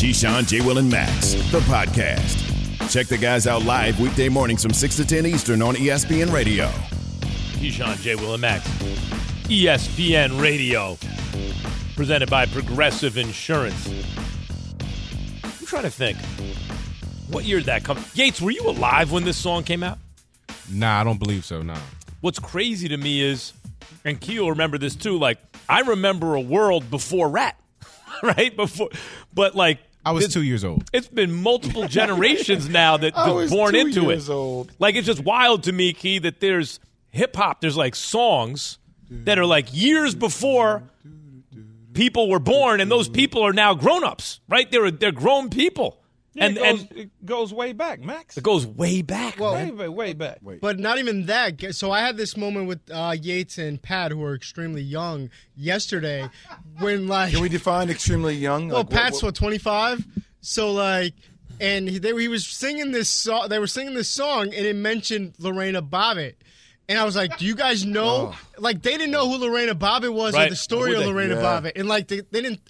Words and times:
Keyshawn, 0.00 0.48
J. 0.48 0.62
Will, 0.62 0.78
and 0.78 0.90
Max, 0.90 1.34
the 1.52 1.60
podcast. 1.60 2.90
Check 2.90 3.08
the 3.08 3.18
guys 3.18 3.46
out 3.46 3.66
live 3.66 4.00
weekday 4.00 4.30
mornings 4.30 4.62
from 4.62 4.72
6 4.72 4.96
to 4.96 5.06
10 5.06 5.26
Eastern 5.26 5.60
on 5.60 5.74
ESPN 5.74 6.32
Radio. 6.32 6.68
Keyshawn, 7.58 8.00
J. 8.00 8.14
Will, 8.14 8.32
and 8.32 8.40
Max. 8.40 8.66
ESPN 9.50 10.40
Radio. 10.40 10.96
Presented 11.96 12.30
by 12.30 12.46
Progressive 12.46 13.18
Insurance. 13.18 13.86
I'm 15.44 15.66
trying 15.66 15.82
to 15.82 15.90
think. 15.90 16.16
What 17.28 17.44
year 17.44 17.58
did 17.58 17.66
that 17.66 17.84
come? 17.84 18.02
Yates, 18.14 18.40
were 18.40 18.52
you 18.52 18.70
alive 18.70 19.12
when 19.12 19.24
this 19.24 19.36
song 19.36 19.64
came 19.64 19.82
out? 19.82 19.98
Nah, 20.72 21.02
I 21.02 21.04
don't 21.04 21.18
believe 21.18 21.44
so. 21.44 21.60
Nah. 21.60 21.76
What's 22.22 22.38
crazy 22.38 22.88
to 22.88 22.96
me 22.96 23.20
is, 23.20 23.52
and 24.06 24.18
Key 24.18 24.40
will 24.40 24.48
remember 24.48 24.78
this 24.78 24.96
too. 24.96 25.18
Like 25.18 25.40
I 25.68 25.80
remember 25.80 26.36
a 26.36 26.40
world 26.40 26.90
before 26.90 27.28
Rat, 27.28 27.60
right? 28.22 28.56
Before, 28.56 28.88
but 29.34 29.54
like 29.54 29.78
I 30.04 30.12
was 30.12 30.32
two 30.32 30.42
years 30.42 30.64
old. 30.64 30.84
It's 30.92 31.08
been 31.08 31.32
multiple 31.32 31.86
generations 31.86 32.68
now 32.68 32.96
that 32.96 33.16
I 33.16 33.30
was 33.30 33.50
born 33.50 33.74
into 33.74 34.10
it. 34.10 34.28
old. 34.28 34.72
Like 34.78 34.94
it's 34.94 35.06
just 35.06 35.20
wild 35.20 35.64
to 35.64 35.72
me, 35.72 35.92
Key, 35.92 36.18
that 36.20 36.40
there's 36.40 36.80
hip 37.10 37.36
hop. 37.36 37.60
There's 37.60 37.76
like 37.76 37.94
songs 37.94 38.78
that 39.10 39.38
are 39.38 39.46
like 39.46 39.68
years 39.72 40.14
before 40.14 40.84
people 41.92 42.28
were 42.30 42.38
born, 42.38 42.80
and 42.80 42.90
those 42.90 43.08
people 43.08 43.42
are 43.42 43.52
now 43.52 43.74
grown 43.74 44.04
ups, 44.04 44.40
right? 44.48 44.70
They're 44.70 44.90
they're 44.90 45.12
grown 45.12 45.50
people, 45.50 45.99
Yeah, 46.32 46.44
and 46.46 46.56
it, 46.56 46.60
goes, 46.62 46.80
and 46.90 46.98
it 46.98 47.26
goes 47.26 47.52
way 47.52 47.72
back, 47.72 48.00
Max. 48.00 48.36
it 48.36 48.44
goes 48.44 48.64
way 48.64 49.02
back. 49.02 49.38
Well, 49.40 49.54
way, 49.54 49.70
way, 49.72 49.88
way 49.88 50.12
back. 50.12 50.38
But 50.60 50.78
not 50.78 50.98
even 50.98 51.26
that. 51.26 51.74
So 51.74 51.90
I 51.90 52.00
had 52.00 52.16
this 52.16 52.36
moment 52.36 52.68
with 52.68 52.80
uh, 52.92 53.16
Yates 53.20 53.58
and 53.58 53.82
Pat, 53.82 54.12
who 54.12 54.22
are 54.22 54.34
extremely 54.36 54.82
young, 54.82 55.30
yesterday, 55.56 56.28
when 56.78 57.08
like, 57.08 57.32
Can 57.32 57.42
we 57.42 57.48
define 57.48 57.90
extremely 57.90 58.34
young? 58.36 58.68
well, 58.68 58.78
Like, 58.78 58.90
Pat's 58.90 59.16
what- 59.22 59.28
what 59.28 59.34
twenty 59.34 59.58
five. 59.58 60.06
So 60.40 60.70
like, 60.72 61.14
and 61.60 61.88
he, 61.88 61.98
they, 61.98 62.14
he 62.18 62.28
was 62.28 62.46
singing 62.46 62.92
this 62.92 63.08
song. 63.08 63.48
They 63.48 63.58
were 63.58 63.66
singing 63.66 63.94
this 63.94 64.08
song, 64.08 64.44
and 64.54 64.64
it 64.66 64.76
mentioned 64.76 65.34
Lorena 65.38 65.82
Bobbitt. 65.82 66.34
And 66.88 66.98
I 66.98 67.04
was 67.04 67.14
like, 67.16 67.38
"Do 67.38 67.44
you 67.44 67.54
guys 67.54 67.84
know?" 67.84 68.34
Like, 68.58 68.82
they 68.82 68.92
didn't 68.92 69.10
know 69.10 69.28
who 69.28 69.36
Lorena 69.38 69.74
Bobbitt 69.74 70.12
was 70.12 70.34
or 70.36 70.48
the 70.48 70.56
story 70.56 70.94
of 70.94 71.00
they? 71.00 71.06
Lorena 71.06 71.34
Yeah. 71.34 71.42
Bobbitt, 71.42 71.72
and 71.76 71.88
like 71.88 72.08
they, 72.08 72.20
they 72.20 72.40
didn't. 72.40 72.60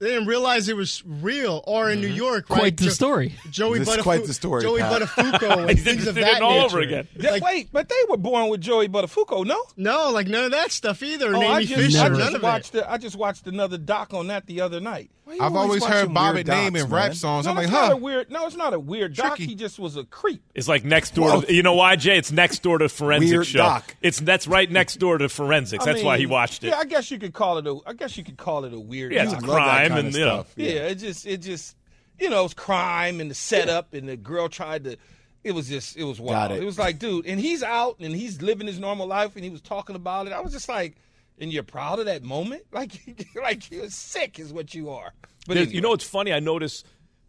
They 0.00 0.08
didn't 0.08 0.26
realize 0.28 0.68
it 0.70 0.76
was 0.76 1.02
real, 1.06 1.62
or 1.66 1.90
in 1.90 2.00
New 2.00 2.08
mm-hmm. 2.08 2.16
York, 2.16 2.48
right? 2.48 2.58
Quite 2.58 2.76
the 2.78 2.84
Jo- 2.84 2.90
story. 2.90 3.34
Joey 3.50 3.80
This 3.80 3.88
is 3.88 3.96
Buttafu- 3.96 4.02
quite 4.02 4.24
the 4.24 4.32
story, 4.32 4.62
Joey 4.62 4.80
Pat. 4.80 5.02
Buttafuoco 5.02 5.68
and 5.68 5.78
things 5.78 6.06
of 6.06 6.14
that 6.14 6.36
it 6.36 6.42
all 6.42 6.52
nature. 6.62 6.64
over 6.64 6.80
again. 6.80 7.08
Yeah, 7.18 7.32
Like- 7.32 7.42
wait, 7.44 7.68
but 7.70 7.90
they 7.90 7.94
were 8.08 8.16
born 8.16 8.48
with 8.48 8.62
Joey 8.62 8.88
Buttafuoco, 8.88 9.44
no? 9.44 9.62
No, 9.76 10.10
like 10.10 10.26
none 10.26 10.44
of 10.44 10.52
that 10.52 10.72
stuff 10.72 11.02
either. 11.02 11.34
Oh, 11.36 11.40
and 11.42 11.44
I 11.52 11.64
just, 11.64 11.74
Fisher, 11.74 11.98
I 11.98 12.08
none 12.08 12.18
just 12.18 12.34
of 12.36 12.42
watched. 12.42 12.68
it. 12.74 12.78
The, 12.78 12.90
I 12.90 12.96
just 12.96 13.16
watched 13.16 13.46
another 13.46 13.76
doc 13.76 14.14
on 14.14 14.28
that 14.28 14.46
the 14.46 14.62
other 14.62 14.80
night. 14.80 15.10
Why 15.30 15.36
you 15.36 15.42
I've 15.42 15.54
always 15.54 15.84
heard 15.84 16.12
watching 16.12 16.44
Bobbitt 16.44 16.48
name 16.48 16.74
in 16.74 16.88
rap 16.88 17.14
songs. 17.14 17.44
No, 17.44 17.50
I'm 17.52 17.56
like, 17.56 17.64
it's 17.64 17.72
not 17.72 17.86
huh? 17.86 17.92
a 17.92 17.96
weird. 17.96 18.30
No, 18.30 18.46
it's 18.46 18.56
not 18.56 18.74
a 18.74 18.80
weird 18.80 19.14
doc. 19.14 19.36
Tricky. 19.36 19.46
He 19.46 19.54
just 19.54 19.78
was 19.78 19.96
a 19.96 20.04
creep. 20.04 20.42
It's 20.56 20.66
like 20.66 20.84
next 20.84 21.14
door. 21.14 21.42
To, 21.42 21.54
you 21.54 21.62
know 21.62 21.74
why, 21.74 21.94
Jay? 21.94 22.18
It's 22.18 22.32
next 22.32 22.64
door 22.64 22.78
to 22.78 22.88
forensic 22.88 23.30
Weird 23.30 23.46
show. 23.46 23.58
doc. 23.58 23.94
It's 24.02 24.18
that's 24.18 24.48
right 24.48 24.68
next 24.68 24.96
door 24.96 25.18
to 25.18 25.28
forensics. 25.28 25.86
I 25.86 25.92
That's 25.92 26.04
why 26.04 26.18
he 26.18 26.26
watched 26.26 26.64
it. 26.64 26.68
Yeah, 26.68 26.78
I 26.78 26.84
guess 26.84 27.12
you 27.12 27.18
could 27.20 27.32
call 27.32 27.58
it 27.58 27.66
a. 27.68 27.78
I 27.86 27.92
guess 27.92 28.16
you 28.16 28.24
could 28.24 28.38
call 28.38 28.64
it 28.64 28.74
a 28.74 28.80
weird. 28.80 29.12
Yeah, 29.12 29.22
it's 29.22 29.32
doc. 29.32 29.42
a 29.44 29.46
crime 29.46 29.92
and 29.92 30.12
you 30.12 30.24
know. 30.24 30.40
stuff. 30.40 30.52
Yeah, 30.56 30.88
it 30.88 30.96
just 30.96 31.26
it 31.26 31.38
just 31.38 31.76
you 32.18 32.28
know, 32.28 32.44
it's 32.44 32.54
crime 32.54 33.20
and 33.20 33.30
the 33.30 33.34
setup 33.34 33.94
and 33.94 34.08
the 34.08 34.16
girl 34.16 34.48
tried 34.48 34.84
to 34.84 34.96
it 35.42 35.52
was 35.52 35.68
just 35.68 35.96
it 35.96 36.04
was 36.04 36.20
wild. 36.20 36.52
it. 36.52 36.64
was 36.64 36.78
like, 36.78 36.98
dude, 36.98 37.26
and 37.26 37.40
he's 37.40 37.62
out 37.62 37.96
and 38.00 38.14
he's 38.14 38.42
living 38.42 38.66
his 38.66 38.78
normal 38.78 39.06
life 39.06 39.36
and 39.36 39.44
he 39.44 39.50
was 39.50 39.60
talking 39.60 39.96
about 39.96 40.26
it. 40.26 40.32
I 40.32 40.40
was 40.40 40.52
just 40.52 40.68
like, 40.68 40.96
and 41.40 41.52
you're 41.52 41.62
proud 41.62 41.98
of 41.98 42.06
that 42.06 42.22
moment? 42.22 42.62
Like 42.72 42.92
like 43.34 43.70
you're 43.70 43.90
sick 43.90 44.38
is 44.38 44.52
what 44.52 44.74
you 44.74 44.90
are. 44.90 45.12
But 45.46 45.56
anyway. 45.56 45.72
You 45.74 45.80
know 45.80 45.90
what's 45.90 46.04
funny? 46.04 46.32
I 46.32 46.40
notice 46.40 46.84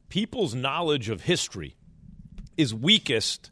people's 0.09 0.53
knowledge 0.53 1.09
of 1.09 1.21
history 1.21 1.75
is 2.57 2.73
weakest 2.73 3.49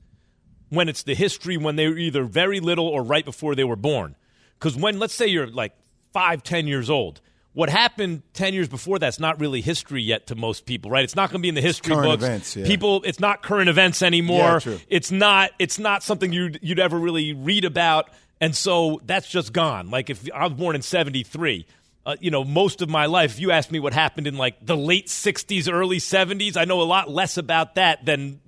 when 0.70 0.88
it's 0.88 1.04
the 1.04 1.16
history 1.16 1.58
when 1.58 1.76
they 1.76 1.88
were 1.88 1.98
either 1.98 2.24
very 2.24 2.60
little 2.60 2.88
or 2.88 3.02
right 3.02 3.26
before 3.26 3.56
they 3.56 3.64
were 3.64 3.76
born. 3.76 4.16
Because 4.60 4.76
when, 4.76 5.00
let's 5.00 5.14
say 5.14 5.28
you're 5.28 5.48
like 5.48 5.74
five, 6.14 6.44
ten 6.44 6.68
years 6.68 6.90
old, 6.90 7.22
what 7.54 7.70
happened 7.70 8.22
10 8.34 8.54
years 8.54 8.68
before 8.68 9.00
that's 9.00 9.20
not 9.20 9.40
really 9.40 9.62
history 9.62 10.04
yet 10.04 10.28
to 10.28 10.36
most 10.36 10.66
people, 10.66 10.92
right? 10.92 11.04
It's 11.04 11.16
not 11.16 11.30
going 11.30 11.40
to 11.40 11.42
be 11.42 11.50
in 11.50 11.56
the 11.56 11.62
history 11.62 11.94
current 11.94 12.08
books. 12.08 12.24
events, 12.24 12.56
yeah. 12.56 12.66
People, 12.66 13.02
it's 13.04 13.20
not 13.20 13.42
current 13.42 13.70
events 13.70 14.02
anymore. 14.02 14.38
Yeah, 14.38 14.60
true. 14.60 14.80
It's 14.88 15.12
not, 15.12 15.52
it's 15.58 15.80
not 15.80 16.04
something 16.04 16.32
you'd, 16.32 16.60
you'd 16.62 16.80
ever 16.80 16.98
really 16.98 17.34
read 17.34 17.66
about. 17.66 18.12
And 18.42 18.56
so 18.56 19.02
that's 19.04 19.30
just 19.30 19.54
gone. 19.54 19.90
Like 19.90 20.10
if 20.10 20.30
I 20.34 20.46
was 20.46 20.54
born 20.54 20.76
in 20.76 20.82
73, 20.82 21.66
uh, 22.06 22.16
you 22.20 22.32
know, 22.32 22.44
most 22.44 22.82
of 22.82 22.90
my 22.90 23.06
life, 23.06 23.34
if 23.34 23.40
you 23.40 23.52
ask 23.52 23.72
me 23.72 23.80
what 23.80 23.94
happened 23.94 24.28
in 24.28 24.38
like 24.38 24.66
the 24.66 24.78
late 24.78 25.08
60s, 25.08 25.72
early 25.72 25.98
70s, 25.98 26.56
I 26.56 26.66
know 26.66 26.82
a 26.82 26.84
lot 26.84 27.10
less 27.10 27.38
about 27.38 27.76
that 27.76 28.06
than 28.06 28.40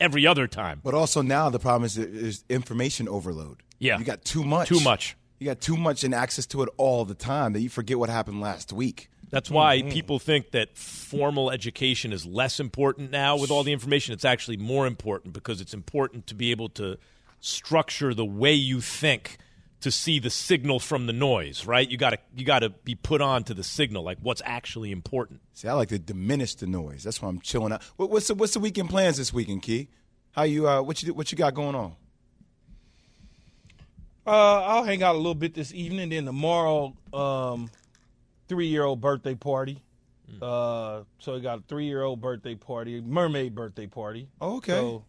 every 0.00 0.26
other 0.26 0.46
time. 0.46 0.80
But 0.82 0.94
also 0.94 1.22
now 1.22 1.50
the 1.50 1.58
problem 1.58 1.84
is, 1.84 1.98
is 1.98 2.44
information 2.48 3.08
overload. 3.08 3.62
Yeah. 3.78 3.98
you 3.98 4.04
got 4.04 4.24
too 4.24 4.44
much. 4.44 4.68
Too 4.68 4.80
much. 4.80 5.16
You 5.38 5.46
got 5.46 5.60
too 5.60 5.76
much 5.76 6.04
and 6.04 6.14
access 6.14 6.46
to 6.46 6.62
it 6.62 6.68
all 6.76 7.04
the 7.04 7.14
time 7.14 7.52
that 7.54 7.60
you 7.60 7.68
forget 7.68 7.98
what 7.98 8.08
happened 8.08 8.40
last 8.40 8.72
week. 8.72 9.10
That's 9.30 9.50
why 9.50 9.82
people 9.82 10.20
think 10.20 10.52
that 10.52 10.78
formal 10.78 11.50
education 11.50 12.12
is 12.12 12.24
less 12.24 12.60
important 12.60 13.10
now 13.10 13.36
with 13.36 13.50
all 13.50 13.64
the 13.64 13.72
information. 13.72 14.14
It's 14.14 14.24
actually 14.24 14.58
more 14.58 14.86
important 14.86 15.34
because 15.34 15.60
it's 15.60 15.74
important 15.74 16.28
to 16.28 16.36
be 16.36 16.52
able 16.52 16.68
to 16.70 16.98
structure 17.44 18.14
the 18.14 18.24
way 18.24 18.54
you 18.54 18.80
think 18.80 19.36
to 19.80 19.90
see 19.90 20.18
the 20.18 20.30
signal 20.30 20.80
from 20.80 21.06
the 21.06 21.12
noise, 21.12 21.66
right? 21.66 21.88
You 21.90 21.98
got 21.98 22.10
to 22.10 22.18
you 22.34 22.44
got 22.46 22.60
to 22.60 22.70
be 22.70 22.94
put 22.94 23.20
on 23.20 23.44
to 23.44 23.54
the 23.54 23.62
signal, 23.62 24.02
like 24.02 24.16
what's 24.22 24.40
actually 24.46 24.90
important. 24.90 25.40
See, 25.52 25.68
I 25.68 25.74
like 25.74 25.90
to 25.90 25.98
diminish 25.98 26.54
the 26.54 26.66
noise. 26.66 27.04
That's 27.04 27.20
why 27.20 27.28
I'm 27.28 27.40
chilling 27.40 27.72
out. 27.72 27.82
What, 27.96 28.10
what's 28.10 28.28
the 28.28 28.34
What's 28.34 28.54
the 28.54 28.60
weekend 28.60 28.88
plans 28.88 29.18
this 29.18 29.32
weekend, 29.32 29.62
Key? 29.62 29.88
How 30.32 30.44
you? 30.44 30.66
Uh, 30.66 30.80
what 30.80 31.02
you 31.02 31.12
What 31.12 31.30
you 31.30 31.36
got 31.36 31.54
going 31.54 31.74
on? 31.74 31.96
Uh, 34.26 34.62
I'll 34.62 34.84
hang 34.84 35.02
out 35.02 35.14
a 35.14 35.18
little 35.18 35.34
bit 35.34 35.52
this 35.52 35.74
evening. 35.74 36.08
Then 36.08 36.24
tomorrow, 36.24 36.96
um, 37.12 37.70
three-year-old 38.48 39.02
birthday 39.02 39.34
party. 39.34 39.82
Uh, 40.40 41.02
so 41.18 41.36
I 41.36 41.40
got 41.40 41.58
a 41.58 41.62
three-year-old 41.68 42.22
birthday 42.22 42.54
party, 42.54 43.02
mermaid 43.02 43.54
birthday 43.54 43.86
party. 43.86 44.28
Oh, 44.40 44.56
okay. 44.56 44.72
So, 44.72 45.04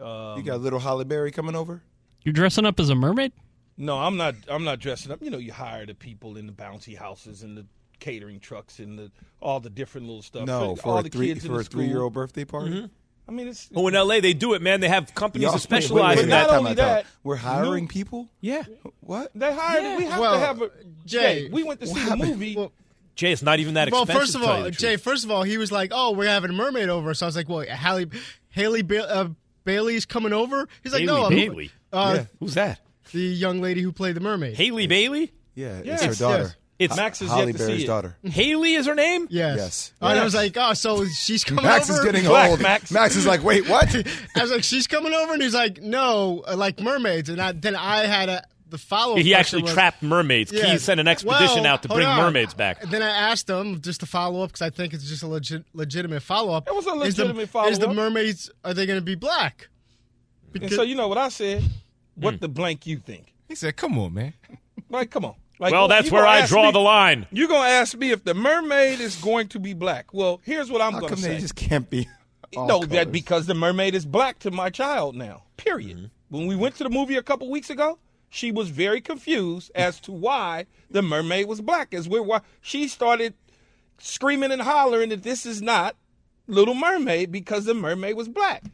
um, 0.00 0.36
you 0.38 0.42
got 0.44 0.60
little 0.60 0.78
Halle 0.80 1.04
Berry 1.04 1.30
coming 1.30 1.54
over. 1.56 1.82
You're 2.22 2.32
dressing 2.32 2.64
up 2.66 2.78
as 2.80 2.90
a 2.90 2.94
mermaid? 2.94 3.32
no, 3.76 3.98
I'm 3.98 4.16
not. 4.16 4.34
I'm 4.48 4.64
not 4.64 4.78
dressing 4.80 5.12
up. 5.12 5.22
You 5.22 5.30
know, 5.30 5.38
you 5.38 5.52
hire 5.52 5.86
the 5.86 5.94
people 5.94 6.36
in 6.36 6.46
the 6.46 6.52
bouncy 6.52 6.96
houses 6.96 7.42
and 7.42 7.56
the 7.56 7.66
catering 7.98 8.40
trucks 8.40 8.78
and 8.78 8.98
the 8.98 9.10
all 9.40 9.60
the 9.60 9.70
different 9.70 10.06
little 10.06 10.22
stuff. 10.22 10.46
No, 10.46 10.60
all 10.70 10.76
for 10.76 11.00
a 11.00 11.02
the 11.02 11.08
three 11.08 11.28
kids 11.28 11.44
in 11.44 11.50
for 11.50 11.54
the 11.54 11.60
a 11.60 11.64
school. 11.64 11.80
three 11.80 11.88
year 11.88 12.00
old 12.02 12.12
birthday 12.12 12.44
party. 12.44 12.88
I 13.28 13.32
mean, 13.32 13.48
it's 13.48 13.68
Oh, 13.74 13.88
in 13.88 13.94
LA 13.94 14.20
they 14.20 14.34
do 14.34 14.54
it, 14.54 14.62
man. 14.62 14.80
They 14.80 14.88
have 14.88 15.12
companies 15.14 15.44
Y'all- 15.44 15.52
that 15.52 15.56
wait, 15.56 15.62
specialize 15.62 16.16
wait, 16.16 16.24
in 16.24 16.30
wait, 16.30 16.36
that. 16.36 16.46
Not 16.48 16.56
only 16.58 16.70
out, 16.72 16.76
time 16.76 16.84
out. 16.88 16.94
that, 17.02 17.06
we're 17.24 17.34
hiring 17.36 17.84
new- 17.84 17.88
people. 17.88 18.28
Yeah. 18.40 18.62
What? 19.00 19.32
they 19.34 19.52
hired. 19.52 19.98
We 19.98 20.04
have 20.04 20.20
Well, 20.20 20.34
to 20.34 20.38
have 20.38 20.62
a 20.62 20.70
Jay, 21.04 21.44
Jay. 21.44 21.48
We 21.50 21.62
went 21.64 21.80
to 21.80 21.86
see 21.88 21.94
what 21.94 22.18
the 22.18 22.24
movie. 22.26 22.54
Well, 22.56 22.72
Jay, 23.16 23.32
it's 23.32 23.42
not 23.42 23.58
even 23.60 23.74
that 23.74 23.90
well, 23.90 24.02
expensive. 24.02 24.20
first 24.22 24.34
of 24.36 24.42
all, 24.42 24.58
you 24.58 24.64
the 24.64 24.70
truth. 24.70 24.78
Jay, 24.80 24.96
first 24.96 25.24
of 25.24 25.30
all, 25.30 25.42
he 25.42 25.58
was 25.58 25.72
like, 25.72 25.90
"Oh, 25.94 26.12
we're 26.12 26.28
having 26.28 26.50
a 26.50 26.54
mermaid 26.54 26.88
over," 26.88 27.14
so 27.14 27.26
I 27.26 27.28
was 27.28 27.34
like, 27.36 27.48
"Well, 27.48 27.60
Haley, 27.60 28.06
Haley 28.50 28.84
uh, 28.98 29.28
Bailey's 29.66 30.06
coming 30.06 30.32
over." 30.32 30.66
He's 30.82 30.94
like, 30.94 31.02
Haley 31.02 31.12
"No, 31.12 31.22
I'm- 31.24 31.32
Bailey. 31.34 31.70
Uh, 31.92 32.12
Yeah. 32.16 32.24
Who's 32.40 32.54
that? 32.54 32.80
the 33.12 33.20
young 33.20 33.60
lady 33.60 33.82
who 33.82 33.92
played 33.92 34.16
the 34.16 34.20
mermaid." 34.20 34.56
Halle 34.56 34.86
Bailey? 34.86 35.32
Yeah, 35.54 35.78
it's 35.78 35.86
Yes, 35.86 36.04
her 36.04 36.14
daughter. 36.14 36.42
yes. 36.44 36.54
It's 36.78 36.94
Max 36.96 37.22
is 37.22 37.30
Halle 37.30 37.46
yet 37.46 37.52
to 37.52 37.58
Berry's 37.58 37.76
see 37.78 37.84
it. 37.84 37.86
daughter. 37.86 38.16
Haley 38.22 38.74
is 38.74 38.84
her 38.84 38.94
name? 38.94 39.26
Yes. 39.30 39.56
Yes. 39.56 39.92
And 40.02 40.18
I 40.18 40.22
was 40.24 40.34
like, 40.34 40.54
"Oh, 40.58 40.74
so 40.74 41.06
she's 41.06 41.42
coming 41.44 41.64
over. 41.64 41.72
Max 41.74 41.88
over." 41.88 42.00
is 42.00 42.04
getting 42.04 42.24
Black 42.24 42.50
old. 42.50 42.60
Max. 42.60 42.90
Max 42.90 43.16
is 43.16 43.24
like, 43.24 43.42
wait, 43.42 43.66
what? 43.66 43.94
I 44.36 44.42
was 44.42 44.50
like, 44.50 44.62
"She's 44.64 44.86
coming 44.86 45.14
over," 45.14 45.32
and 45.32 45.42
he's 45.42 45.54
like, 45.54 45.80
"No, 45.80 46.44
uh, 46.46 46.54
like 46.56 46.78
mermaids." 46.80 47.30
And 47.30 47.40
I, 47.40 47.52
then 47.52 47.76
I 47.76 48.04
had 48.04 48.28
a 48.28 48.44
the 48.68 48.78
follow. 48.78 49.16
He 49.16 49.34
actually 49.34 49.62
trapped 49.62 50.02
mermaids. 50.02 50.50
Yeah. 50.52 50.66
He 50.72 50.78
sent 50.78 50.98
an 51.00 51.06
expedition 51.08 51.62
Well, 51.62 51.72
out 51.74 51.82
to 51.82 51.88
bring 51.88 52.06
on. 52.06 52.16
mermaids 52.18 52.52
back. 52.54 52.82
And 52.82 52.90
Then 52.90 53.02
I 53.02 53.08
asked 53.10 53.48
him 53.48 53.80
just 53.80 54.00
to 54.00 54.06
follow 54.06 54.42
up 54.42 54.48
because 54.50 54.62
I 54.62 54.70
think 54.70 54.92
it's 54.92 55.08
just 55.08 55.22
a 55.22 55.26
legit, 55.28 55.64
legitimate 55.72 56.22
follow 56.22 56.52
up. 56.52 56.66
It 56.66 56.74
was 56.74 56.86
a 56.86 56.90
Is 57.02 57.14
the- 57.16 57.24
legitimate 57.24 57.42
Is 57.42 57.48
the 57.78 57.86
follow-up. 57.86 57.94
mermaids 57.96 58.50
are 58.64 58.74
they 58.74 58.86
going 58.86 58.98
to 58.98 59.04
be 59.04 59.14
black? 59.14 59.68
And 60.54 60.70
so 60.72 60.82
you 60.82 60.94
know 60.94 61.06
what 61.08 61.18
I 61.18 61.28
said? 61.28 61.62
What 62.14 62.34
Hmm. 62.34 62.40
the 62.40 62.48
blank 62.48 62.86
you 62.86 62.98
think? 62.98 63.32
He 63.48 63.54
said, 63.54 63.76
"Come 63.76 63.98
on, 63.98 64.14
man." 64.14 64.32
Like, 64.88 65.10
come 65.10 65.24
on. 65.24 65.34
Like, 65.58 65.72
well, 65.72 65.86
that's 65.88 66.10
where 66.10 66.26
I 66.26 66.44
draw 66.46 66.66
me- 66.66 66.72
the 66.72 66.80
line. 66.80 67.26
You're 67.30 67.48
gonna 67.48 67.68
ask 67.68 67.96
me 67.96 68.10
if 68.10 68.24
the 68.24 68.34
mermaid 68.34 69.00
is 69.00 69.16
going 69.16 69.48
to 69.48 69.58
be 69.58 69.74
black. 69.74 70.12
Well, 70.12 70.40
here's 70.44 70.70
what 70.70 70.80
I'm 70.82 70.92
How 70.94 71.00
gonna 71.00 71.10
come 71.10 71.18
say. 71.18 71.34
they 71.34 71.38
just 71.40 71.54
can't 71.54 71.88
be? 71.90 72.08
all 72.56 72.66
no, 72.66 72.80
that 72.86 73.10
because 73.12 73.46
the 73.46 73.54
mermaid 73.54 73.94
is 73.94 74.06
black 74.06 74.38
to 74.40 74.50
my 74.50 74.70
child 74.70 75.14
now. 75.14 75.42
Period. 75.56 75.96
Mm-hmm. 75.96 76.06
When 76.30 76.46
we 76.46 76.56
went 76.56 76.76
to 76.76 76.84
the 76.84 76.90
movie 76.90 77.16
a 77.16 77.22
couple 77.22 77.50
weeks 77.50 77.70
ago, 77.70 77.98
she 78.36 78.52
was 78.52 78.68
very 78.68 79.00
confused 79.00 79.70
as 79.74 79.98
to 80.00 80.12
why 80.12 80.66
the 80.90 81.02
mermaid 81.02 81.48
was 81.48 81.60
black. 81.60 81.94
As 81.94 82.08
we're 82.08 82.22
wa- 82.22 82.42
she 82.60 82.86
started 82.86 83.34
screaming 83.98 84.52
and 84.52 84.60
hollering 84.60 85.08
that 85.08 85.22
this 85.22 85.46
is 85.46 85.62
not 85.62 85.96
Little 86.46 86.74
Mermaid 86.74 87.32
because 87.32 87.64
the 87.64 87.74
mermaid 87.74 88.14
was 88.14 88.28
black. 88.28 88.64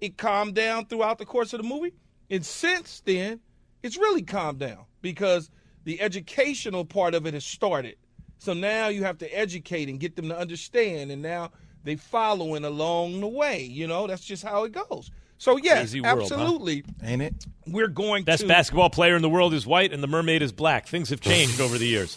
It 0.00 0.18
calmed 0.18 0.54
down 0.54 0.86
throughout 0.86 1.18
the 1.18 1.24
course 1.24 1.52
of 1.52 1.62
the 1.62 1.68
movie, 1.68 1.94
and 2.30 2.44
since 2.44 3.00
then, 3.04 3.40
it's 3.82 3.96
really 3.96 4.22
calmed 4.22 4.58
down 4.58 4.84
because 5.00 5.48
the 5.84 6.00
educational 6.00 6.84
part 6.84 7.14
of 7.14 7.24
it 7.24 7.34
has 7.34 7.44
started. 7.44 7.96
So 8.38 8.52
now 8.52 8.88
you 8.88 9.04
have 9.04 9.18
to 9.18 9.28
educate 9.28 9.88
and 9.88 10.00
get 10.00 10.16
them 10.16 10.28
to 10.28 10.36
understand, 10.38 11.12
and 11.12 11.22
now 11.22 11.52
they 11.84 11.94
following 11.94 12.64
along 12.64 13.20
the 13.20 13.28
way. 13.28 13.62
You 13.62 13.86
know, 13.86 14.08
that's 14.08 14.24
just 14.24 14.42
how 14.42 14.64
it 14.64 14.72
goes. 14.72 15.12
So 15.42 15.56
yes, 15.56 15.78
Crazy 15.78 16.00
world, 16.00 16.18
huh? 16.18 16.22
absolutely, 16.36 16.84
ain't 17.02 17.20
it? 17.20 17.34
we're 17.66 17.88
going 17.88 18.22
Best 18.22 18.42
to 18.42 18.46
basketball 18.46 18.90
player 18.90 19.16
in 19.16 19.22
the 19.22 19.28
world 19.28 19.54
is 19.54 19.66
white, 19.66 19.92
and 19.92 20.00
the 20.00 20.06
mermaid 20.06 20.40
is 20.40 20.52
black. 20.52 20.86
Things 20.86 21.10
have 21.10 21.20
changed 21.20 21.60
over 21.60 21.76
the 21.78 21.84
years. 21.84 22.16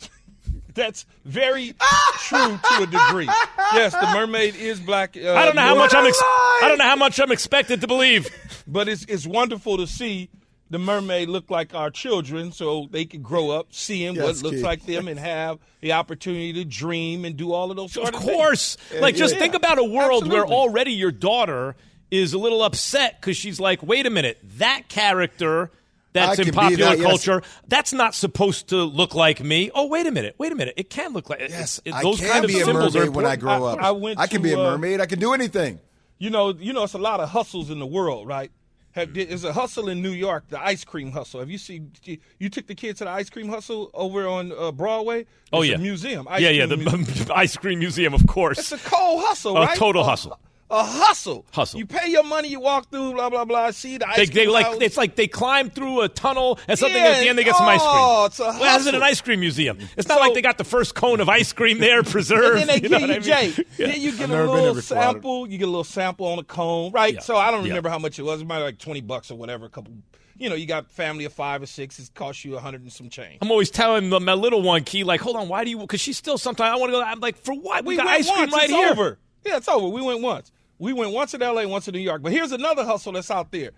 That's 0.74 1.04
very 1.24 1.74
true 2.18 2.38
to 2.62 2.82
a 2.84 2.86
degree. 2.86 3.28
Yes, 3.74 3.92
the 3.94 4.08
mermaid 4.14 4.54
is 4.54 4.78
black. 4.78 5.16
Uh, 5.16 5.34
I 5.34 5.44
don't 5.44 5.56
know 5.56 5.62
how 5.62 5.74
much 5.74 5.92
I'm. 5.92 6.06
Ex- 6.06 6.22
I 6.22 6.66
don't 6.68 6.78
know 6.78 6.84
how 6.84 6.94
much 6.94 7.18
I'm 7.18 7.32
expected 7.32 7.80
to 7.80 7.88
believe. 7.88 8.28
but 8.68 8.86
it's 8.88 9.04
it's 9.06 9.26
wonderful 9.26 9.78
to 9.78 9.86
see 9.88 10.30
the 10.70 10.78
mermaid 10.78 11.28
look 11.30 11.50
like 11.50 11.74
our 11.74 11.90
children, 11.90 12.52
so 12.52 12.86
they 12.92 13.04
can 13.06 13.22
grow 13.22 13.50
up 13.50 13.74
seeing 13.74 14.14
what 14.14 14.26
Yes, 14.28 14.42
looks 14.44 14.58
kid. 14.58 14.64
like 14.64 14.86
them 14.86 15.08
and 15.08 15.18
have 15.18 15.58
the 15.80 15.94
opportunity 15.94 16.52
to 16.52 16.64
dream 16.64 17.24
and 17.24 17.36
do 17.36 17.52
all 17.52 17.72
of 17.72 17.76
those. 17.76 17.90
Sort 17.92 18.10
Of 18.10 18.14
of 18.14 18.20
course. 18.20 18.76
Like, 19.00 19.16
just 19.16 19.34
yeah. 19.34 19.40
think 19.40 19.54
about 19.54 19.80
a 19.80 19.84
world 19.84 20.30
where 20.30 20.46
already 20.46 20.92
your 20.92 21.10
daughter 21.10 21.74
is 22.12 22.34
a 22.34 22.38
little 22.38 22.62
upset 22.62 23.18
because 23.20 23.38
she's 23.38 23.58
like, 23.58 23.82
wait 23.82 24.06
a 24.06 24.10
minute, 24.10 24.38
that 24.58 24.82
character 24.88 25.70
that's 26.12 26.38
in 26.38 26.52
popular 26.52 26.90
that, 26.90 26.98
yes. 26.98 27.06
culture, 27.06 27.42
that's 27.68 27.94
not 27.94 28.14
supposed 28.14 28.68
to 28.68 28.84
look 28.84 29.14
like 29.14 29.42
me. 29.42 29.70
Oh, 29.74 29.86
wait 29.86 30.06
a 30.06 30.10
minute, 30.10 30.34
wait 30.36 30.52
a 30.52 30.54
minute. 30.54 30.74
It 30.76 30.90
can 30.90 31.14
look 31.14 31.30
like 31.30 31.40
Yes, 31.40 31.80
it, 31.86 31.94
I 31.94 32.02
those 32.02 32.20
can 32.20 32.28
kind 32.28 32.44
of 32.44 32.48
be 32.48 32.60
a 32.60 32.64
symbols 32.66 32.94
mermaid 32.94 33.08
are 33.08 33.12
when 33.12 33.24
I 33.24 33.32
important. 33.32 33.60
grow 33.60 33.66
up. 33.66 33.78
I 33.82 33.90
went 33.92 34.18
I 34.18 34.26
can 34.26 34.42
to, 34.42 34.42
be 34.42 34.52
a 34.52 34.58
uh, 34.60 34.72
mermaid. 34.72 35.00
I 35.00 35.06
can 35.06 35.18
do 35.18 35.32
anything. 35.32 35.80
You 36.18 36.28
know, 36.28 36.50
you 36.50 36.74
know, 36.74 36.84
it's 36.84 36.92
a 36.92 36.98
lot 36.98 37.20
of 37.20 37.30
hustles 37.30 37.70
in 37.70 37.78
the 37.78 37.86
world, 37.86 38.28
right? 38.28 38.52
Have, 38.92 39.14
there's 39.14 39.44
a 39.44 39.54
hustle 39.54 39.88
in 39.88 40.02
New 40.02 40.10
York, 40.10 40.44
the 40.50 40.62
ice 40.62 40.84
cream 40.84 41.12
hustle. 41.12 41.40
Have 41.40 41.50
you 41.50 41.56
seen? 41.56 41.92
You 42.38 42.50
took 42.50 42.66
the 42.66 42.74
kids 42.74 42.98
to 42.98 43.04
the 43.04 43.10
ice 43.10 43.30
cream 43.30 43.48
hustle 43.48 43.90
over 43.94 44.28
on 44.28 44.52
uh, 44.52 44.70
Broadway. 44.70 45.24
Oh, 45.50 45.62
yeah. 45.62 45.76
a 45.76 45.78
museum. 45.78 46.28
Ice 46.28 46.42
yeah, 46.42 46.50
yeah, 46.50 46.66
the 46.66 46.76
museum. 46.76 47.30
ice 47.34 47.56
cream 47.56 47.78
museum, 47.78 48.12
of 48.12 48.26
course. 48.26 48.58
It's 48.58 48.72
a 48.72 48.78
cold 48.90 49.24
hustle, 49.24 49.56
A 49.56 49.60
right? 49.62 49.78
total 49.78 50.04
hustle. 50.04 50.38
A 50.72 50.82
hustle. 50.82 51.44
Hustle. 51.52 51.78
You 51.80 51.86
pay 51.86 52.08
your 52.10 52.24
money, 52.24 52.48
you 52.48 52.58
walk 52.58 52.90
through, 52.90 53.12
blah 53.12 53.28
blah 53.28 53.44
blah. 53.44 53.70
See 53.72 53.98
the 53.98 54.08
ice 54.08 54.16
They, 54.16 54.24
cream 54.26 54.34
they 54.34 54.46
like 54.46 54.66
house. 54.66 54.78
it's 54.80 54.96
like 54.96 55.16
they 55.16 55.26
climb 55.28 55.68
through 55.68 56.00
a 56.00 56.08
tunnel 56.08 56.58
and 56.66 56.78
something 56.78 56.96
Yeah, 56.96 57.10
at 57.10 57.20
the 57.20 57.28
end 57.28 57.38
they 57.38 57.44
get 57.44 57.56
some 57.56 57.68
ice 57.68 57.78
cream. 57.80 57.90
oh, 57.92 58.24
it's 58.24 58.40
a 58.40 58.44
well, 58.44 58.54
how's 58.54 58.86
it 58.86 58.94
an 58.94 59.02
ice 59.02 59.20
cream 59.20 59.40
museum? 59.40 59.78
It's 59.98 60.08
not 60.08 60.16
So- 60.16 60.20
like 60.24 60.32
they 60.34 60.40
got 60.40 60.56
the 60.56 60.64
first 60.64 60.94
cone 60.94 61.20
of 61.20 61.28
ice 61.28 61.52
cream 61.52 61.78
there 61.78 62.02
preserved. 62.02 62.60
And 62.62 62.68
then 62.68 62.68
they 62.68 62.74
you 62.76 62.80
give 62.88 62.92
what 62.92 63.00
you 63.02 63.06
I 63.06 63.10
mean? 63.18 63.22
Jay. 63.22 63.64
Yeah. 63.78 63.86
Then 63.88 64.00
you 64.00 64.12
get 64.12 64.30
I've 64.30 64.30
a 64.30 64.50
little 64.50 64.64
there 64.64 64.74
before. 64.74 64.96
I 64.98 65.04
don't- 65.04 65.12
sample. 65.14 65.46
You 65.48 65.58
get 65.58 65.64
a 65.64 65.70
little 65.70 65.84
sample 65.84 66.26
on 66.26 66.38
a 66.38 66.44
cone, 66.44 66.90
right? 66.92 67.14
Yeah. 67.14 67.20
So 67.20 67.36
I 67.36 67.50
don't 67.50 67.64
Yeah. 67.64 67.68
remember 67.68 67.90
how 67.90 67.98
much 67.98 68.18
it 68.18 68.22
was. 68.22 68.40
It 68.40 68.46
might 68.46 68.58
be 68.58 68.64
like 68.64 68.78
twenty 68.78 69.02
bucks 69.02 69.30
or 69.30 69.36
whatever. 69.36 69.66
A 69.66 69.68
couple. 69.68 69.92
You 70.38 70.48
know, 70.48 70.54
you 70.56 70.64
got 70.66 70.90
family 70.90 71.26
of 71.26 71.34
five 71.34 71.60
or 71.62 71.66
six. 71.66 71.98
It 71.98 72.10
costs 72.14 72.46
you 72.46 72.56
a 72.56 72.60
hundred 72.60 72.80
and 72.80 72.90
some 72.92 73.10
change. 73.10 73.38
I'm 73.42 73.50
always 73.50 73.70
telling 73.70 74.08
the, 74.08 74.18
my 74.18 74.32
little 74.32 74.62
one, 74.62 74.82
Key, 74.84 75.04
like, 75.04 75.20
hold 75.20 75.36
on, 75.36 75.48
why 75.48 75.62
do 75.64 75.70
you? 75.70 75.78
Because 75.78 76.00
she's 76.00 76.16
still 76.16 76.38
sometimes 76.38 76.72
I 76.74 76.76
want 76.80 76.88
to 76.90 76.98
go. 76.98 77.02
I'm 77.02 77.20
like, 77.20 77.36
for 77.36 77.54
what? 77.54 77.84
We, 77.84 77.96
got 77.96 78.06
ice 78.06 78.26
cream 78.26 78.40
once. 78.40 78.52
right 78.54 78.64
it's 78.64 78.72
here. 78.72 78.88
Over. 78.88 79.18
Yeah, 79.44 79.58
it's 79.58 79.68
over. 79.68 79.86
We 79.88 80.00
went 80.00 80.20
once. 80.22 80.50
We 80.82 80.92
went 80.92 81.12
once 81.12 81.32
in 81.32 81.40
L.A., 81.42 81.64
once 81.66 81.86
in 81.86 81.94
New 81.94 82.00
York. 82.00 82.22
But 82.22 82.32
here's 82.32 82.50
another 82.50 82.84
hustle 82.84 83.12
that's 83.12 83.30
out 83.30 83.52
there. 83.52 83.70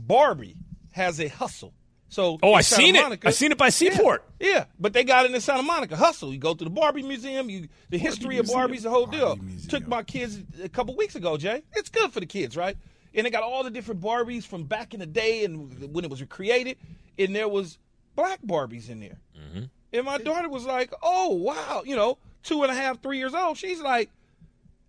Barbie 0.00 0.56
has 0.90 1.20
a 1.20 1.28
hustle. 1.28 1.72
So 2.08 2.38
Oh, 2.42 2.52
I 2.52 2.62
Santa 2.62 2.82
seen 2.82 2.96
it. 2.96 3.02
Monica- 3.02 3.28
I 3.28 3.30
seen 3.30 3.52
it 3.52 3.58
by 3.58 3.68
Seaport. 3.68 4.24
Yeah, 4.40 4.48
yeah, 4.48 4.64
but 4.78 4.92
they 4.92 5.04
got 5.04 5.24
it 5.24 5.32
in 5.32 5.40
Santa 5.40 5.62
Monica. 5.62 5.96
Hustle. 5.96 6.32
You 6.32 6.38
go 6.38 6.52
to 6.52 6.64
the 6.64 6.68
Barbie 6.68 7.02
Museum. 7.04 7.48
You 7.48 7.68
the 7.90 7.96
history 7.96 8.38
of 8.38 8.46
Barbie's 8.48 8.82
the 8.82 8.90
whole 8.90 9.06
deal. 9.06 9.36
Museum. 9.36 9.68
Took 9.70 9.86
my 9.88 10.02
kids 10.02 10.40
a 10.62 10.68
couple 10.68 10.96
weeks 10.96 11.14
ago, 11.14 11.36
Jay. 11.36 11.62
It's 11.74 11.88
good 11.88 12.12
for 12.12 12.18
the 12.20 12.26
kids, 12.26 12.56
right? 12.56 12.76
And 13.14 13.24
they 13.24 13.30
got 13.30 13.44
all 13.44 13.62
the 13.62 13.70
different 13.70 14.00
Barbies 14.00 14.44
from 14.44 14.64
back 14.64 14.94
in 14.94 15.00
the 15.00 15.06
day 15.06 15.44
and 15.44 15.92
when 15.94 16.04
it 16.04 16.10
was 16.10 16.20
created. 16.28 16.76
And 17.18 17.34
there 17.36 17.48
was 17.48 17.78
black 18.16 18.40
Barbies 18.44 18.90
in 18.90 18.98
there. 19.00 19.18
Mm-hmm. 19.38 19.64
And 19.92 20.04
my 20.04 20.18
daughter 20.18 20.48
was 20.48 20.64
like, 20.66 20.92
"Oh 21.02 21.34
wow," 21.34 21.82
you 21.86 21.94
know, 21.94 22.18
two 22.42 22.62
and 22.64 22.72
a 22.72 22.74
half, 22.74 23.00
three 23.00 23.18
years 23.18 23.32
old. 23.32 23.56
She's 23.58 23.80
like 23.80 24.10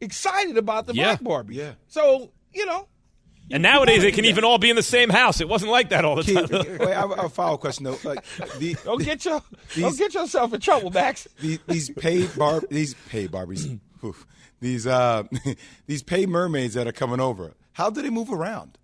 excited 0.03 0.57
about 0.57 0.85
the 0.85 0.93
Yeah. 0.93 1.05
black 1.15 1.23
Barbie. 1.23 1.55
Yeah. 1.55 1.73
So 1.87 2.31
you 2.53 2.65
know, 2.65 2.87
And 3.51 3.63
nowadays 3.63 4.01
they 4.03 4.11
can 4.11 4.25
even 4.25 4.43
all 4.43 4.57
be 4.57 4.69
in 4.69 4.75
the 4.75 4.83
same 4.83 5.09
house. 5.09 5.41
It 5.41 5.49
wasn't 5.49 5.71
like 5.71 5.89
that 5.89 6.05
all 6.05 6.15
the 6.15 6.23
Keith, 6.23 6.49
time. 6.49 6.77
wait, 6.79 6.93
I 6.95 7.01
have 7.01 7.11
a 7.17 7.29
follow 7.29 7.57
question 7.57 7.85
though. 7.85 7.97
Like 8.03 8.23
the, 8.59 8.75
don't 8.85 9.03
get 9.03 9.25
your 9.25 9.41
These- 9.73 9.83
don't 9.83 9.97
get 9.97 10.13
yourself 10.13 10.53
in 10.53 10.59
trouble, 10.61 10.91
Max. 10.91 11.27
these, 11.39 11.59
these 11.67 11.89
paid 11.89 12.29
bar 12.37 12.61
these 12.69 12.93
paid 13.09 13.31
Barbies, 13.31 13.79
oof, 14.03 14.25
these 14.59 14.85
uh 14.87 15.23
these 15.87 16.03
paid 16.03 16.29
mermaids 16.29 16.73
that 16.75 16.87
are 16.87 16.91
coming 16.93 17.19
over. 17.19 17.53
How 17.73 17.89
do 17.89 18.01
they 18.01 18.09
move 18.11 18.31
around? 18.31 18.77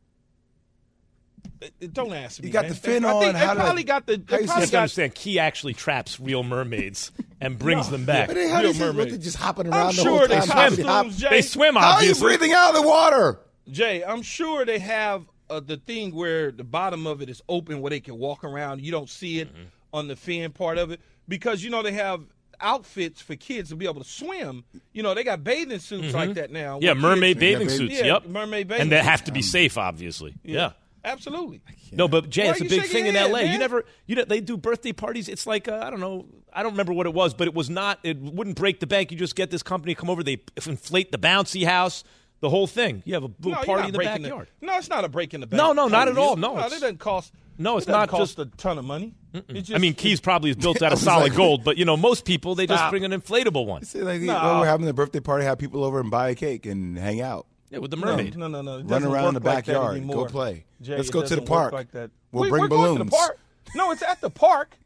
Don't 1.91 2.13
ask 2.13 2.41
me. 2.41 2.47
You 2.47 2.53
got 2.53 2.63
man. 2.63 2.69
the 2.71 2.75
fin 2.77 3.05
I 3.05 3.11
think 3.11 3.25
on, 3.27 3.33
They 3.33 3.39
how 3.39 3.55
probably 3.55 3.83
they- 3.83 3.87
got 3.87 4.05
the. 4.05 4.13
how 4.13 4.17
They 4.17 4.23
probably 4.23 4.43
You 4.45 4.47
have 4.53 4.65
to 4.65 4.71
got. 4.71 4.77
understand, 4.79 5.15
Key 5.15 5.39
actually 5.39 5.73
traps 5.73 6.19
real 6.19 6.43
mermaids 6.43 7.11
and 7.41 7.59
brings 7.59 7.89
them 7.89 8.05
back. 8.05 8.27
But 8.27 8.35
they, 8.35 8.47
how 8.49 8.61
Real 8.61 8.71
do 8.71 8.79
they, 8.79 8.85
what, 8.85 8.95
mermaids. 8.95 9.17
they 9.17 9.23
just 9.23 9.37
hopping 9.37 9.67
around. 9.67 9.87
I'm 9.89 9.95
the 9.95 10.01
sure 10.01 10.17
whole 10.19 10.27
they 10.27 10.39
time? 10.39 10.73
swim. 10.73 10.75
They 10.85 10.91
hop- 10.91 11.07
Jay. 11.09 11.29
They 11.29 11.41
swim, 11.41 11.75
How 11.75 11.95
are 11.95 12.03
you 12.03 12.15
breathing 12.15 12.53
out 12.53 12.69
of 12.75 12.81
the 12.81 12.87
water? 12.87 13.39
Jay, 13.69 14.03
I'm 14.03 14.21
sure 14.21 14.65
they 14.65 14.79
have 14.79 15.25
uh, 15.49 15.59
the 15.59 15.77
thing 15.77 16.15
where 16.15 16.51
the 16.51 16.63
bottom 16.63 17.05
of 17.05 17.21
it 17.21 17.29
is 17.29 17.41
open, 17.49 17.81
where 17.81 17.89
they 17.89 17.99
can 17.99 18.17
walk 18.17 18.43
around. 18.43 18.81
You 18.81 18.91
don't 18.91 19.09
see 19.09 19.39
it 19.39 19.53
Mm-hmm. 19.53 19.63
on 19.93 20.07
the 20.07 20.15
fin 20.15 20.51
part 20.51 20.77
of 20.77 20.91
it 20.91 21.01
because 21.27 21.63
you 21.63 21.69
know 21.71 21.83
they 21.83 21.91
have 21.93 22.21
outfits 22.61 23.21
for 23.21 23.35
kids 23.35 23.69
to 23.69 23.75
be 23.75 23.85
able 23.85 24.01
to 24.03 24.09
swim. 24.09 24.63
You 24.93 25.03
know 25.03 25.13
they 25.13 25.23
got 25.23 25.43
bathing 25.43 25.79
suits 25.79 26.13
like 26.13 26.35
that 26.35 26.51
now. 26.51 26.75
Mm-hmm. 26.77 26.85
yeah, 26.85 26.93
mermaid 26.93 27.39
kids- 27.39 27.59
bathing 27.59 27.69
suits. 27.69 27.95
Yeah, 27.99 28.05
yep. 28.05 28.25
mermaid 28.27 28.67
bathing 28.67 28.83
And 28.83 28.91
they 28.91 28.99
have 29.01 29.23
to 29.25 29.31
be 29.31 29.41
safe, 29.41 29.77
obviously. 29.77 30.35
Yeah. 30.43 30.71
Absolutely. 31.03 31.61
No, 31.91 32.07
but 32.07 32.29
Jay, 32.29 32.45
Why 32.45 32.51
it's 32.51 32.61
a 32.61 32.65
big 32.65 32.83
thing 32.83 33.05
in 33.05 33.15
head, 33.15 33.29
L.A. 33.31 33.45
You 33.45 33.57
never, 33.57 33.85
you 34.05 34.15
know, 34.15 34.25
they 34.25 34.41
do 34.41 34.57
birthday 34.57 34.91
parties. 34.93 35.27
It's 35.29 35.47
like 35.47 35.67
uh, 35.67 35.79
I 35.83 35.89
don't 35.89 35.99
know, 35.99 36.25
I 36.53 36.61
don't 36.63 36.73
remember 36.73 36.93
what 36.93 37.05
it 37.05 37.13
was, 37.13 37.33
but 37.33 37.47
it 37.47 37.53
was 37.53 37.69
not. 37.69 37.99
It 38.03 38.17
wouldn't 38.19 38.55
break 38.57 38.79
the 38.79 38.87
bank. 38.87 39.11
You 39.11 39.17
just 39.17 39.35
get 39.35 39.49
this 39.51 39.63
company 39.63 39.95
to 39.95 39.99
come 39.99 40.09
over. 40.09 40.23
They 40.23 40.41
inflate 40.65 41.11
the 41.11 41.17
bouncy 41.17 41.65
house, 41.65 42.03
the 42.41 42.49
whole 42.49 42.67
thing. 42.67 43.01
You 43.05 43.13
have 43.15 43.23
a 43.23 43.27
little 43.39 43.51
No, 43.51 43.63
party 43.63 43.87
in 43.87 43.91
the 43.93 43.97
breaking 43.97 44.23
backyard. 44.23 44.49
no, 44.61 44.77
it's 44.77 44.89
not 44.89 45.05
a 45.05 45.09
break 45.09 45.33
in 45.33 45.41
the 45.41 45.47
bank. 45.47 45.57
No, 45.57 45.73
no, 45.73 45.87
not 45.87 46.07
at 46.09 46.17
all. 46.17 46.35
No, 46.35 46.55
no, 46.55 46.65
it 46.65 46.69
doesn't 46.69 46.99
cost. 46.99 47.33
No, 47.57 47.77
it's 47.77 47.85
doesn't 47.85 48.07
cost 48.09 48.37
just- 48.37 48.39
a 48.39 48.57
ton 48.57 48.77
of 48.77 48.85
money. 48.85 49.13
Just, 49.51 49.73
I 49.73 49.77
mean, 49.77 49.93
Keys 49.93 50.19
probably 50.19 50.49
is 50.49 50.55
built 50.55 50.81
out 50.81 50.91
of 50.91 50.97
solid 50.99 51.23
like- 51.29 51.35
gold, 51.35 51.63
but 51.63 51.77
you 51.77 51.85
know, 51.85 51.95
most 51.97 52.25
people 52.25 52.55
they 52.55 52.65
just 52.67 52.89
bring 52.89 53.05
an 53.05 53.11
inflatable 53.11 53.65
one. 53.65 53.83
Say 53.83 54.01
like 54.01 54.21
No. 54.21 54.37
oh, 54.41 54.59
we're 54.61 54.65
having 54.65 54.87
a 54.87 54.93
birthday 54.93 55.19
party, 55.19 55.43
have 55.45 55.59
people 55.59 55.83
over 55.83 55.99
and 55.99 56.09
buy 56.09 56.29
a 56.29 56.35
cake 56.35 56.65
and 56.65 56.97
hang 56.97 57.21
out. 57.21 57.45
Yeah, 57.69 57.79
with 57.79 57.91
the 57.91 57.97
mermaid. 57.97 58.35
No, 58.35 58.47
no, 58.47 58.61
no. 58.61 58.77
It 58.77 58.85
Run 58.85 59.03
around 59.03 59.25
work 59.25 59.33
the 59.35 59.39
backyard. 59.41 59.97
anymore. 59.97 60.25
Go 60.25 60.31
play. 60.31 60.65
Jay, 60.81 60.97
Let's 60.97 61.09
go 61.09 61.25
to 61.25 61.35
the 61.35 61.41
park. 61.41 61.71
Like 61.73 61.91
that. 61.91 62.11
We'll 62.31 62.43
We- 62.43 62.49
bring 62.49 62.61
we're 62.61 62.67
going 62.67 62.97
to 62.97 63.03
the 63.03 63.09
balloons. 63.09 63.27
park. 63.27 63.39
No, 63.75 63.91
it's 63.91 64.01
at 64.01 64.21
the 64.21 64.29
park. 64.29 64.77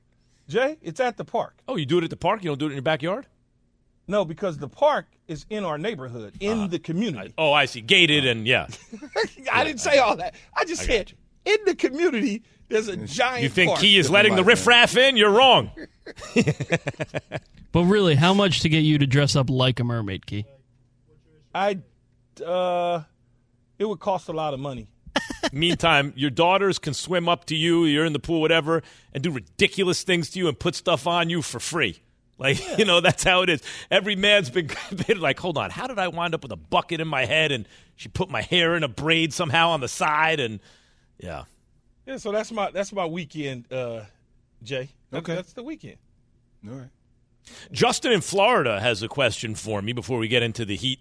Jay, 0.49 0.77
it's 0.81 0.99
at 0.99 1.15
the 1.15 1.23
park. 1.23 1.55
Oh, 1.67 1.77
you 1.77 1.85
do 1.85 1.97
it 1.99 2.03
at 2.03 2.09
the 2.09 2.17
park. 2.17 2.43
You 2.43 2.49
don't 2.49 2.59
do 2.59 2.65
it 2.65 2.69
in 2.69 2.75
your 2.75 2.81
backyard. 2.81 3.27
No, 4.07 4.25
because 4.25 4.57
the 4.57 4.67
park 4.67 5.05
is 5.29 5.45
in 5.49 5.63
our 5.63 5.77
neighborhood, 5.77 6.35
in 6.41 6.59
ah. 6.63 6.67
the 6.67 6.79
community. 6.79 7.33
Oh, 7.37 7.53
I 7.53 7.65
see. 7.65 7.79
Gated 7.79 8.25
and 8.25 8.45
yeah. 8.45 8.67
I 9.51 9.63
didn't 9.63 9.79
say 9.79 9.99
all 9.99 10.17
that. 10.17 10.35
I 10.53 10.65
just 10.65 10.83
said 10.83 11.13
in 11.45 11.57
the 11.65 11.75
community 11.75 12.43
there's 12.67 12.89
a 12.89 12.97
giant. 12.97 13.43
You 13.43 13.49
think 13.49 13.69
park. 13.69 13.79
Key 13.79 13.97
is 13.97 14.09
letting 14.09 14.31
the 14.35 14.41
my 14.41 14.47
man. 14.47 14.57
riffraff 14.57 14.97
in? 14.97 15.15
You're 15.15 15.31
wrong. 15.31 15.71
But 17.73 17.85
really, 17.85 18.13
how 18.13 18.35
much 18.35 18.61
to 18.61 18.69
get 18.69 18.81
you 18.81 18.99
to 18.99 19.07
dress 19.07 19.35
up 19.35 19.49
like 19.49 19.79
a 19.79 19.83
mermaid, 19.83 20.27
Key? 20.27 20.45
I, 21.55 21.79
uh, 22.41 23.01
it 23.79 23.85
would 23.85 23.99
cost 23.99 24.27
a 24.29 24.33
lot 24.33 24.53
of 24.53 24.59
money. 24.59 24.87
Meantime, 25.53 26.13
your 26.15 26.29
daughters 26.29 26.79
can 26.79 26.93
swim 26.93 27.29
up 27.29 27.45
to 27.45 27.55
you, 27.55 27.85
you're 27.85 28.05
in 28.05 28.13
the 28.13 28.19
pool, 28.19 28.41
whatever, 28.41 28.81
and 29.13 29.23
do 29.23 29.31
ridiculous 29.31 30.03
things 30.03 30.29
to 30.31 30.39
you 30.39 30.47
and 30.47 30.57
put 30.59 30.75
stuff 30.75 31.05
on 31.07 31.29
you 31.29 31.41
for 31.41 31.59
free. 31.59 31.99
Like, 32.37 32.59
you 32.77 32.85
know, 32.85 32.99
that's 32.99 33.23
how 33.23 33.41
it 33.43 33.49
is. 33.49 33.61
Every 33.91 34.15
man's 34.15 34.49
been, 34.49 34.69
been 35.07 35.19
like, 35.19 35.39
hold 35.39 35.57
on, 35.57 35.69
how 35.69 35.87
did 35.87 35.99
I 35.99 36.07
wind 36.07 36.33
up 36.33 36.43
with 36.43 36.51
a 36.51 36.57
bucket 36.57 36.99
in 36.99 37.07
my 37.07 37.25
head 37.25 37.51
and 37.51 37.67
she 37.95 38.09
put 38.09 38.29
my 38.29 38.41
hair 38.41 38.75
in 38.75 38.83
a 38.83 38.87
braid 38.87 39.33
somehow 39.33 39.69
on 39.69 39.81
the 39.81 39.87
side? 39.87 40.39
And 40.39 40.59
yeah. 41.19 41.43
Yeah, 42.05 42.17
so 42.17 42.31
that's 42.31 42.51
my 42.51 42.69
that's 42.71 42.91
my 42.91 43.05
weekend, 43.05 43.71
uh, 43.71 44.01
Jay. 44.61 44.89
That's, 45.09 45.23
Okay. 45.23 45.35
that's 45.35 45.53
the 45.53 45.63
weekend. 45.63 45.97
All 46.67 46.75
right. 46.75 46.89
Justin 47.71 48.11
in 48.11 48.21
Florida 48.21 48.79
has 48.79 49.03
a 49.03 49.07
question 49.07 49.53
for 49.55 49.81
me 49.81 49.93
before 49.93 50.17
we 50.17 50.27
get 50.27 50.43
into 50.43 50.65
the 50.65 50.75
heat 50.75 50.99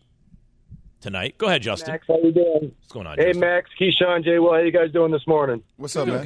tonight. 1.03 1.37
Go 1.39 1.47
ahead, 1.49 1.61
Justin. 1.63 1.93
Max, 1.93 2.07
how 2.09 2.19
you 2.19 2.33
doing? 2.33 2.73
What's 2.81 2.93
going 2.93 3.07
on? 3.07 3.19
Hey, 3.19 3.27
Justin? 3.27 3.41
Max, 3.41 3.71
Keyshawn, 3.79 4.25
Jay, 4.25 4.39
Will, 4.39 4.53
how 4.53 4.59
you 4.61 4.71
guys 4.73 4.91
doing 4.93 5.13
this 5.13 5.27
morning? 5.27 5.63
What's 5.77 5.95
up, 5.97 6.07
Good, 6.07 6.15
man? 6.15 6.23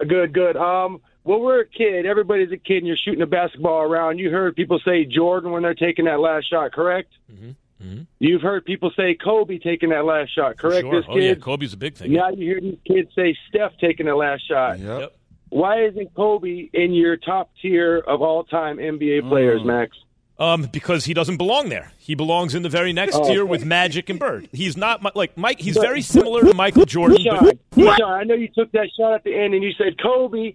good. 0.00 0.08
Good, 0.08 0.32
good. 0.32 0.56
Um, 0.56 1.00
when 1.24 1.40
we're 1.40 1.60
a 1.60 1.66
kid, 1.66 2.06
everybody's 2.06 2.50
a 2.52 2.56
kid, 2.56 2.78
and 2.78 2.86
you're 2.86 2.96
shooting 2.96 3.20
a 3.20 3.26
basketball 3.26 3.82
around. 3.82 4.18
You 4.18 4.30
heard 4.30 4.56
people 4.56 4.80
say 4.82 5.04
Jordan 5.04 5.50
when 5.50 5.62
they're 5.62 5.74
taking 5.74 6.06
that 6.06 6.20
last 6.20 6.48
shot, 6.48 6.72
correct? 6.72 7.12
Mm-hmm. 7.30 8.02
You've 8.18 8.42
heard 8.42 8.64
people 8.66 8.90
say 8.94 9.14
Kobe 9.14 9.58
taking 9.58 9.88
that 9.90 10.04
last 10.04 10.34
shot, 10.34 10.58
correct? 10.58 10.82
Sure. 10.82 11.00
This 11.00 11.04
Oh 11.08 11.16
yeah, 11.16 11.34
kid. 11.34 11.42
Kobe's 11.42 11.72
a 11.72 11.76
big 11.78 11.94
thing. 11.94 12.12
now 12.12 12.28
you 12.30 12.44
hear 12.46 12.60
these 12.60 12.78
kids 12.86 13.10
say 13.14 13.34
Steph 13.48 13.72
taking 13.80 14.04
the 14.06 14.14
last 14.14 14.46
shot. 14.46 14.78
Yep. 14.78 15.00
Yep. 15.00 15.16
Why 15.48 15.84
isn't 15.84 16.14
Kobe 16.14 16.68
in 16.74 16.92
your 16.92 17.16
top 17.16 17.50
tier 17.60 17.98
of 17.98 18.20
all 18.22 18.44
time 18.44 18.76
NBA 18.76 19.28
players, 19.28 19.64
Max? 19.64 19.96
Um, 20.40 20.68
because 20.72 21.04
he 21.04 21.12
doesn't 21.12 21.36
belong 21.36 21.68
there. 21.68 21.92
He 21.98 22.14
belongs 22.14 22.54
in 22.54 22.62
the 22.62 22.70
very 22.70 22.94
next 22.94 23.14
Oh. 23.16 23.28
tier 23.28 23.44
with 23.44 23.62
Magic 23.64 24.08
and 24.08 24.18
Bird. 24.18 24.48
He's 24.52 24.74
not 24.74 25.14
like 25.14 25.36
Mike. 25.36 25.60
He's 25.60 25.76
very 25.76 26.00
similar 26.00 26.40
to 26.42 26.54
Michael 26.54 26.86
Jordan. 26.86 27.18
Sean, 27.22 27.50
But, 27.72 27.98
Sean, 27.98 28.10
I 28.10 28.24
know 28.24 28.34
you 28.34 28.48
took 28.48 28.72
that 28.72 28.88
shot 28.98 29.12
at 29.12 29.22
the 29.22 29.34
end 29.34 29.52
and 29.52 29.62
you 29.62 29.72
said 29.76 30.00
Kobe. 30.02 30.54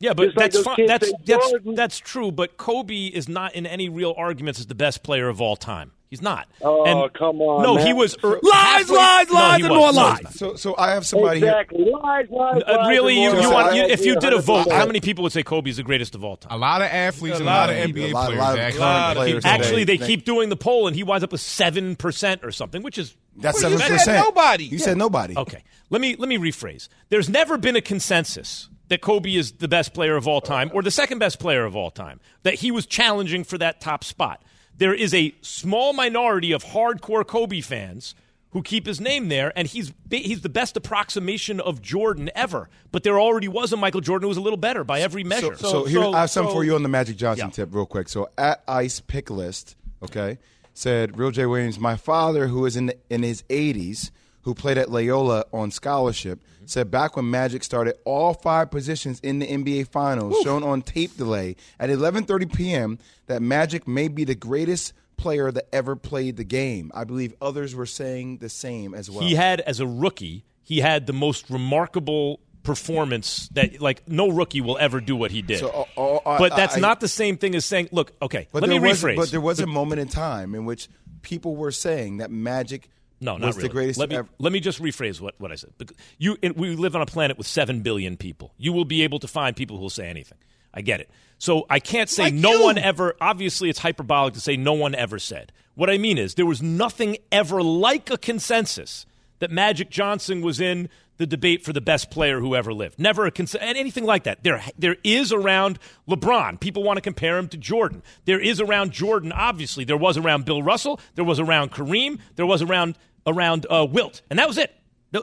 yeah, 0.00 0.14
but 0.14 0.24
Just 0.28 0.36
like 0.38 0.44
that's 0.52 0.56
those 0.56 0.64
fine. 0.64 0.86
That's 0.86 1.12
that's 1.26 1.52
that's 1.74 1.98
true. 1.98 2.32
But 2.32 2.56
Kobe 2.56 3.08
is 3.08 3.28
not 3.28 3.54
in 3.54 3.66
any 3.66 3.90
real 3.90 4.14
arguments 4.16 4.58
as 4.58 4.66
the 4.68 4.74
best 4.74 5.02
player 5.02 5.28
of 5.28 5.40
all 5.42 5.56
time. 5.56 5.92
He's 6.08 6.22
not. 6.22 6.46
Oh, 6.62 6.84
And- 6.84 7.12
come 7.14 7.40
on, 7.40 7.62
No, 7.64 7.74
man. 7.74 7.86
he 7.86 7.92
was 7.92 8.16
er- 8.24 8.38
Lies, 8.40 8.52
halfway- 8.52 8.96
lies, 8.96 9.28
No, 9.28 9.34
lies, 9.34 9.60
and 9.60 9.68
more 9.68 9.92
No, 9.92 9.98
lies. 9.98 10.20
So, 10.38 10.54
so 10.54 10.74
I 10.78 10.90
have 10.92 11.04
somebody 11.04 11.40
here. 11.40 11.48
Exactly. 11.48 11.84
Lies, 11.90 12.26
lies, 12.30 12.62
Uh, 12.66 12.76
lies, 12.76 12.88
really, 12.88 13.20
you, 13.20 13.40
you 13.40 13.50
want 13.50 13.74
you, 13.74 13.82
if 13.82 14.04
you 14.04 14.18
did 14.20 14.32
a 14.32 14.38
vote, 14.40 14.70
how 14.70 14.86
many 14.86 15.00
people 15.00 15.24
would 15.24 15.32
say 15.32 15.42
Kobe's 15.42 15.78
the 15.78 15.82
greatest 15.82 16.14
of 16.14 16.22
all 16.24 16.36
time? 16.36 16.52
A 16.52 16.56
lot 16.56 16.80
of 16.80 16.88
athletes 16.88 17.40
and 17.40 17.48
a 17.48 17.50
A 17.50 17.52
lot 17.52 17.60
lot 17.68 17.70
of 17.70 17.76
of 17.84 17.90
NBA. 17.90 18.10
A 18.10 18.12
lot- 18.12 18.26
players. 18.26 18.38
a 18.38 18.42
lot 18.42 18.52
of 18.54 18.58
actually. 18.60 18.80
lot 18.80 19.10
of 19.10 19.22
players. 19.22 19.44
Actually, 19.44 19.84
they 19.84 19.98
keep 19.98 20.24
doing 20.24 20.48
the 20.48 20.56
poll, 20.56 20.86
and 20.86 20.94
he 20.94 21.02
winds 21.02 21.24
up 21.24 21.32
with 21.32 21.40
seven 21.40 21.96
percent 21.96 22.42
or 22.44 22.52
something, 22.52 22.82
which 22.84 22.98
is 22.98 23.16
That's 23.36 23.60
seven 23.60 23.78
percent. 23.80 24.24
nobody. 24.24 24.64
You 24.64 24.78
said 24.78 24.96
nobody. 24.96 25.36
Okay. 25.36 25.64
Let 25.90 26.00
me 26.00 26.14
let 26.16 26.28
me 26.28 26.38
rephrase. 26.38 26.88
There's 27.08 27.28
never 27.28 27.58
been 27.58 27.74
a 27.74 27.80
consensus 27.80 28.68
that 28.88 29.00
Kobe 29.00 29.34
is 29.34 29.50
the 29.54 29.66
best 29.66 29.92
player 29.92 30.14
of 30.14 30.28
all 30.28 30.40
time 30.40 30.70
or 30.72 30.82
the 30.82 30.92
second 30.92 31.18
best 31.18 31.40
player 31.40 31.64
of 31.64 31.74
all 31.74 31.90
time. 31.90 32.20
That 32.44 32.54
he 32.54 32.70
was 32.70 32.86
challenging 32.86 33.42
for 33.42 33.58
that 33.58 33.80
top 33.80 34.04
spot. 34.04 34.40
There 34.78 34.94
is 34.94 35.14
a 35.14 35.34
small 35.40 35.92
minority 35.92 36.52
of 36.52 36.64
hardcore 36.64 37.26
Kobe 37.26 37.60
fans 37.60 38.14
who 38.50 38.62
keep 38.62 38.86
his 38.86 39.00
name 39.00 39.28
there, 39.28 39.52
and 39.56 39.66
he's 39.68 39.92
he's 40.10 40.40
the 40.40 40.48
best 40.48 40.76
approximation 40.76 41.60
of 41.60 41.82
Jordan 41.82 42.30
ever. 42.34 42.68
But 42.92 43.02
there 43.02 43.18
already 43.20 43.48
was 43.48 43.72
a 43.72 43.76
Michael 43.76 44.00
Jordan 44.00 44.24
who 44.24 44.28
was 44.28 44.36
a 44.38 44.40
little 44.42 44.56
better 44.56 44.84
by 44.84 45.00
every 45.00 45.24
measure. 45.24 45.56
So, 45.56 45.84
here, 45.84 46.00
so- 46.02 46.12
I 46.14 46.20
have 46.22 46.30
something 46.30 46.50
so- 46.50 46.56
for 46.56 46.64
you 46.64 46.74
on 46.74 46.82
the 46.82 46.88
Magic 46.88 47.16
Johnson 47.16 47.48
Yeah. 47.48 47.52
tip, 47.52 47.74
real 47.74 47.86
quick. 47.86 48.08
So 48.08 48.28
at 48.38 48.62
Ice 48.68 49.00
Pick 49.00 49.30
List, 49.30 49.76
okay, 50.02 50.38
said 50.74 51.18
Real 51.18 51.30
J 51.30 51.46
Williams, 51.46 51.78
my 51.78 51.96
father, 51.96 52.48
who 52.48 52.64
is 52.66 52.76
in 52.76 52.86
the, 52.86 52.96
in 53.10 53.22
his 53.22 53.42
80s, 53.50 54.10
who 54.46 54.54
played 54.54 54.78
at 54.78 54.88
Loyola 54.88 55.44
on 55.52 55.72
scholarship, 55.72 56.40
said 56.66 56.88
back 56.88 57.16
when 57.16 57.28
Magic 57.28 57.64
started 57.64 57.96
all 58.04 58.32
five 58.32 58.70
positions 58.70 59.18
in 59.18 59.40
the 59.40 59.46
NBA 59.46 59.88
Finals, 59.88 60.40
shown 60.44 60.62
on 60.62 60.82
tape 60.82 61.16
delay 61.16 61.56
at 61.80 61.90
11:30 61.90 62.54
p.m., 62.54 62.98
that 63.26 63.42
Magic 63.42 63.88
may 63.88 64.06
be 64.06 64.22
the 64.22 64.36
greatest 64.36 64.92
player 65.16 65.50
that 65.50 65.66
ever 65.72 65.96
played 65.96 66.36
the 66.36 66.44
game. 66.44 66.92
I 66.94 67.02
believe 67.02 67.34
others 67.42 67.74
were 67.74 67.86
saying 67.86 68.38
the 68.38 68.48
same 68.48 68.94
as 68.94 69.10
well. 69.10 69.26
he 69.26 69.34
had 69.34 69.60
as 69.62 69.80
a 69.80 69.86
rookie, 69.86 70.44
he 70.62 70.78
had 70.78 71.08
the 71.08 71.12
most 71.12 71.50
remarkable 71.50 72.38
performance 72.62 73.48
that 73.48 73.80
like 73.80 74.08
no 74.08 74.28
rookie 74.28 74.60
will 74.60 74.78
ever 74.78 75.00
do 75.00 75.16
what 75.16 75.32
he 75.32 75.42
did. 75.42 75.58
So, 75.58 75.88
uh, 75.96 76.16
uh, 76.18 76.38
but 76.38 76.54
that's 76.54 76.76
I- 76.76 76.80
not 76.80 77.00
the 77.00 77.08
same 77.08 77.36
thing 77.36 77.56
as 77.56 77.64
saying, 77.64 77.88
look, 77.90 78.12
okay, 78.22 78.46
let 78.52 78.62
me 78.62 78.78
there 78.78 78.80
was, 78.80 79.02
rephrase. 79.02 79.16
But 79.16 79.32
there 79.32 79.40
was 79.40 79.58
a 79.58 79.66
moment 79.66 80.00
in 80.00 80.06
time 80.06 80.54
in 80.54 80.66
which 80.66 80.88
people 81.22 81.56
were 81.56 81.72
saying 81.72 82.18
that 82.18 82.30
Magic 82.30 82.88
No, 83.20 83.34
was 83.34 83.40
not 83.40 83.54
the 83.54 83.56
really. 83.58 83.68
greatest 83.70 83.98
let 83.98 84.10
me, 84.10 84.16
ever. 84.16 84.28
Let 84.38 84.52
me 84.52 84.60
just 84.60 84.80
rephrase 84.80 85.20
what, 85.20 85.34
what 85.38 85.50
I 85.50 85.54
said. 85.54 85.70
You, 86.18 86.36
we 86.54 86.76
live 86.76 86.94
on 86.94 87.02
a 87.02 87.06
planet 87.06 87.38
with 87.38 87.46
seven 87.46 87.80
billion 87.80 88.16
people. 88.16 88.52
You 88.58 88.72
will 88.72 88.84
be 88.84 89.02
able 89.02 89.18
to 89.20 89.28
find 89.28 89.56
people 89.56 89.76
who 89.76 89.82
will 89.82 89.90
say 89.90 90.08
anything. 90.08 90.38
I 90.74 90.82
get 90.82 91.00
it. 91.00 91.08
So 91.38 91.64
I 91.70 91.80
can't 91.80 92.10
say 92.10 92.24
Like 92.24 92.34
no 92.34 92.52
you. 92.52 92.64
one 92.64 92.78
ever. 92.78 93.16
Obviously, 93.20 93.70
it's 93.70 93.78
hyperbolic 93.78 94.34
to 94.34 94.40
say 94.40 94.56
no 94.56 94.74
one 94.74 94.94
ever 94.94 95.18
said. 95.18 95.52
What 95.74 95.88
I 95.88 95.96
mean 95.98 96.18
is 96.18 96.34
there 96.34 96.46
was 96.46 96.62
nothing 96.62 97.16
ever 97.32 97.62
like 97.62 98.10
a 98.10 98.18
consensus 98.18 99.06
that 99.38 99.50
Magic 99.50 99.90
Johnson 99.90 100.40
was 100.42 100.60
in 100.60 100.88
the 101.18 101.26
debate 101.26 101.64
for 101.64 101.72
the 101.72 101.80
best 101.80 102.10
player 102.10 102.40
who 102.40 102.54
ever 102.54 102.72
lived. 102.74 102.98
Never 102.98 103.26
a 103.26 103.30
cons- 103.30 103.54
and 103.54 103.76
anything 103.78 104.04
like 104.04 104.24
that. 104.24 104.42
There, 104.42 104.62
there 104.78 104.96
is 105.04 105.32
around 105.32 105.78
LeBron. 106.08 106.60
People 106.60 106.82
want 106.82 106.96
to 106.98 107.00
compare 107.00 107.38
him 107.38 107.48
to 107.48 107.56
Jordan. 107.56 108.02
There 108.26 108.40
is 108.40 108.60
around 108.60 108.92
Jordan. 108.92 109.32
Obviously, 109.32 109.84
there 109.84 109.96
was 109.96 110.16
around 110.16 110.44
Bill 110.44 110.62
Russell. 110.62 111.00
There 111.14 111.24
was 111.24 111.40
around 111.40 111.72
Kareem. 111.72 112.18
There 112.36 112.46
was 112.46 112.62
around 112.62 112.98
around 113.26 113.66
uh, 113.70 113.86
Wilt, 113.90 114.22
and 114.30 114.38
that 114.38 114.46
was 114.48 114.58
it. 114.58 114.72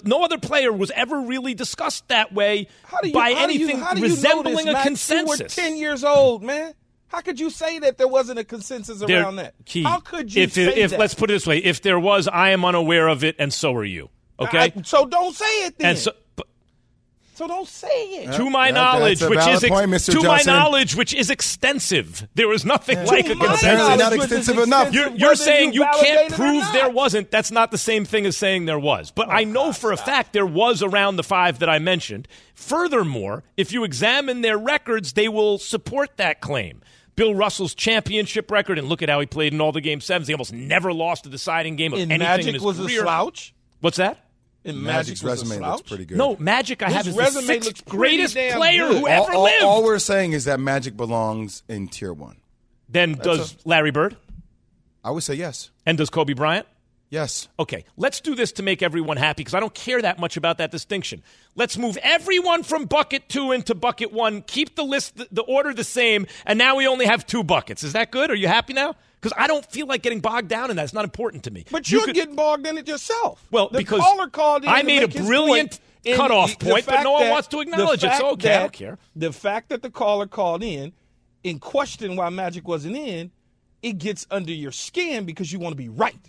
No, 0.05 0.23
other 0.23 0.39
player 0.39 0.71
was 0.73 0.89
ever 0.95 1.19
really 1.21 1.53
discussed 1.53 2.07
that 2.07 2.33
way 2.33 2.67
you, 3.03 3.13
by 3.13 3.33
how 3.33 3.45
do 3.47 3.53
you- 3.53 3.65
anything 3.65 3.79
how 3.79 3.93
do 3.93 3.99
you 3.99 4.07
resembling 4.07 4.67
a 4.67 4.73
Max? 4.73 4.85
consensus. 4.87 5.39
You 5.39 5.43
were 5.45 5.69
ten 5.69 5.77
years 5.77 6.03
old, 6.03 6.41
man. 6.41 6.73
How 7.07 7.21
could 7.21 7.39
you 7.39 7.51
say 7.51 7.77
that 7.77 7.99
there 7.99 8.07
wasn't 8.07 8.39
a 8.39 8.43
consensus 8.43 8.99
There- 8.99 9.21
around 9.21 9.35
that? 9.35 9.53
Key. 9.65 9.83
How 9.83 9.99
could 9.99 10.33
you 10.33 10.43
if, 10.43 10.53
say 10.53 10.73
if 10.73 10.91
that? 10.91 10.99
let's 10.99 11.13
put 11.13 11.29
it 11.29 11.33
this 11.33 11.45
way, 11.45 11.59
if 11.59 11.81
there 11.83 11.99
was, 11.99 12.27
I 12.27 12.49
am 12.49 12.65
unaware 12.65 13.07
of 13.07 13.23
it, 13.23 13.35
and 13.37 13.53
so 13.53 13.75
are 13.75 13.85
you. 13.85 14.09
Okay, 14.43 14.73
I- 14.77 14.81
so 14.83 15.05
don't 15.05 15.35
say 15.35 15.65
it 15.65 15.77
then. 15.77 15.89
and 15.91 15.97
so. 15.99 16.11
So 17.35 17.47
don't 17.47 17.67
say 17.67 17.87
it. 17.87 18.33
to 18.35 18.47
my 18.47 18.69
that- 18.71 18.75
knowledge, 18.75 19.19
which 19.23 19.39
is 19.39 19.63
ex- 19.63 19.69
point, 19.73 19.89
Mr. 19.89 20.11
to 20.13 20.21
my 20.21 20.43
knowledge, 20.45 20.95
which 20.95 21.15
is 21.15 21.31
extensive. 21.31 22.27
There 22.35 22.47
was 22.47 22.63
nothing 22.63 23.03
like 23.07 23.27
a 23.27 23.33
my 23.33 23.47
consensus. 23.47 23.63
Apparently 23.63 23.87
not 23.89 23.99
knowledge, 23.99 24.19
extensive 24.21 24.57
enough. 24.59 24.93
You're, 24.93 25.09
you're 25.09 25.33
saying 25.35 25.73
you, 25.73 25.79
validate 25.79 26.05
can't 26.29 26.33
prove 26.33 26.63
there 26.73 26.91
wasn't. 26.91 27.31
That's 27.31 27.49
not 27.49 27.71
the 27.71 27.77
same 27.79 28.05
thing 28.05 28.27
as 28.27 28.37
saying 28.37 28.65
there 28.65 28.77
was. 28.77 29.09
But 29.09 29.29
oh, 29.29 29.31
I 29.31 29.45
know 29.45 29.73
for 29.73 29.91
a 29.91 29.97
fact 29.97 30.33
there 30.33 30.45
was 30.45 30.83
around 30.83 31.15
the 31.15 31.23
five 31.23 31.57
that 31.57 31.69
I 31.69 31.79
mentioned. 31.79 32.27
Furthermore, 32.53 33.43
if 33.57 33.71
you 33.71 33.83
examine 33.83 34.41
their 34.41 34.57
records, 34.57 35.13
they 35.13 35.27
will 35.27 35.57
support 35.57 36.17
that 36.17 36.39
claim. 36.39 36.81
Bill 37.15 37.33
Russell's 37.33 37.73
championship 37.73 38.51
record, 38.51 38.77
and 38.77 38.87
look 38.87 39.01
at 39.01 39.09
how 39.09 39.19
he 39.19 39.25
played 39.25 39.53
in 39.53 39.59
all 39.61 39.71
the 39.71 39.81
game 39.81 40.01
sevens. 40.01 40.27
He 40.27 40.33
almost 40.35 40.53
never 40.53 40.93
lost 40.93 41.25
a 41.25 41.29
deciding 41.29 41.77
game 41.77 41.93
of 41.93 41.99
And 41.99 42.11
anything 42.11 42.27
Magic 42.27 42.47
in 42.47 42.53
his 42.53 42.63
was 42.63 42.77
career. 42.77 43.01
a 43.01 43.03
slouch. 43.03 43.53
What's 43.81 43.97
that? 43.97 44.22
And 44.65 44.81
Magic's 44.81 45.21
Magic 45.23 45.41
resume 45.41 45.57
slouch. 45.57 45.77
looks 45.79 45.89
pretty 45.89 46.05
good. 46.05 46.17
No, 46.17 46.37
Magic 46.39 46.81
I 46.83 46.89
have 46.89 47.05
His 47.05 47.07
is 47.07 47.15
the 47.15 47.21
resume 47.21 47.43
sixth 47.45 47.67
looks 47.67 47.81
pretty 47.81 47.97
greatest 47.97 48.33
damn 48.35 48.57
player 48.57 48.87
good. 48.87 48.97
who 48.97 49.07
all, 49.07 49.23
ever 49.25 49.33
all- 49.33 49.43
lived. 49.43 49.63
all 49.63 49.83
we're 49.83 49.99
saying 49.99 50.31
is 50.31 50.45
that 50.45 50.59
Magic 50.59 50.95
belongs 50.95 51.63
in 51.67 51.87
tier 51.89 52.13
one. 52.13 52.37
then 52.87 53.13
does 53.15 53.57
Larry 53.65 53.91
Bird 53.91 54.15
I 55.03 55.11
would 55.11 55.23
say 55.23 55.33
yes, 55.33 55.69
and 55.85 55.97
does 55.97 56.09
Kobe 56.09 56.33
Bryant? 56.33 56.65
yes. 57.09 57.47
Okay, 57.59 57.83
let's 57.97 58.21
do 58.21 58.33
this 58.35 58.53
to 58.53 58.63
make 58.63 58.81
everyone 58.81 59.17
happy 59.17 59.41
because 59.41 59.53
I 59.53 59.59
don't 59.59 59.73
care 59.73 60.01
that 60.01 60.17
much 60.17 60.37
about 60.37 60.57
that 60.59 60.71
distinction. 60.71 61.21
Let's 61.55 61.77
move 61.77 61.97
everyone 62.01 62.63
from 62.63 62.85
bucket 62.85 63.27
two 63.29 63.51
into 63.51 63.75
bucket 63.75 64.13
one. 64.13 64.41
Keep 64.43 64.75
the 64.77 64.83
list, 64.83 65.17
the, 65.17 65.27
the 65.31 65.41
order 65.43 65.73
the 65.73 65.83
same, 65.83 66.25
and 66.45 66.57
now 66.57 66.77
we 66.77 66.87
only 66.87 67.05
have 67.05 67.27
two 67.27 67.43
buckets. 67.43 67.83
Is 67.83 67.93
that 67.93 68.11
good? 68.11 68.31
Are 68.31 68.35
you 68.35 68.47
happy 68.47 68.73
now? 68.73 68.95
Because 69.23 69.37
I 69.41 69.47
don't 69.47 69.65
feel 69.71 69.87
like 69.87 70.01
getting 70.01 70.19
bogged 70.19 70.49
down 70.49 70.69
in 70.69 70.75
that. 70.75 70.83
It's 70.83 70.93
not 70.93 71.05
important 71.05 71.45
to 71.45 71.51
me. 71.51 71.63
But 71.71 71.89
You 71.89 71.99
you're 71.99 72.07
could- 72.07 72.15
getting 72.15 72.35
bogged 72.35 72.67
in 72.67 72.77
it 72.77 72.87
yourself. 72.89 73.47
Well, 73.51 73.69
the 73.69 73.77
because 73.77 74.01
caller 74.01 74.27
called 74.27 74.63
in 74.65 74.69
I 74.69 74.81
made 74.83 75.01
a 75.01 75.07
brilliant 75.07 75.79
point, 76.03 76.17
cutoff 76.17 76.59
point, 76.59 76.85
but 76.85 77.03
no 77.03 77.13
one 77.13 77.23
that- 77.23 77.31
wants 77.31 77.47
to 77.47 77.61
acknowledge 77.61 78.03
it, 78.03 78.11
so 78.15 78.31
okay, 78.31 78.55
I 78.55 78.59
don't 78.59 78.73
care. 78.73 78.97
The 79.15 79.31
fact 79.31 79.69
that 79.69 79.81
the 79.81 79.89
caller 79.89 80.27
called 80.27 80.61
in 80.61 80.91
and 81.45 81.61
questioned 81.61 82.17
why 82.17 82.27
Magic 82.29 82.67
wasn't 82.67 82.97
in, 82.97 83.31
it 83.81 83.97
gets 83.97 84.27
under 84.29 84.51
your 84.51 84.73
skin 84.73 85.23
because 85.23 85.53
you 85.53 85.59
want 85.59 85.71
to 85.71 85.77
be 85.77 85.87
right. 85.87 86.19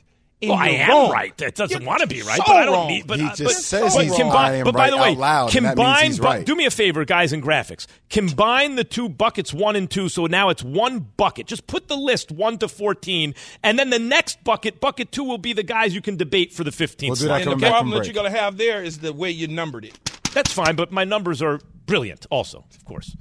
And 0.42 0.50
Well, 0.50 0.58
I 0.58 0.68
you're 0.68 0.80
am 0.82 0.88
wrong. 0.90 1.10
right. 1.10 1.40
It 1.42 1.54
doesn't 1.54 1.80
You're 1.80 1.86
want 1.88 2.00
to 2.02 2.06
be 2.06 2.20
right, 2.22 2.36
so 2.36 2.42
but 2.46 2.56
I 2.56 2.64
don't 2.66 2.74
wrong. 2.74 2.88
need. 2.88 3.06
But 3.06 3.18
He 3.20 3.26
just 3.28 3.42
but, 3.44 3.52
says 3.52 3.94
but 3.94 4.04
he's 4.04 4.12
combine- 4.14 4.28
wrong. 4.32 4.36
I 4.44 4.54
am 4.56 4.64
But 4.64 4.74
by 4.74 4.90
the 4.90 4.96
way, 4.98 5.12
out 5.12 5.16
loud, 5.16 5.56
and 5.56 5.64
that 5.64 5.76
means 5.78 6.16
combine. 6.16 6.16
bu- 6.16 6.22
right. 6.22 6.44
do 6.46 6.54
me 6.56 6.66
a 6.66 6.70
favor, 6.70 7.04
guys 7.06 7.32
in 7.32 7.40
graphics. 7.40 7.86
Combine 8.10 8.74
the 8.74 8.84
two 8.84 9.08
buckets, 9.08 9.54
one 9.54 9.74
and 9.76 9.90
two, 9.90 10.08
so 10.10 10.26
now 10.26 10.50
it's 10.50 10.62
one 10.62 10.98
bucket. 11.16 11.46
Just 11.46 11.66
put 11.66 11.88
the 11.88 11.96
list 11.96 12.30
one 12.30 12.58
to 12.58 12.68
fourteen, 12.68 13.34
and 13.62 13.78
then 13.78 13.88
the 13.90 13.98
next 13.98 14.44
bucket, 14.44 14.80
bucket 14.80 15.12
two, 15.12 15.24
will 15.24 15.38
be 15.38 15.52
the 15.54 15.62
guys 15.62 15.94
you 15.94 16.02
can 16.02 16.16
debate 16.16 16.52
for 16.52 16.62
the 16.64 16.72
fifteenth. 16.72 17.20
We'll 17.20 17.28
do 17.28 17.32
And 17.50 17.52
the 17.52 17.66
problem 17.66 17.84
from 17.86 17.90
that 17.92 17.94
you're 18.06 18.12
break. 18.12 18.14
going 18.14 18.32
to 18.32 18.38
have 18.38 18.58
there 18.58 18.82
is 18.82 18.98
the 18.98 19.12
way 19.14 19.30
you 19.30 19.48
numbered 19.48 19.86
it. 19.86 19.98
That's 20.34 20.52
fine, 20.52 20.74
but 20.76 20.90
my 20.92 21.04
numbers 21.04 21.40
are 21.40 21.60
brilliant. 21.86 22.26
Also, 22.28 22.64
of 22.74 22.84
course. 22.84 23.16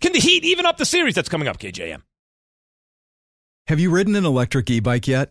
Can 0.00 0.12
the 0.12 0.20
Heat 0.20 0.44
even 0.44 0.64
up 0.64 0.78
the 0.78 0.86
series 0.86 1.14
that's 1.16 1.28
coming 1.28 1.48
up, 1.48 1.58
KJM? 1.58 2.02
Have 3.66 3.80
you 3.80 3.90
ridden 3.90 4.14
an 4.16 4.24
electric 4.24 4.70
e 4.70 4.80
bike 4.80 5.06
yet? 5.08 5.30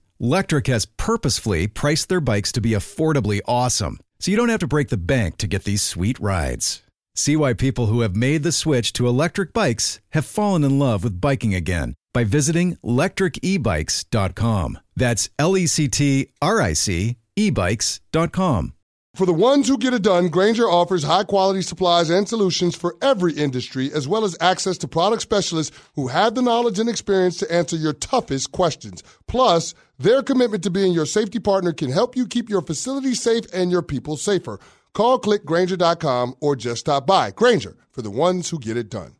Lectric 0.21 0.67
has 0.67 0.85
purposefully 0.85 1.65
priced 1.65 2.07
their 2.07 2.21
bikes 2.21 2.51
to 2.51 2.61
be 2.61 2.71
affordably 2.71 3.41
awesome, 3.47 3.97
so 4.19 4.29
you 4.29 4.37
don't 4.37 4.49
have 4.49 4.59
to 4.59 4.67
break 4.67 4.89
the 4.89 4.97
bank 4.97 5.37
to 5.37 5.47
get 5.47 5.63
these 5.63 5.81
sweet 5.81 6.19
rides. 6.19 6.83
See 7.15 7.35
why 7.35 7.53
people 7.53 7.87
who 7.87 8.01
have 8.01 8.15
made 8.15 8.43
the 8.43 8.51
switch 8.51 8.93
to 8.93 9.07
electric 9.07 9.51
bikes 9.51 9.99
have 10.11 10.23
fallen 10.23 10.63
in 10.63 10.77
love 10.77 11.03
with 11.03 11.19
biking 11.19 11.55
again 11.55 11.95
by 12.13 12.23
visiting 12.23 12.75
lectricebikes.com. 12.85 14.77
That's 14.95 15.29
L 15.39 15.57
E 15.57 15.65
C 15.65 15.87
T 15.87 16.27
R 16.39 16.61
I 16.61 16.73
C 16.73 17.17
ebikes.com. 17.35 18.73
For 19.15 19.25
the 19.25 19.33
ones 19.33 19.67
who 19.67 19.77
get 19.77 19.93
it 19.93 20.03
done, 20.03 20.29
Grainger 20.29 20.69
offers 20.69 21.03
high 21.03 21.25
quality 21.25 21.61
supplies 21.61 22.09
and 22.09 22.29
solutions 22.29 22.77
for 22.77 22.95
every 23.01 23.33
industry, 23.33 23.91
as 23.91 24.07
well 24.07 24.23
as 24.23 24.37
access 24.39 24.77
to 24.77 24.87
product 24.87 25.21
specialists 25.21 25.77
who 25.95 26.07
have 26.07 26.33
the 26.33 26.41
knowledge 26.41 26.79
and 26.79 26.87
experience 26.87 27.35
to 27.37 27.51
answer 27.51 27.75
your 27.75 27.91
toughest 27.91 28.53
questions. 28.53 29.03
Plus, 29.27 29.73
their 30.01 30.23
commitment 30.23 30.63
to 30.63 30.69
being 30.69 30.93
your 30.93 31.05
safety 31.05 31.39
partner 31.39 31.73
can 31.73 31.91
help 31.91 32.15
you 32.15 32.27
keep 32.27 32.49
your 32.49 32.61
facility 32.61 33.13
safe 33.13 33.45
and 33.53 33.71
your 33.71 33.81
people 33.81 34.17
safer. 34.17 34.59
Call 34.93 35.19
clickgrainger.com 35.19 36.35
or 36.39 36.55
just 36.55 36.81
stop 36.81 37.07
by. 37.07 37.31
Grainger 37.31 37.77
for 37.91 38.01
the 38.01 38.09
ones 38.09 38.49
who 38.49 38.59
get 38.59 38.77
it 38.77 38.89
done. 38.89 39.15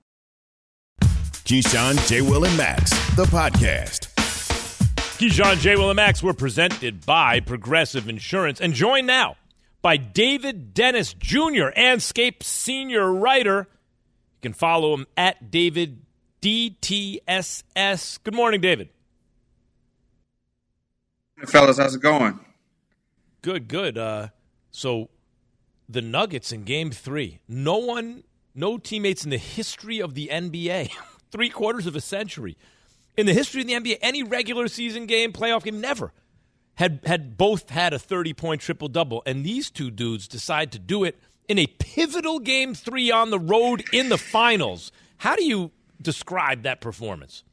Keyshawn, 1.02 2.08
J. 2.08 2.22
Will, 2.22 2.46
and 2.46 2.56
Max, 2.58 2.92
the 3.16 3.26
podcast. 3.26 4.08
Keyshawn, 5.18 5.58
J. 5.60 5.76
Will, 5.76 5.90
and 5.90 5.98
Max 5.98 6.24
were 6.24 6.34
presented 6.34 7.06
by 7.06 7.40
Progressive 7.40 8.08
Insurance 8.08 8.62
and 8.62 8.74
joined 8.74 9.08
now 9.08 9.36
by 9.82 9.98
David 9.98 10.74
Dennis 10.74 11.14
Jr., 11.14 11.70
Andscape 11.76 12.44
senior 12.44 13.12
writer. 13.12 13.68
You 13.70 14.42
can 14.42 14.54
follow 14.54 14.94
him 14.94 15.08
at 15.18 15.52
David 15.52 16.06
DTSS. 16.42 18.20
Good 18.24 18.34
morning, 18.36 18.62
David. 18.62 18.90
Fellas, 21.48 21.78
how's 21.78 21.96
it 21.96 22.02
going? 22.02 22.40
Good, 23.42 23.68
good. 23.68 23.98
Uh, 23.98 24.28
so 24.70 25.10
the 25.90 26.02
Nuggets 26.02 26.52
in 26.52 26.64
game 26.64 26.92
three, 26.92 27.40
no 27.48 27.78
one, 27.78 28.24
no 28.54 28.78
teammates 28.78 29.24
in 29.24 29.30
the 29.30 29.38
history 29.38 30.00
of 30.00 30.14
the 30.14 30.30
NBA, 30.32 30.92
three 31.32 31.50
quarters 31.50 31.88
of 31.88 31.96
a 31.96 32.02
century, 32.02 32.58
in 33.18 33.26
the 33.26 33.34
history 33.34 33.62
of 33.62 33.68
the 33.68 33.74
NBA, 33.74 33.98
any 34.02 34.24
regular 34.24 34.68
season 34.68 35.06
game, 35.06 35.34
playoff 35.34 35.64
game, 35.64 35.82
never 35.82 36.14
had 36.76 37.00
had 37.06 37.38
both 37.38 37.70
had 37.70 37.94
a 37.94 38.00
30 38.00 38.34
point 38.34 38.62
triple 38.62 38.88
double 38.88 39.22
and 39.26 39.44
these 39.44 39.70
two 39.70 39.92
dudes 39.92 40.28
decide 40.28 40.72
to 40.72 40.80
do 40.80 41.04
it 41.04 41.20
in 41.48 41.60
a 41.60 41.68
pivotal 41.68 42.40
game 42.40 42.74
3 42.74 43.12
on 43.12 43.30
the 43.30 43.40
road 43.40 43.84
in 43.92 44.10
the 44.10 44.18
finals. 44.18 44.92
How 45.18 45.36
do 45.36 45.44
you 45.44 45.72
describe 46.02 46.64
that 46.64 46.82
performance 46.82 47.44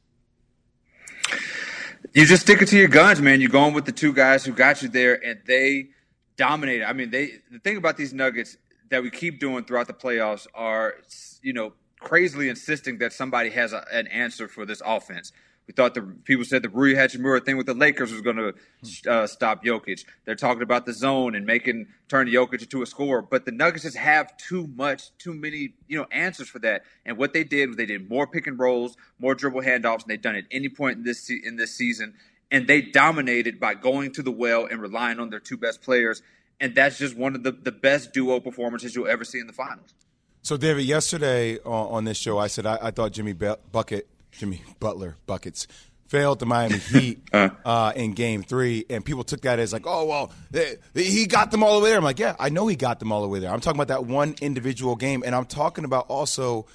you 2.13 2.25
just 2.25 2.43
stick 2.43 2.61
it 2.61 2.67
to 2.67 2.77
your 2.77 2.87
guns 2.89 3.21
man. 3.21 3.41
You're 3.41 3.49
going 3.49 3.73
with 3.73 3.85
the 3.85 3.91
two 3.91 4.13
guys 4.13 4.45
who 4.45 4.53
got 4.53 4.81
you 4.81 4.89
there 4.89 5.23
and 5.25 5.39
they 5.45 5.89
dominated 6.37 6.85
i 6.85 6.93
mean 6.93 7.11
they 7.11 7.33
the 7.51 7.59
thing 7.59 7.77
about 7.77 7.97
these 7.97 8.13
nuggets 8.13 8.57
that 8.89 9.03
we 9.03 9.09
keep 9.09 9.39
doing 9.41 9.63
throughout 9.63 9.87
the 9.87 9.93
playoffs 9.93 10.47
are 10.55 10.95
you 11.43 11.53
know 11.53 11.73
crazily 11.99 12.47
insisting 12.47 12.97
that 12.97 13.11
somebody 13.11 13.49
has 13.49 13.73
a, 13.73 13.85
an 13.91 14.07
answer 14.07 14.47
for 14.47 14.65
this 14.65 14.81
offense 14.85 15.33
we 15.69 15.73
thought 15.73 15.93
the 15.93 16.01
people 16.23 16.43
said 16.43 16.63
the 16.63 16.69
Rui 16.69 16.95
Hachimura 16.95 17.45
thing 17.45 17.55
with 17.55 17.67
the 17.67 17.75
Lakers 17.75 18.11
was 18.11 18.21
going 18.21 18.37
to 18.37 19.07
uh, 19.07 19.27
stop 19.27 19.63
Jokic. 19.63 20.03
They're 20.25 20.33
talking 20.33 20.63
about 20.63 20.87
the 20.87 20.93
zone 20.93 21.35
and 21.35 21.45
making 21.45 21.89
turn 22.07 22.27
Jokic 22.27 22.63
into 22.63 22.81
a 22.81 22.87
scorer, 22.87 23.21
but 23.21 23.45
the 23.45 23.51
Nuggets 23.51 23.83
just 23.83 23.95
have 23.95 24.35
too 24.37 24.65
much, 24.65 25.15
too 25.19 25.31
many, 25.31 25.75
you 25.87 25.95
know, 25.95 26.07
answers 26.09 26.49
for 26.49 26.57
that. 26.57 26.85
And 27.05 27.17
what 27.17 27.33
they 27.33 27.43
did 27.43 27.67
was 27.67 27.77
they 27.77 27.85
did 27.85 28.09
more 28.09 28.25
pick 28.25 28.47
and 28.47 28.57
rolls, 28.57 28.97
more 29.19 29.35
dribble 29.35 29.61
handoffs, 29.61 30.01
and 30.01 30.05
they've 30.07 30.19
done 30.19 30.35
it 30.35 30.45
any 30.49 30.69
point 30.69 30.97
in 30.97 31.03
this 31.03 31.29
in 31.29 31.57
this 31.57 31.75
season. 31.75 32.15
And 32.49 32.65
they 32.65 32.81
dominated 32.81 33.59
by 33.59 33.75
going 33.75 34.11
to 34.13 34.23
the 34.23 34.31
well 34.31 34.65
and 34.65 34.81
relying 34.81 35.19
on 35.19 35.29
their 35.29 35.39
two 35.39 35.55
best 35.55 35.83
players. 35.83 36.23
And 36.59 36.73
that's 36.73 36.97
just 36.97 37.15
one 37.15 37.35
of 37.35 37.43
the, 37.43 37.51
the 37.51 37.71
best 37.71 38.11
duo 38.11 38.39
performances 38.39 38.95
you'll 38.95 39.07
ever 39.07 39.23
see 39.23 39.37
in 39.37 39.45
the 39.45 39.53
finals. 39.53 39.93
So, 40.41 40.57
David, 40.57 40.85
yesterday 40.85 41.59
on, 41.59 41.91
on 41.91 42.05
this 42.05 42.17
show, 42.17 42.39
I 42.39 42.47
said 42.47 42.65
I, 42.65 42.79
I 42.81 42.89
thought 42.89 43.11
Jimmy 43.11 43.33
Bucket 43.33 44.07
Jimmy 44.31 44.61
Butler 44.79 45.17
buckets 45.25 45.67
failed 46.09 46.39
the 46.39 46.45
Miami 46.45 46.77
Heat 46.79 47.21
uh. 47.31 47.93
in 47.95 48.13
Game 48.13 48.43
Three, 48.43 48.85
and 48.89 49.05
people 49.05 49.23
took 49.23 49.41
that 49.41 49.59
as 49.59 49.71
like, 49.71 49.85
oh 49.85 50.05
well, 50.05 50.31
they, 50.51 50.75
they, 50.93 51.03
he 51.03 51.27
got 51.27 51.51
them 51.51 51.63
all 51.63 51.77
the 51.77 51.83
way 51.83 51.89
there. 51.89 51.97
I'm 51.97 52.03
like, 52.03 52.19
yeah, 52.19 52.35
I 52.39 52.49
know 52.49 52.67
he 52.67 52.75
got 52.75 52.99
them 52.99 53.11
all 53.11 53.21
the 53.21 53.27
way 53.27 53.39
there. 53.39 53.51
I'm 53.51 53.61
talking 53.61 53.79
about 53.79 53.89
that 53.89 54.05
one 54.05 54.35
individual 54.41 54.95
game, 54.95 55.23
and 55.25 55.35
I'm 55.35 55.45
talking 55.45 55.85
about 55.85 56.07
also 56.09 56.65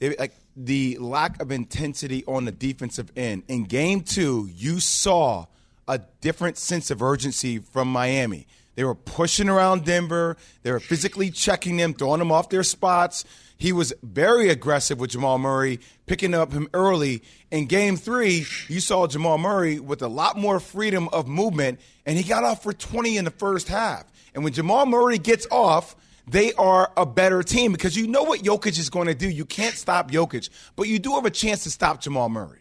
it, 0.00 0.18
like 0.18 0.34
the 0.56 0.98
lack 0.98 1.40
of 1.40 1.52
intensity 1.52 2.24
on 2.26 2.44
the 2.44 2.52
defensive 2.52 3.10
end. 3.16 3.44
In 3.48 3.64
Game 3.64 4.02
Two, 4.02 4.48
you 4.52 4.80
saw 4.80 5.46
a 5.86 6.00
different 6.20 6.58
sense 6.58 6.90
of 6.90 7.02
urgency 7.02 7.58
from 7.58 7.88
Miami. 7.88 8.46
They 8.78 8.84
were 8.84 8.94
pushing 8.94 9.48
around 9.48 9.84
Denver. 9.84 10.36
They 10.62 10.70
were 10.70 10.78
physically 10.78 11.32
checking 11.32 11.78
them, 11.78 11.94
throwing 11.94 12.20
them 12.20 12.30
off 12.30 12.48
their 12.48 12.62
spots. 12.62 13.24
He 13.56 13.72
was 13.72 13.92
very 14.04 14.50
aggressive 14.50 15.00
with 15.00 15.10
Jamal 15.10 15.36
Murray, 15.36 15.80
picking 16.06 16.32
up 16.32 16.52
him 16.52 16.68
early. 16.72 17.24
In 17.50 17.66
game 17.66 17.96
three, 17.96 18.46
you 18.68 18.78
saw 18.78 19.08
Jamal 19.08 19.36
Murray 19.36 19.80
with 19.80 20.00
a 20.00 20.06
lot 20.06 20.36
more 20.36 20.60
freedom 20.60 21.08
of 21.08 21.26
movement, 21.26 21.80
and 22.06 22.16
he 22.16 22.22
got 22.22 22.44
off 22.44 22.62
for 22.62 22.72
20 22.72 23.16
in 23.16 23.24
the 23.24 23.32
first 23.32 23.66
half. 23.66 24.04
And 24.32 24.44
when 24.44 24.52
Jamal 24.52 24.86
Murray 24.86 25.18
gets 25.18 25.48
off, 25.50 25.96
they 26.28 26.52
are 26.52 26.92
a 26.96 27.04
better 27.04 27.42
team 27.42 27.72
because 27.72 27.96
you 27.96 28.06
know 28.06 28.22
what 28.22 28.42
Jokic 28.42 28.78
is 28.78 28.90
going 28.90 29.08
to 29.08 29.14
do. 29.14 29.28
You 29.28 29.44
can't 29.44 29.74
stop 29.74 30.12
Jokic, 30.12 30.50
but 30.76 30.86
you 30.86 31.00
do 31.00 31.16
have 31.16 31.24
a 31.24 31.32
chance 31.32 31.64
to 31.64 31.70
stop 31.72 32.00
Jamal 32.00 32.28
Murray. 32.28 32.60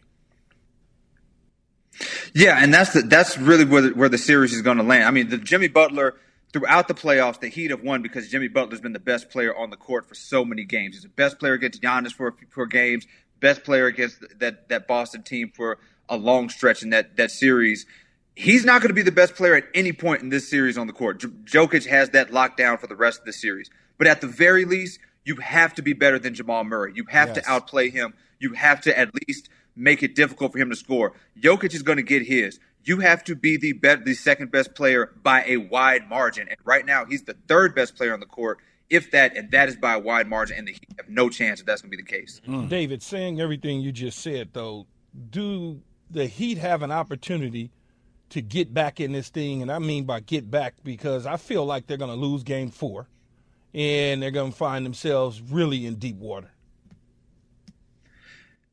Yeah, 2.33 2.57
and 2.61 2.73
that's 2.73 2.93
the, 2.93 3.01
that's 3.01 3.37
really 3.37 3.65
where 3.65 3.81
the, 3.81 3.89
where 3.89 4.09
the 4.09 4.17
series 4.17 4.53
is 4.53 4.61
going 4.61 4.77
to 4.77 4.83
land. 4.83 5.05
I 5.05 5.11
mean, 5.11 5.29
the 5.29 5.37
Jimmy 5.37 5.67
Butler 5.67 6.15
throughout 6.53 6.87
the 6.87 6.93
playoffs, 6.93 7.39
the 7.39 7.49
Heat 7.49 7.71
have 7.71 7.81
won 7.81 8.01
because 8.01 8.29
Jimmy 8.29 8.47
Butler's 8.47 8.81
been 8.81 8.93
the 8.93 8.99
best 8.99 9.29
player 9.29 9.55
on 9.55 9.69
the 9.69 9.77
court 9.77 10.07
for 10.07 10.15
so 10.15 10.45
many 10.45 10.63
games. 10.63 10.95
He's 10.95 11.03
the 11.03 11.09
best 11.09 11.39
player 11.39 11.53
against 11.53 11.81
Giannis 11.81 12.13
for 12.13 12.35
for 12.49 12.65
games, 12.65 13.05
best 13.39 13.63
player 13.63 13.85
against 13.87 14.23
that 14.39 14.69
that 14.69 14.87
Boston 14.87 15.23
team 15.23 15.51
for 15.53 15.79
a 16.09 16.17
long 16.17 16.49
stretch 16.49 16.83
in 16.83 16.91
that 16.91 17.17
that 17.17 17.31
series. 17.31 17.85
He's 18.35 18.63
not 18.63 18.81
going 18.81 18.89
to 18.89 18.93
be 18.93 19.01
the 19.01 19.11
best 19.11 19.33
player 19.33 19.55
at 19.55 19.63
any 19.73 19.93
point 19.93 20.21
in 20.21 20.29
this 20.29 20.47
series 20.47 20.77
on 20.77 20.85
the 20.85 20.93
court. 20.93 21.21
J- 21.21 21.27
Jokic 21.27 21.87
has 21.87 22.11
that 22.11 22.31
locked 22.31 22.57
down 22.57 22.77
for 22.77 22.85
the 22.85 22.95
rest 22.95 23.19
of 23.19 23.25
the 23.25 23.33
series. 23.33 23.71
But 23.97 24.05
at 24.05 24.21
the 24.21 24.27
very 24.27 24.63
least, 24.63 24.99
you 25.25 25.37
have 25.37 25.73
to 25.73 25.81
be 25.81 25.93
better 25.93 26.19
than 26.19 26.35
Jamal 26.35 26.63
Murray. 26.63 26.91
You 26.95 27.05
have 27.09 27.29
yes. 27.29 27.37
to 27.37 27.51
outplay 27.51 27.89
him. 27.89 28.13
You 28.39 28.53
have 28.53 28.81
to 28.81 28.97
at 28.97 29.09
least 29.27 29.49
make 29.77 30.03
it 30.03 30.15
difficult 30.15 30.51
for 30.51 30.57
him 30.57 30.69
to 30.69 30.75
score. 30.75 31.13
Jokic 31.39 31.73
is 31.73 31.83
going 31.83 31.97
to 31.97 32.03
get 32.03 32.23
his. 32.23 32.59
You 32.83 32.99
have 32.99 33.23
to 33.25 33.35
be 33.35 33.57
the 33.57 33.73
best, 33.73 34.05
the 34.05 34.13
second 34.13 34.51
best 34.51 34.73
player 34.73 35.13
by 35.21 35.43
a 35.45 35.57
wide 35.57 36.07
margin. 36.07 36.47
And 36.47 36.57
right 36.63 36.85
now, 36.85 37.05
he's 37.05 37.23
the 37.23 37.35
third 37.47 37.75
best 37.75 37.95
player 37.95 38.13
on 38.13 38.19
the 38.19 38.25
court, 38.25 38.59
if 38.89 39.11
that, 39.11 39.35
and 39.35 39.51
that 39.51 39.69
is 39.69 39.75
by 39.75 39.93
a 39.93 39.99
wide 39.99 40.27
margin. 40.27 40.57
And 40.57 40.67
the 40.67 40.71
Heat 40.71 40.87
have 40.97 41.09
no 41.09 41.29
chance 41.29 41.59
that 41.59 41.65
that's 41.65 41.81
going 41.81 41.91
to 41.91 41.97
be 41.97 42.01
the 42.01 42.09
case. 42.09 42.41
Mm. 42.47 42.69
David, 42.69 43.03
saying 43.03 43.41
everything 43.41 43.81
you 43.81 43.91
just 43.91 44.19
said, 44.19 44.49
though, 44.53 44.87
do 45.29 45.81
the 46.09 46.27
Heat 46.27 46.57
have 46.57 46.81
an 46.81 46.91
opportunity 46.91 47.71
to 48.29 48.41
get 48.41 48.73
back 48.73 48.99
in 48.99 49.11
this 49.11 49.29
thing? 49.29 49.61
And 49.61 49.71
I 49.71 49.79
mean 49.79 50.05
by 50.05 50.21
get 50.21 50.49
back 50.49 50.75
because 50.83 51.25
I 51.25 51.37
feel 51.37 51.65
like 51.65 51.87
they're 51.87 51.97
going 51.97 52.11
to 52.11 52.15
lose 52.15 52.43
game 52.43 52.71
four 52.71 53.07
and 53.73 54.21
they're 54.21 54.31
going 54.31 54.51
to 54.51 54.57
find 54.57 54.85
themselves 54.85 55.41
really 55.41 55.85
in 55.85 55.95
deep 55.95 56.17
water. 56.17 56.51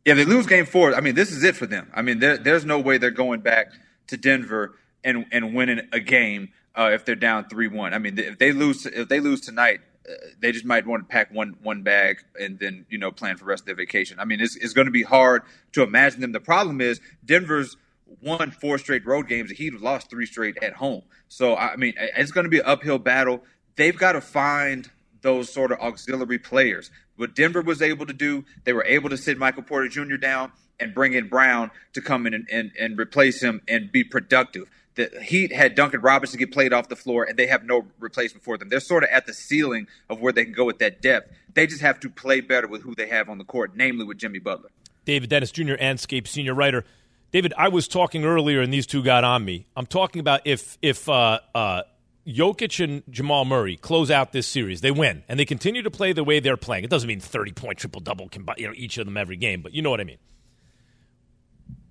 Yeah, 0.04 0.14
they 0.14 0.24
lose 0.24 0.46
game 0.46 0.66
four. 0.66 0.94
I 0.94 1.00
mean, 1.00 1.14
this 1.14 1.32
is 1.32 1.42
it 1.42 1.56
for 1.56 1.66
them. 1.66 1.90
I 1.94 2.02
mean, 2.02 2.18
there, 2.18 2.36
there's 2.36 2.64
no 2.64 2.78
way 2.78 2.98
they're 2.98 3.10
going 3.10 3.40
back 3.40 3.72
to 4.08 4.16
Denver 4.16 4.76
and 5.02 5.26
and 5.32 5.54
winning 5.54 5.80
a 5.92 6.00
game 6.00 6.50
uh, 6.74 6.90
if 6.92 7.04
they're 7.04 7.14
down 7.14 7.48
three 7.48 7.68
one. 7.68 7.94
I 7.94 7.98
mean, 7.98 8.18
if 8.18 8.38
they 8.38 8.52
lose 8.52 8.86
if 8.86 9.08
they 9.08 9.20
lose 9.20 9.40
tonight, 9.40 9.80
uh, 10.08 10.12
they 10.40 10.52
just 10.52 10.64
might 10.64 10.86
want 10.86 11.08
to 11.08 11.12
pack 11.12 11.32
one 11.32 11.56
one 11.62 11.82
bag 11.82 12.18
and 12.38 12.58
then 12.58 12.84
you 12.90 12.98
know 12.98 13.10
plan 13.10 13.36
for 13.36 13.44
the 13.44 13.48
rest 13.48 13.62
of 13.62 13.66
their 13.66 13.74
vacation. 13.76 14.18
I 14.18 14.24
mean, 14.24 14.40
it's 14.40 14.56
it's 14.56 14.74
going 14.74 14.86
to 14.86 14.92
be 14.92 15.02
hard 15.02 15.42
to 15.72 15.82
imagine 15.82 16.20
them. 16.20 16.32
The 16.32 16.40
problem 16.40 16.80
is 16.80 17.00
Denver's 17.24 17.76
won 18.22 18.50
four 18.50 18.78
straight 18.78 19.06
road 19.06 19.28
games. 19.28 19.50
Heat 19.52 19.80
lost 19.80 20.10
three 20.10 20.26
straight 20.26 20.62
at 20.62 20.74
home. 20.74 21.02
So 21.28 21.56
I 21.56 21.76
mean, 21.76 21.94
it's 21.96 22.30
going 22.30 22.44
to 22.44 22.50
be 22.50 22.58
an 22.58 22.66
uphill 22.66 22.98
battle. 22.98 23.42
They've 23.76 23.96
got 23.96 24.12
to 24.12 24.20
find 24.20 24.90
those 25.24 25.52
sort 25.52 25.72
of 25.72 25.80
auxiliary 25.80 26.38
players. 26.38 26.90
What 27.16 27.34
Denver 27.34 27.62
was 27.62 27.82
able 27.82 28.06
to 28.06 28.12
do, 28.12 28.44
they 28.64 28.72
were 28.72 28.84
able 28.84 29.10
to 29.10 29.16
sit 29.16 29.38
Michael 29.38 29.62
Porter 29.64 29.88
Jr. 29.88 30.16
down 30.16 30.52
and 30.78 30.94
bring 30.94 31.14
in 31.14 31.28
Brown 31.28 31.70
to 31.94 32.00
come 32.00 32.26
in 32.26 32.34
and, 32.34 32.46
and, 32.52 32.70
and 32.78 32.98
replace 32.98 33.42
him 33.42 33.62
and 33.66 33.90
be 33.90 34.04
productive. 34.04 34.68
The 34.96 35.10
Heat 35.22 35.52
had 35.52 35.74
Duncan 35.74 36.02
Robinson 36.02 36.38
get 36.38 36.52
played 36.52 36.72
off 36.72 36.88
the 36.88 36.94
floor, 36.94 37.24
and 37.24 37.36
they 37.36 37.46
have 37.48 37.64
no 37.64 37.86
replacement 37.98 38.44
for 38.44 38.56
them. 38.58 38.68
They're 38.68 38.80
sort 38.80 39.02
of 39.02 39.10
at 39.10 39.26
the 39.26 39.34
ceiling 39.34 39.88
of 40.08 40.20
where 40.20 40.32
they 40.32 40.44
can 40.44 40.52
go 40.52 40.64
with 40.66 40.78
that 40.78 41.02
depth. 41.02 41.32
They 41.54 41.66
just 41.66 41.80
have 41.80 41.98
to 42.00 42.10
play 42.10 42.40
better 42.40 42.68
with 42.68 42.82
who 42.82 42.94
they 42.94 43.08
have 43.08 43.28
on 43.28 43.38
the 43.38 43.44
court, 43.44 43.72
namely 43.74 44.04
with 44.04 44.18
Jimmy 44.18 44.38
Butler. 44.38 44.70
David 45.04 45.30
Dennis 45.30 45.50
Jr., 45.50 45.74
Andscape 45.74 46.28
senior 46.28 46.54
writer. 46.54 46.84
David, 47.32 47.54
I 47.56 47.68
was 47.68 47.88
talking 47.88 48.24
earlier, 48.24 48.60
and 48.60 48.72
these 48.72 48.86
two 48.86 49.02
got 49.02 49.24
on 49.24 49.44
me. 49.44 49.66
I'm 49.74 49.86
talking 49.86 50.20
about 50.20 50.42
if 50.44 50.78
if 50.82 51.08
uh, 51.08 51.40
uh, 51.54 51.82
Jokic 52.26 52.82
and 52.82 53.02
Jamal 53.10 53.44
Murray 53.44 53.76
close 53.76 54.10
out 54.10 54.32
this 54.32 54.46
series, 54.46 54.80
they 54.80 54.90
win, 54.90 55.24
and 55.28 55.38
they 55.38 55.44
continue 55.44 55.82
to 55.82 55.90
play 55.90 56.12
the 56.12 56.24
way 56.24 56.40
they're 56.40 56.56
playing. 56.56 56.84
It 56.84 56.90
doesn't 56.90 57.08
mean 57.08 57.20
30 57.20 57.52
point 57.52 57.78
triple 57.78 58.00
double, 58.00 58.28
you 58.56 58.66
know, 58.66 58.74
each 58.74 58.98
of 58.98 59.06
them 59.06 59.16
every 59.16 59.36
game, 59.36 59.60
but 59.62 59.74
you 59.74 59.82
know 59.82 59.90
what 59.90 60.00
I 60.00 60.04
mean 60.04 60.18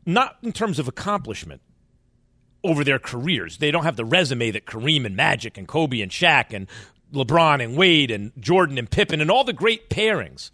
not 0.06 0.38
in 0.42 0.52
terms 0.52 0.80
of 0.80 0.88
accomplishment 0.88 1.62
over 2.64 2.84
their 2.84 3.00
careers. 3.00 3.58
They 3.58 3.72
don't 3.72 3.84
have 3.84 3.96
the 3.96 4.06
resume 4.06 4.52
that 4.52 4.66
Kareem 4.66 5.06
and 5.06 5.16
Magic 5.16 5.58
and 5.58 5.68
Kobe 5.68 6.02
and 6.02 6.12
Shaq 6.12 6.54
and 6.54 6.68
LeBron 7.14 7.64
and 7.64 7.78
Wade 7.78 8.12
and 8.12 8.32
Jordan 8.40 8.78
and 8.78 8.90
Pippen 8.90 9.22
and 9.22 9.30
all 9.30 9.44
the 9.44 9.54
great 9.54 9.90
pairings. 9.90 10.52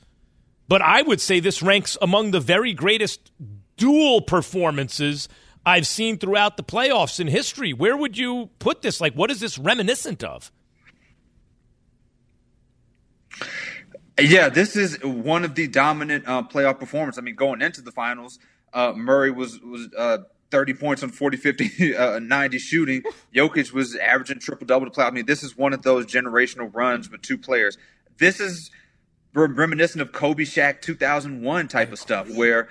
But 0.68 0.82
I 0.82 1.02
would 1.02 1.22
say 1.22 1.39
this 1.39 1.62
ranks 1.62 1.98
among 2.02 2.32
the 2.32 2.39
very 2.39 2.74
greatest 2.74 3.32
dual 3.78 4.22
performances 4.22 5.30
I've 5.69 5.86
seen 5.86 6.17
throughout 6.17 6.58
the 6.58 6.63
playoffs 6.63 7.19
in 7.19 7.27
history. 7.27 7.73
Where 7.73 7.95
would 7.95 8.17
you 8.17 8.49
put 8.58 8.82
this? 8.82 8.99
Like, 8.99 9.13
what 9.13 9.29
is 9.29 9.39
this 9.39 9.60
reminiscent 9.60 10.23
of? 10.23 10.51
Yeah, 14.19 14.49
this 14.49 14.75
is 14.75 15.01
one 15.03 15.45
of 15.45 15.53
the 15.53 15.67
dominant 15.67 16.27
uh, 16.27 16.43
playoff 16.43 16.79
performances. 16.79 17.19
I 17.19 17.21
mean, 17.21 17.36
going 17.36 17.62
into 17.62 17.82
the 17.82 17.91
finals, 17.91 18.39
uh, 18.73 18.93
Murray 18.95 19.29
was 19.29 19.60
was 19.62 19.88
uh, 19.95 20.17
30 20.49 20.73
points 20.73 21.03
on 21.03 21.10
40, 21.10 21.38
50, 21.38 21.95
uh, 21.95 22.19
90 22.19 22.58
shooting. 22.58 23.03
Jokic 23.34 23.71
was 23.71 23.95
averaging 23.95 24.39
triple 24.39 24.65
double 24.65 24.88
to 24.88 24.91
play. 24.91 25.05
I 25.05 25.12
mean, 25.12 25.27
this 25.27 25.43
is 25.43 25.55
one 25.55 25.73
of 25.73 25.84
those 25.84 26.08
generational 26.08 26.73
runs 26.73 27.12
with 27.12 27.21
two 27.21 27.38
players. 27.38 27.77
This 28.17 28.39
is 28.39 28.71
reminiscent 29.34 30.01
of 30.01 30.12
Kobe 30.12 30.43
Shaq 30.43 30.82
2001 30.82 31.67
type 31.67 31.91
of 31.91 31.99
stuff 31.99 32.27
where 32.32 32.67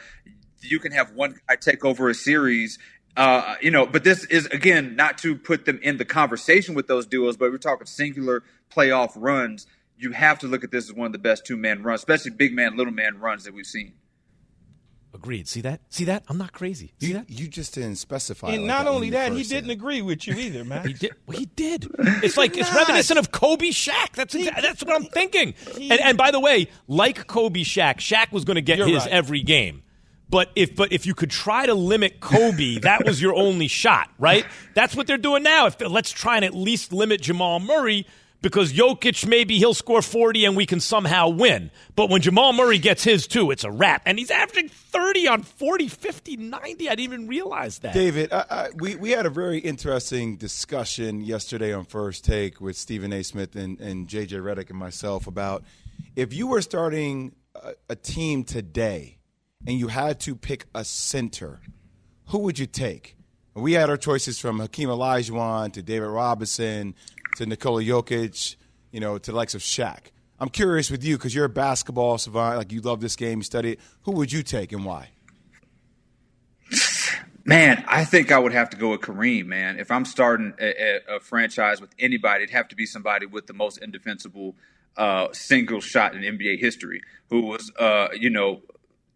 you 0.61 0.79
can 0.79 0.93
have 0.93 1.13
one 1.13 1.41
guy 1.49 1.57
take 1.57 1.85
over 1.85 2.09
a 2.09 2.15
series. 2.15 2.79
Uh, 3.17 3.57
you 3.61 3.71
know, 3.71 3.87
but 3.87 4.05
this 4.05 4.25
is 4.27 4.47
again 4.47 4.95
not 4.95 5.19
to 5.19 5.35
put 5.35 5.65
them 5.65 5.81
in 5.83 5.97
the 5.97 6.05
conversation 6.05 6.75
with 6.75 6.87
those 6.87 7.07
duos, 7.07 7.37
but 7.37 7.51
we're 7.51 7.59
talking 7.59 7.87
singular 7.87 8.45
playoff 8.71 9.13
runs. 9.17 9.67
You 9.97 10.13
have 10.13 10.39
to 10.41 10.47
look 10.47 10.63
at 10.63 10.71
this 10.71 10.89
as 10.89 10.95
one 10.95 11.07
of 11.07 11.13
the 11.13 11.19
best 11.19 11.45
two 11.45 11.57
man 11.57 11.83
runs, 11.83 12.01
especially 12.01 12.31
big 12.31 12.55
man, 12.55 12.77
little 12.77 12.93
man 12.93 13.19
runs 13.19 13.45
that 13.45 13.55
we've 13.55 13.67
seen. 13.67 13.95
Agreed. 15.15 15.49
See 15.49 15.63
that? 15.63 15.81
See 15.89 16.05
that? 16.05 16.23
I'm 16.29 16.37
not 16.37 16.53
crazy. 16.53 16.93
See 17.01 17.09
you, 17.09 17.15
that? 17.15 17.31
You 17.31 17.49
just 17.49 17.75
didn't 17.75 17.97
specify. 17.97 18.49
And 18.49 18.63
like 18.63 18.69
not 18.69 18.85
that 18.85 18.91
only 18.91 19.11
that, 19.11 19.33
he 19.33 19.43
didn't 19.43 19.65
said 19.67 19.71
agree 19.71 20.03
with 20.03 20.27
you 20.27 20.35
either, 20.35 20.65
man. 20.65 20.87
He 20.87 20.93
did. 20.93 21.13
He 21.33 21.47
did. 21.47 21.91
It's 22.21 22.37
like 22.37 22.57
it's 22.57 22.73
reminiscent 22.75 23.19
of 23.19 23.33
Kobe 23.33 23.69
Shaq. 23.69 24.13
That's 24.15 24.35
exa- 24.35 24.61
that's 24.61 24.85
what 24.85 24.95
I'm 24.95 25.05
thinking. 25.05 25.55
And, 25.75 26.01
and 26.01 26.19
by 26.19 26.31
the 26.31 26.41
way, 26.41 26.69
like 26.89 27.27
Kobe 27.27 27.61
Shaq, 27.61 27.97
Shaq 27.97 28.33
was 28.33 28.45
going 28.45 28.57
to 28.57 28.63
get 28.63 28.79
his 28.79 29.05
right. 29.05 29.09
every 29.09 29.43
game. 29.43 29.83
But 30.31 30.51
if 30.55 30.77
but 30.77 30.93
if 30.93 31.07
you 31.07 31.15
could 31.15 31.31
try 31.31 31.67
to 31.67 31.75
limit 31.75 32.21
Kobe, 32.21 32.79
that 32.83 33.05
was 33.05 33.21
your 33.21 33.35
only 33.35 33.69
shot, 33.69 34.11
right? 34.19 34.45
That's 34.75 34.95
what 34.95 35.07
they're 35.07 35.19
doing 35.19 35.43
now. 35.43 35.67
If 35.67 35.81
let's 35.81 36.11
try 36.11 36.37
and 36.37 36.45
at 36.45 36.55
least 36.55 36.93
limit 36.93 37.21
Jamal 37.21 37.61
Murray 37.61 38.07
because 38.41 38.73
Jokic 38.73 39.27
maybe 39.27 39.59
he'll 39.59 39.75
score 39.75 40.03
40 40.03 40.45
and 40.45 40.57
we 40.57 40.67
can 40.67 40.81
somehow 40.81 41.29
win. 41.29 41.71
But 41.97 42.09
when 42.11 42.21
Jamal 42.23 42.53
Murray 42.53 42.79
gets 42.79 43.05
his 43.05 43.27
too, 43.27 43.51
it's 43.51 43.65
a 43.65 43.71
wrap. 43.71 44.03
And 44.07 44.19
he's 44.19 44.31
averaging 44.31 44.69
30 44.69 45.29
on 45.29 45.43
40, 45.43 45.89
50, 45.89 46.37
90. 46.37 46.89
I 46.89 46.95
didn't 46.95 47.01
even 47.01 47.29
realize 47.29 47.81
that. 47.81 47.95
David, 47.95 48.33
I, 48.33 48.45
I, 48.49 48.69
we, 48.77 48.95
we 48.95 49.11
had 49.11 49.27
a 49.27 49.31
very 49.31 49.59
interesting 49.59 50.37
discussion 50.37 51.21
yesterday 51.21 51.73
on 51.73 51.85
First 51.85 52.25
Take 52.25 52.61
with 52.61 52.77
Stephen 52.77 53.13
A. 53.13 53.23
Smith 53.23 53.57
and, 53.57 53.81
and 53.81 54.07
JJ 54.07 54.43
Reddick 54.43 54.71
and 54.71 54.79
myself 54.79 55.27
about 55.27 55.65
if 56.15 56.33
you 56.33 56.47
were 56.47 56.63
starting 56.63 57.35
a, 57.55 57.73
a 57.91 57.97
team 57.97 58.45
today 58.45 59.18
and 59.67 59.79
you 59.79 59.89
had 59.89 60.21
to 60.21 60.35
pick 60.35 60.67
a 60.75 60.85
center, 60.85 61.61
who 62.27 62.39
would 62.39 62.59
you 62.59 62.67
take? 62.67 63.17
We 63.55 63.73
had 63.73 63.91
our 63.91 63.97
choices 63.97 64.39
from 64.39 64.61
Hakeem 64.61 64.89
Olajuwon 64.89 65.73
to 65.73 65.83
David 65.83 66.07
Robinson 66.07 66.95
to 67.37 67.47
Nikola 67.47 67.83
Jokic, 67.83 68.57
you 68.93 69.01
know, 69.01 69.19
to 69.19 69.31
the 69.31 69.37
likes 69.37 69.55
of 69.55 69.61
Shaq. 69.61 70.11
I'm 70.41 70.49
curious 70.49 70.91
with 70.91 71.03
you 71.03 71.17
because 71.17 71.35
you're 71.35 71.47
a 71.47 71.51
basketball 71.51 72.19
savant, 72.19 72.59
like 72.59 72.73
you 72.73 72.81
love 72.81 73.01
this 73.01 73.17
game, 73.17 73.39
you 73.39 73.45
study 73.45 73.73
it. 73.73 73.81
Who 74.03 74.13
would 74.13 74.31
you 74.31 74.43
take 74.45 74.73
and 74.73 74.85
why? 74.85 75.11
Man, 77.45 77.83
I 77.89 78.05
think 78.05 78.31
I 78.31 78.39
would 78.39 78.53
have 78.53 78.71
to 78.71 78.77
go 78.77 78.91
with 78.91 79.01
Kareem, 79.01 79.47
man. 79.47 79.79
If 79.79 79.91
I'm 79.91 80.05
starting 80.05 80.53
a, 80.61 81.01
a, 81.09 81.19
franchise 81.19 81.81
with 81.81 81.91
anybody, 81.99 82.45
it'd 82.45 82.55
have 82.55 82.69
to 82.69 82.77
be 82.77 82.85
somebody 82.85 83.25
with 83.25 83.47
the 83.47 83.55
most 83.55 83.79
indefensible 83.79 84.55
uh, 84.99 85.29
single 85.33 85.81
shot 85.81 86.15
in 86.15 86.21
NBA 86.21 86.61
history, 86.61 87.01
who 87.31 87.41
was, 87.41 87.73
uh, 87.79 88.09
you 88.13 88.29
know, 88.29 88.61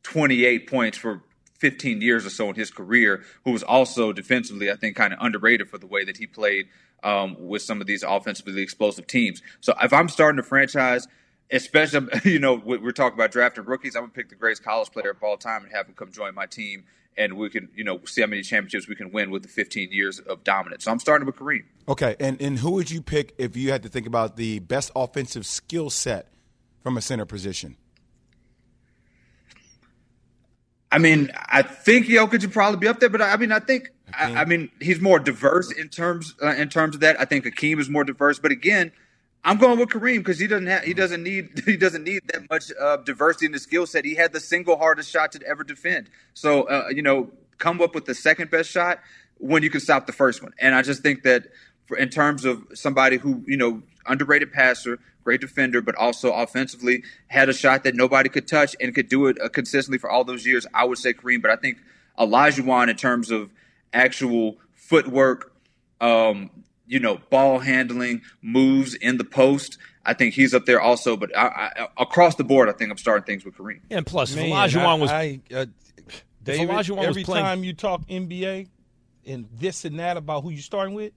28 0.02 0.68
points 0.68 0.98
for 0.98 1.22
15 1.58 2.00
years 2.02 2.26
or 2.26 2.30
so 2.30 2.48
in 2.48 2.56
his 2.56 2.70
career, 2.70 3.22
who 3.44 3.52
was 3.52 3.62
also 3.62 4.12
defensively, 4.12 4.70
I 4.70 4.74
think, 4.74 4.96
kind 4.96 5.12
of 5.12 5.20
underrated 5.22 5.68
for 5.68 5.78
the 5.78 5.86
way 5.86 6.04
that 6.04 6.16
he 6.16 6.26
played 6.26 6.66
um, 7.04 7.36
with 7.38 7.62
some 7.62 7.80
of 7.80 7.86
these 7.86 8.02
offensively 8.02 8.62
explosive 8.62 9.06
teams. 9.06 9.42
So 9.60 9.74
if 9.80 9.92
I'm 9.92 10.08
starting 10.08 10.38
a 10.40 10.42
franchise, 10.42 11.06
especially, 11.50 12.08
you 12.24 12.38
know, 12.38 12.54
we- 12.54 12.78
we're 12.78 12.90
talking 12.92 13.16
about 13.16 13.30
drafting 13.30 13.64
rookies, 13.64 13.94
I'm 13.94 14.02
going 14.02 14.10
to 14.10 14.14
pick 14.16 14.28
the 14.28 14.34
greatest 14.34 14.64
college 14.64 14.90
player 14.90 15.10
of 15.10 15.22
all 15.22 15.36
time 15.36 15.62
and 15.62 15.72
have 15.72 15.86
him 15.86 15.94
come 15.94 16.10
join 16.10 16.34
my 16.34 16.46
team. 16.46 16.84
And 17.16 17.34
we 17.34 17.50
can, 17.50 17.68
you 17.76 17.84
know, 17.84 18.00
see 18.06 18.22
how 18.22 18.26
many 18.26 18.40
championships 18.40 18.88
we 18.88 18.96
can 18.96 19.12
win 19.12 19.30
with 19.30 19.42
the 19.42 19.48
15 19.48 19.92
years 19.92 20.18
of 20.18 20.44
dominance. 20.44 20.84
So 20.84 20.90
I'm 20.90 20.98
starting 20.98 21.26
with 21.26 21.36
Kareem. 21.36 21.64
Okay, 21.86 22.16
and, 22.18 22.40
and 22.40 22.58
who 22.58 22.70
would 22.70 22.90
you 22.90 23.02
pick 23.02 23.34
if 23.36 23.54
you 23.54 23.70
had 23.70 23.82
to 23.82 23.90
think 23.90 24.06
about 24.06 24.36
the 24.36 24.60
best 24.60 24.90
offensive 24.96 25.44
skill 25.44 25.90
set 25.90 26.28
from 26.82 26.96
a 26.96 27.02
center 27.02 27.26
position? 27.26 27.76
I 30.92 30.98
mean, 30.98 31.30
I 31.34 31.62
think 31.62 32.06
Jokic 32.06 32.42
would 32.42 32.52
probably 32.52 32.78
be 32.78 32.86
up 32.86 33.00
there, 33.00 33.08
but 33.08 33.22
I, 33.22 33.32
I 33.32 33.36
mean, 33.38 33.50
I 33.50 33.60
think, 33.60 33.90
I, 34.12 34.42
I 34.42 34.44
mean, 34.44 34.70
he's 34.78 35.00
more 35.00 35.18
diverse 35.18 35.72
in 35.72 35.88
terms 35.88 36.34
uh, 36.42 36.48
in 36.48 36.68
terms 36.68 36.94
of 36.94 37.00
that. 37.00 37.18
I 37.18 37.24
think 37.24 37.44
Hakeem 37.44 37.80
is 37.80 37.88
more 37.88 38.04
diverse, 38.04 38.38
but 38.38 38.52
again, 38.52 38.92
I'm 39.42 39.56
going 39.56 39.78
with 39.78 39.88
Kareem 39.88 40.18
because 40.18 40.38
he 40.38 40.46
doesn't 40.46 40.66
have, 40.66 40.82
he 40.84 40.92
doesn't 40.92 41.22
need 41.22 41.62
he 41.66 41.78
doesn't 41.78 42.04
need 42.04 42.20
that 42.26 42.48
much 42.50 42.70
uh, 42.78 42.98
diversity 42.98 43.46
in 43.46 43.52
the 43.52 43.58
skill 43.58 43.86
set. 43.86 44.04
He 44.04 44.14
had 44.14 44.34
the 44.34 44.40
single 44.40 44.76
hardest 44.76 45.10
shot 45.10 45.32
to 45.32 45.42
ever 45.46 45.64
defend. 45.64 46.10
So 46.34 46.64
uh, 46.64 46.88
you 46.94 47.00
know, 47.00 47.30
come 47.56 47.80
up 47.80 47.94
with 47.94 48.04
the 48.04 48.14
second 48.14 48.50
best 48.50 48.70
shot 48.70 49.00
when 49.38 49.62
you 49.62 49.70
can 49.70 49.80
stop 49.80 50.06
the 50.06 50.12
first 50.12 50.42
one. 50.42 50.52
And 50.58 50.74
I 50.74 50.82
just 50.82 51.02
think 51.02 51.22
that 51.22 51.46
for, 51.86 51.96
in 51.96 52.10
terms 52.10 52.44
of 52.44 52.62
somebody 52.74 53.16
who 53.16 53.42
you 53.46 53.56
know 53.56 53.82
underrated 54.06 54.52
passer, 54.52 54.98
great 55.22 55.40
defender, 55.40 55.80
but 55.80 55.94
also 55.96 56.32
offensively 56.32 57.02
had 57.28 57.48
a 57.48 57.52
shot 57.52 57.84
that 57.84 57.94
nobody 57.94 58.28
could 58.28 58.46
touch 58.48 58.76
and 58.80 58.94
could 58.94 59.08
do 59.08 59.26
it 59.26 59.40
uh, 59.40 59.48
consistently 59.48 59.98
for 59.98 60.10
all 60.10 60.24
those 60.24 60.46
years. 60.46 60.66
I 60.74 60.84
would 60.84 60.98
say 60.98 61.12
Kareem, 61.12 61.42
but 61.42 61.50
I 61.50 61.56
think 61.56 61.78
Olajuwon 62.18 62.88
in 62.88 62.96
terms 62.96 63.30
of 63.30 63.50
actual 63.92 64.58
footwork, 64.74 65.52
um, 66.00 66.50
you 66.86 67.00
know, 67.00 67.18
ball 67.30 67.60
handling, 67.60 68.22
moves 68.42 68.94
in 68.94 69.16
the 69.16 69.24
post. 69.24 69.78
I 70.04 70.14
think 70.14 70.34
he's 70.34 70.52
up 70.52 70.66
there 70.66 70.80
also, 70.80 71.16
but 71.16 71.36
I, 71.36 71.46
I, 71.76 71.88
across 71.96 72.34
the 72.34 72.44
board, 72.44 72.68
I 72.68 72.72
think 72.72 72.90
I'm 72.90 72.98
starting 72.98 73.24
things 73.24 73.44
with 73.44 73.56
Kareem. 73.56 73.80
And 73.90 74.04
plus, 74.04 74.32
if 74.32 74.36
Man, 74.36 74.50
Olajuwon 74.50 75.00
was 75.00 75.10
I, 75.10 75.40
I, 75.50 75.54
uh, 75.54 75.66
David, 76.42 76.68
Olajuwon 76.68 76.96
was 76.98 77.06
every 77.06 77.24
playing- 77.24 77.44
time 77.44 77.64
you 77.64 77.72
talk 77.72 78.06
NBA 78.08 78.68
and 79.26 79.48
this 79.58 79.84
and 79.84 79.98
that 80.00 80.16
about 80.16 80.42
who 80.42 80.50
you're 80.50 80.60
starting 80.60 80.94
with, 80.94 81.12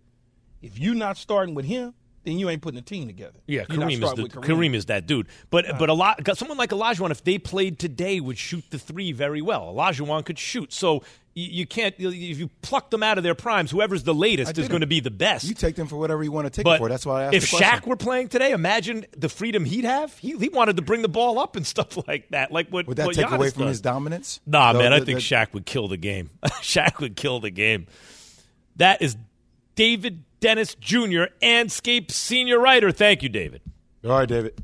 if 0.62 0.78
you're 0.78 0.96
not 0.96 1.18
starting 1.18 1.56
with 1.56 1.66
him, 1.66 1.94
then 2.26 2.38
you 2.40 2.50
ain't 2.50 2.62
putting 2.62 2.80
a 2.80 2.84
team 2.84 3.08
together. 3.08 3.40
Yeah, 3.48 3.66
You're 3.70 3.80
Kareem 3.80 4.04
is, 4.04 4.14
the, 4.14 4.24
with 4.24 4.32
Kareem. 4.34 4.74
is 4.76 4.86
that 4.88 5.06
dude. 5.08 5.28
But 5.50 5.66
but 5.80 5.90
a 5.90 5.94
lot 5.94 6.22
someone 6.38 6.58
like 6.58 6.72
Olajuwon, 6.72 7.12
if 7.12 7.24
they 7.24 7.38
played 7.38 7.80
today, 7.80 8.20
would 8.20 8.38
shoot 8.38 8.64
the 8.72 8.80
three 8.80 9.12
very 9.12 9.42
well. 9.42 9.74
Olajuwon 9.74 10.26
could 10.26 10.40
shoot, 10.40 10.74
so 10.74 11.04
you, 11.34 11.50
you 11.52 11.66
can't 11.68 11.94
if 12.00 12.40
you 12.40 12.50
pluck 12.62 12.90
them 12.90 13.04
out 13.04 13.18
of 13.18 13.24
their 13.24 13.36
primes. 13.36 13.70
Whoever's 13.72 14.04
the 14.04 14.14
latest 14.14 14.58
is 14.58 14.68
going 14.68 14.82
to 14.82 14.88
be 14.88 15.00
the 15.02 15.12
best. 15.12 15.46
You 15.46 15.54
take 15.54 15.76
them 15.76 15.88
for 15.88 15.98
whatever 15.98 16.24
you 16.24 16.32
want 16.32 16.46
to 16.46 16.50
take 16.50 16.64
but 16.64 16.74
them 16.74 16.80
for. 16.80 16.90
That's 16.90 17.06
why 17.06 17.22
I 17.22 17.26
asked 17.26 17.36
if 17.36 17.52
the. 17.52 17.58
Shaq 17.58 17.86
were 17.86 17.96
playing 17.98 18.30
today, 18.30 18.52
imagine 18.52 19.06
the 19.16 19.30
freedom 19.30 19.66
he'd 19.66 19.86
have. 19.86 20.18
He, 20.18 20.38
he 20.38 20.50
wanted 20.50 20.78
to 20.78 20.82
bring 20.82 21.02
the 21.02 21.10
ball 21.10 21.38
up 21.40 21.56
and 21.56 21.66
stuff 21.76 21.98
like 22.08 22.30
that. 22.30 22.52
Like 22.52 22.70
what 22.70 22.88
Would 22.88 22.98
that 22.98 23.06
what 23.06 23.16
take 23.16 23.26
Giannis 23.28 23.36
away 23.36 23.50
from 23.52 23.64
does. 23.64 23.70
his 23.72 23.82
dominance? 23.82 24.40
Nah, 24.46 24.74
The- 24.74 24.80
man, 24.80 24.94
I 24.94 24.98
think 25.00 25.20
the- 25.20 25.24
Shaq 25.26 25.54
would 25.54 25.66
kill 25.66 25.88
the 25.88 25.98
game. 25.98 26.30
Shaq 26.46 27.00
would 27.00 27.16
kill 27.16 27.40
the 27.40 27.52
game. 27.52 27.88
That 28.78 29.02
is 29.02 29.16
David 29.76 30.24
Dennis 30.46 30.76
Jr. 30.76 31.24
Andscape 31.42 32.12
senior 32.12 32.60
writer. 32.60 32.92
Thank 32.92 33.24
you, 33.24 33.30
David. 33.30 33.64
All 34.04 34.12
right, 34.12 34.30
David. 34.30 34.62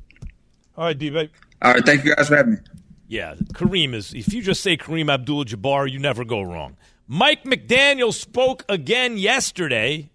All 0.77 0.83
right, 0.85 0.95
D, 0.95 1.09
baby. 1.09 1.31
All 1.59 1.73
right, 1.73 1.83
thank 1.83 2.05
you 2.05 2.13
guys 2.13 2.27
for 2.27 2.35
having 2.37 2.53
me. 2.53 2.59
Yeah, 3.07 3.33
Kareem 3.53 3.95
is. 3.95 4.13
If 4.13 4.31
you 4.31 4.43
just 4.43 4.61
say 4.61 4.77
Kareem 4.77 5.11
Abdul-Jabbar, 5.11 5.89
you 5.89 5.97
never 5.97 6.23
go 6.23 6.43
wrong. 6.43 6.77
Mike 7.07 7.45
McDaniel 7.45 8.13
spoke 8.13 8.63
again 8.69 9.17
yesterday, 9.17 10.11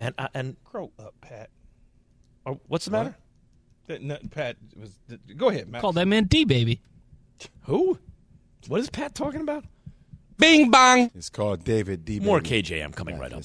and 0.00 0.16
uh, 0.18 0.26
and 0.34 0.56
Crow 0.64 0.90
up, 0.98 1.14
Pat. 1.20 1.50
oh, 2.44 2.58
what's 2.66 2.86
the 2.86 2.90
matter? 2.90 3.14
That 3.86 4.02
nothing, 4.02 4.30
Pat 4.30 4.56
was. 4.76 4.98
Go 5.36 5.48
ahead, 5.48 5.68
Matt. 5.68 5.80
Call 5.80 5.92
that 5.92 6.08
man 6.08 6.24
D 6.24 6.44
baby. 6.44 6.80
Who? 7.66 8.00
What 8.66 8.80
is 8.80 8.90
Pat 8.90 9.14
talking 9.14 9.42
about? 9.42 9.64
Bing 10.38 10.72
bong. 10.72 11.12
It's 11.14 11.30
called 11.30 11.62
David 11.62 12.04
D. 12.04 12.18
Baby. 12.18 12.26
More 12.26 12.40
Baby. 12.40 12.62
KJM 12.62 12.96
coming 12.96 13.16
right 13.16 13.32
up. 13.32 13.44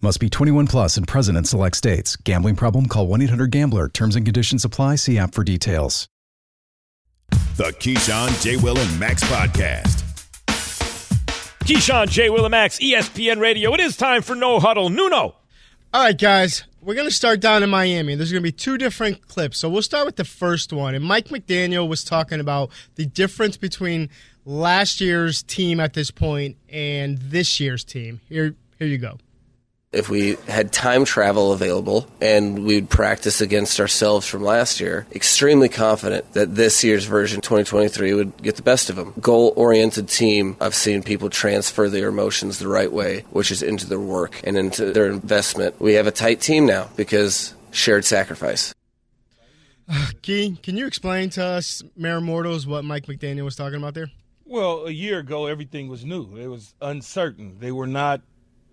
Must 0.00 0.20
be 0.20 0.30
21 0.30 0.68
plus 0.68 0.96
and 0.96 1.08
present 1.08 1.36
in 1.36 1.42
select 1.44 1.76
states. 1.76 2.14
Gambling 2.14 2.54
problem? 2.54 2.86
Call 2.86 3.08
1 3.08 3.20
800 3.22 3.50
Gambler. 3.50 3.88
Terms 3.88 4.14
and 4.14 4.24
conditions 4.24 4.64
apply. 4.64 4.94
See 4.94 5.18
app 5.18 5.34
for 5.34 5.42
details. 5.42 6.06
The 7.56 7.74
Keyshawn, 7.80 8.40
J. 8.40 8.56
Will, 8.58 8.78
and 8.78 9.00
Max 9.00 9.24
podcast. 9.24 10.04
Keyshawn, 11.64 12.08
J. 12.08 12.30
Will, 12.30 12.44
and 12.44 12.52
Max, 12.52 12.78
ESPN 12.78 13.40
Radio. 13.40 13.74
It 13.74 13.80
is 13.80 13.96
time 13.96 14.22
for 14.22 14.36
No 14.36 14.60
Huddle. 14.60 14.88
Nuno. 14.88 15.34
All 15.92 16.04
right, 16.04 16.16
guys, 16.16 16.62
we're 16.80 16.94
going 16.94 17.08
to 17.08 17.12
start 17.14 17.40
down 17.40 17.64
in 17.64 17.68
Miami. 17.68 18.14
There's 18.14 18.30
going 18.30 18.42
to 18.42 18.48
be 18.48 18.52
two 18.52 18.78
different 18.78 19.26
clips. 19.26 19.58
So 19.58 19.68
we'll 19.68 19.82
start 19.82 20.06
with 20.06 20.14
the 20.14 20.24
first 20.24 20.72
one. 20.72 20.94
And 20.94 21.04
Mike 21.04 21.26
McDaniel 21.28 21.88
was 21.88 22.04
talking 22.04 22.38
about 22.38 22.70
the 22.94 23.04
difference 23.04 23.56
between 23.56 24.10
last 24.44 25.00
year's 25.00 25.42
team 25.42 25.80
at 25.80 25.94
this 25.94 26.12
point 26.12 26.56
and 26.68 27.18
this 27.18 27.58
year's 27.58 27.82
team. 27.82 28.20
Here, 28.28 28.54
here 28.78 28.86
you 28.86 28.98
go. 28.98 29.18
If 29.90 30.10
we 30.10 30.36
had 30.46 30.70
time 30.70 31.06
travel 31.06 31.52
available 31.52 32.06
and 32.20 32.64
we'd 32.64 32.90
practice 32.90 33.40
against 33.40 33.80
ourselves 33.80 34.26
from 34.26 34.42
last 34.42 34.80
year, 34.80 35.06
extremely 35.12 35.70
confident 35.70 36.30
that 36.34 36.54
this 36.54 36.84
year's 36.84 37.06
version 37.06 37.40
2023 37.40 38.12
would 38.12 38.42
get 38.42 38.56
the 38.56 38.62
best 38.62 38.90
of 38.90 38.96
them. 38.96 39.14
Goal 39.18 39.54
oriented 39.56 40.08
team, 40.08 40.58
I've 40.60 40.74
seen 40.74 41.02
people 41.02 41.30
transfer 41.30 41.88
their 41.88 42.08
emotions 42.08 42.58
the 42.58 42.68
right 42.68 42.92
way, 42.92 43.24
which 43.30 43.50
is 43.50 43.62
into 43.62 43.86
their 43.86 43.98
work 43.98 44.38
and 44.44 44.58
into 44.58 44.92
their 44.92 45.06
investment. 45.06 45.80
We 45.80 45.94
have 45.94 46.06
a 46.06 46.12
tight 46.12 46.42
team 46.42 46.66
now 46.66 46.90
because 46.94 47.54
shared 47.70 48.04
sacrifice. 48.04 48.74
Key, 50.22 50.58
can 50.62 50.76
you 50.76 50.86
explain 50.86 51.30
to 51.30 51.42
us, 51.42 51.82
Mayor 51.96 52.20
Mortals, 52.20 52.66
what 52.66 52.84
Mike 52.84 53.06
McDaniel 53.06 53.44
was 53.44 53.56
talking 53.56 53.78
about 53.78 53.94
there? 53.94 54.10
Well, 54.44 54.86
a 54.86 54.90
year 54.90 55.20
ago, 55.20 55.46
everything 55.46 55.88
was 55.88 56.04
new. 56.04 56.36
It 56.36 56.48
was 56.48 56.74
uncertain. 56.82 57.56
They 57.58 57.72
were 57.72 57.86
not 57.86 58.20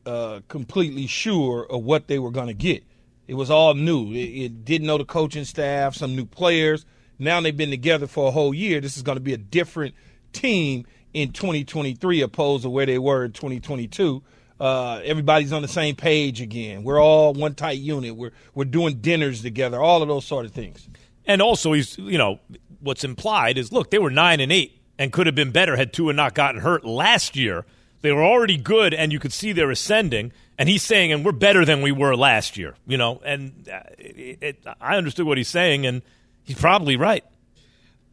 uh, 0.06 0.42
completely 0.48 1.08
sure 1.08 1.66
of 1.70 1.84
what 1.84 2.08
they 2.08 2.20
were 2.20 2.32
going 2.32 2.48
to 2.48 2.54
get. 2.54 2.84
It 3.28 3.34
was 3.34 3.50
all 3.50 3.74
new. 3.74 4.12
It, 4.12 4.18
it 4.18 4.66
didn't 4.66 4.88
know 4.88 4.98
the 4.98 5.06
coaching 5.06 5.46
staff, 5.46 5.96
some 5.96 6.16
new 6.16 6.26
players. 6.26 6.86
Now 7.18 7.42
they've 7.42 7.56
been 7.56 7.70
together 7.70 8.08
for 8.08 8.28
a 8.28 8.32
whole 8.32 8.54
year. 8.54 8.82
This 8.82 8.98
is 8.98 9.04
going 9.04 9.18
to 9.18 9.22
be 9.22 9.34
a 9.34 9.38
different 9.38 9.96
team 10.34 10.86
in 11.14 11.32
2023 11.32 12.22
opposed 12.22 12.64
to 12.64 12.70
where 12.70 12.86
they 12.86 13.00
were 13.00 13.26
in 13.26 13.32
2022. 13.32 14.22
Uh, 14.60 15.02
everybody's 15.04 15.52
on 15.52 15.62
the 15.62 15.68
same 15.68 15.96
page 15.96 16.40
again. 16.42 16.84
We're 16.84 17.02
all 17.02 17.34
one 17.34 17.56
tight 17.56 17.80
unit. 17.80 18.16
We're 18.16 18.32
we're 18.54 18.66
doing 18.66 18.96
dinners 18.96 19.42
together. 19.42 19.82
All 19.82 20.02
of 20.02 20.08
those 20.08 20.26
sort 20.26 20.46
of 20.46 20.52
things. 20.52 20.88
And 21.26 21.42
also, 21.42 21.74
he's 21.74 21.98
you 21.98 22.18
know 22.18 22.40
what's 22.80 23.04
implied 23.04 23.58
is 23.58 23.72
look, 23.72 23.90
they 23.92 24.00
were 24.00 24.12
nine 24.12 24.40
and 24.40 24.52
eight 24.52 24.80
and 24.98 25.12
could 25.12 25.26
have 25.26 25.36
been 25.36 25.52
better 25.52 25.76
had 25.76 25.92
Tua 25.92 26.14
not 26.14 26.36
gotten 26.36 26.62
hurt 26.62 26.86
last 26.86 27.36
year. 27.36 27.66
They 28.06 28.12
were 28.12 28.24
already 28.24 28.58
good, 28.58 28.94
and 28.94 29.12
you 29.12 29.20
could 29.20 29.34
see 29.34 29.52
they're 29.52 29.72
ascending. 29.72 30.32
And 30.58 30.70
he's 30.70 30.84
saying, 30.84 31.12
and 31.12 31.26
we're 31.26 31.32
better 31.32 31.66
than 31.66 31.82
we 31.82 31.92
were 31.92 32.16
last 32.16 32.56
year. 32.56 32.76
You 32.86 32.98
know, 32.98 33.22
and 33.26 33.68
uh, 33.68 33.82
it, 33.98 34.38
it, 34.42 34.68
I 34.80 34.96
understood 34.98 35.26
what 35.26 35.38
he's 35.38 35.50
saying, 35.50 35.86
and 35.86 36.02
he's 36.44 36.60
probably 36.60 36.96
right. 36.96 37.24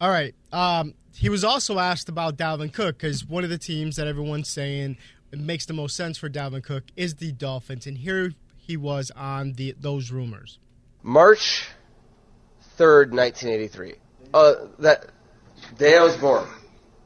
All 0.01 0.09
right. 0.09 0.35
Um, 0.51 0.95
he 1.15 1.29
was 1.29 1.43
also 1.43 1.79
asked 1.79 2.09
about 2.09 2.37
Dalvin 2.37 2.73
Cook 2.73 2.97
because 2.97 3.25
one 3.25 3.43
of 3.43 3.49
the 3.49 3.57
teams 3.57 3.95
that 3.95 4.07
everyone's 4.07 4.49
saying 4.49 4.97
makes 5.31 5.65
the 5.65 5.73
most 5.73 5.95
sense 5.95 6.17
for 6.17 6.29
Dalvin 6.29 6.63
Cook 6.63 6.85
is 6.95 7.15
the 7.15 7.31
Dolphins, 7.31 7.87
and 7.87 7.97
here 7.97 8.33
he 8.57 8.77
was 8.77 9.11
on 9.15 9.53
the 9.53 9.75
those 9.79 10.11
rumors. 10.11 10.59
March 11.03 11.67
3rd, 12.77 13.11
1983. 13.11 13.93
Uh, 14.33 14.53
that 14.79 15.05
day 15.77 15.97
I 15.97 16.03
was 16.03 16.17
born, 16.17 16.47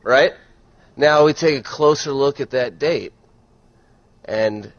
right? 0.04 0.34
Now 0.98 1.26
we 1.26 1.34
take 1.34 1.60
a 1.60 1.64
closer 1.64 2.12
look 2.12 2.40
at 2.42 2.50
that 2.50 2.80
date, 2.80 3.14
and 4.26 4.74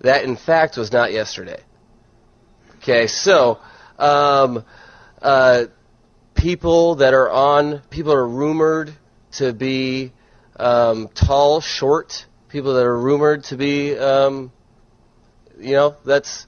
that 0.00 0.24
in 0.24 0.36
fact 0.36 0.76
was 0.76 0.92
not 0.92 1.12
yesterday. 1.12 1.60
Okay, 2.76 3.06
so 3.06 3.58
um, 3.98 4.64
uh, 5.22 5.64
people 6.34 6.96
that 6.96 7.14
are 7.14 7.30
on, 7.30 7.80
people 7.88 8.12
are 8.12 8.26
rumored 8.26 8.92
to 9.32 9.54
be 9.54 10.12
um, 10.56 11.08
tall, 11.08 11.62
short. 11.62 12.26
People 12.48 12.74
that 12.74 12.84
are 12.84 12.98
rumored 12.98 13.44
to 13.44 13.56
be, 13.56 13.96
um, 13.96 14.52
you 15.58 15.72
know, 15.72 15.96
that's 16.04 16.46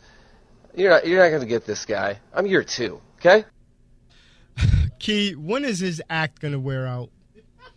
you're 0.75 0.91
not 0.91 1.07
you're 1.07 1.23
not 1.23 1.31
going 1.31 1.41
to 1.41 1.49
get 1.49 1.65
this 1.65 1.87
guy. 1.87 2.19
I'm 2.35 2.47
year 2.47 2.63
two. 2.63 3.01
Okay. 3.17 3.47
Key, 4.99 5.33
when 5.33 5.65
is 5.65 5.79
his 5.79 6.03
act 6.11 6.41
going 6.41 6.53
to 6.53 6.61
wear 6.61 6.87
out? 6.87 7.09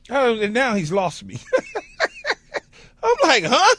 Oh, 0.09 0.39
and 0.39 0.53
now 0.53 0.75
he's 0.75 0.91
lost 0.91 1.23
me. 1.23 1.37
I'm 3.03 3.15
like, 3.23 3.43
huh? 3.45 3.75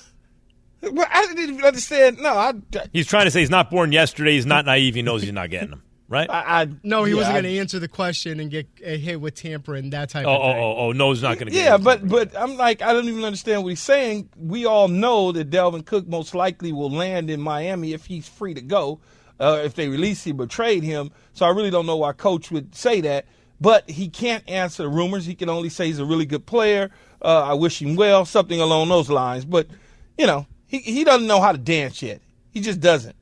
Well, 0.93 1.07
I 1.11 1.27
didn't 1.27 1.55
even 1.55 1.65
understand. 1.65 2.19
No, 2.19 2.35
I. 2.35 2.53
He's 2.93 3.07
trying 3.07 3.25
to 3.25 3.31
say 3.31 3.41
he's 3.41 3.51
not 3.51 3.71
born 3.71 3.93
yesterday. 3.93 4.33
He's 4.35 4.47
not 4.47 4.65
naive. 4.65 4.95
He 4.95 5.03
knows 5.03 5.23
he's 5.23 5.33
not 5.33 5.51
getting 5.51 5.71
them. 5.71 5.83
Right? 6.11 6.31
I, 6.31 6.63
I 6.63 6.69
No, 6.85 7.05
he 7.05 7.11
yeah, 7.13 7.19
wasn't 7.19 7.35
going 7.35 7.45
to 7.45 7.59
answer 7.59 7.79
the 7.79 7.89
question 7.89 8.41
and 8.41 8.51
get 8.51 8.67
uh, 8.83 8.91
hit 8.93 9.21
with 9.21 9.35
tampering 9.35 9.91
that 9.91 10.09
type 10.09 10.25
Oh, 10.27 10.31
of 10.37 10.41
oh, 10.41 10.53
thing. 10.53 10.63
oh, 10.63 10.77
oh, 10.79 10.93
no, 10.93 11.11
he's 11.13 11.21
not 11.23 11.35
going 11.35 11.49
to 11.49 11.53
get 11.53 11.63
Yeah, 11.65 11.75
it. 11.75 11.85
but 11.85 12.09
but 12.09 12.35
I'm 12.39 12.57
like 12.57 12.81
I 12.81 12.95
don't 12.95 13.07
even 13.09 13.25
understand 13.25 13.63
what 13.63 13.69
he's 13.71 13.83
saying. 13.83 14.31
We 14.35 14.65
all 14.65 14.89
know 14.89 15.33
that 15.33 15.51
Dalvin 15.51 15.85
Cook 15.85 16.09
most 16.09 16.35
likely 16.35 16.73
will 16.73 16.91
land 16.91 17.29
in 17.29 17.43
Miami 17.43 17.93
if 17.93 18.07
he's 18.07 18.27
free 18.27 18.55
to 18.55 18.63
go. 18.63 19.01
Uh, 19.39 19.61
if 19.65 19.75
they 19.75 19.89
release 19.89 20.25
him 20.25 20.41
or 20.41 20.47
trade 20.47 20.83
him, 20.83 21.11
so 21.35 21.45
I 21.45 21.51
really 21.51 21.71
don't 21.71 21.85
know 21.87 21.99
why 21.99 22.13
Coach 22.13 22.51
would 22.51 22.75
say 22.75 23.03
that. 23.03 23.27
But 23.61 23.91
he 23.91 24.09
can't 24.09 24.49
answer 24.49 24.85
the 24.85 24.89
rumors. 24.89 25.27
He 25.27 25.35
can 25.35 25.49
only 25.49 25.69
say 25.69 25.87
he's 25.87 25.99
a 25.99 26.05
really 26.05 26.27
good 26.27 26.47
player. 26.47 26.91
Uh, 27.21 27.43
I 27.43 27.55
wish 27.55 27.83
him 27.83 27.97
well, 27.97 28.25
something 28.25 28.61
along 28.61 28.89
those 28.89 29.11
lines. 29.11 29.45
But 29.45 29.67
you 30.17 30.27
know, 30.27 30.47
he 30.67 30.79
he 30.79 31.03
doesn't 31.05 31.27
know 31.27 31.41
how 31.41 31.53
to 31.53 31.59
dance 31.59 32.01
yet. 32.03 32.21
He 32.51 32.61
just 32.61 32.81
doesn't. 32.81 33.17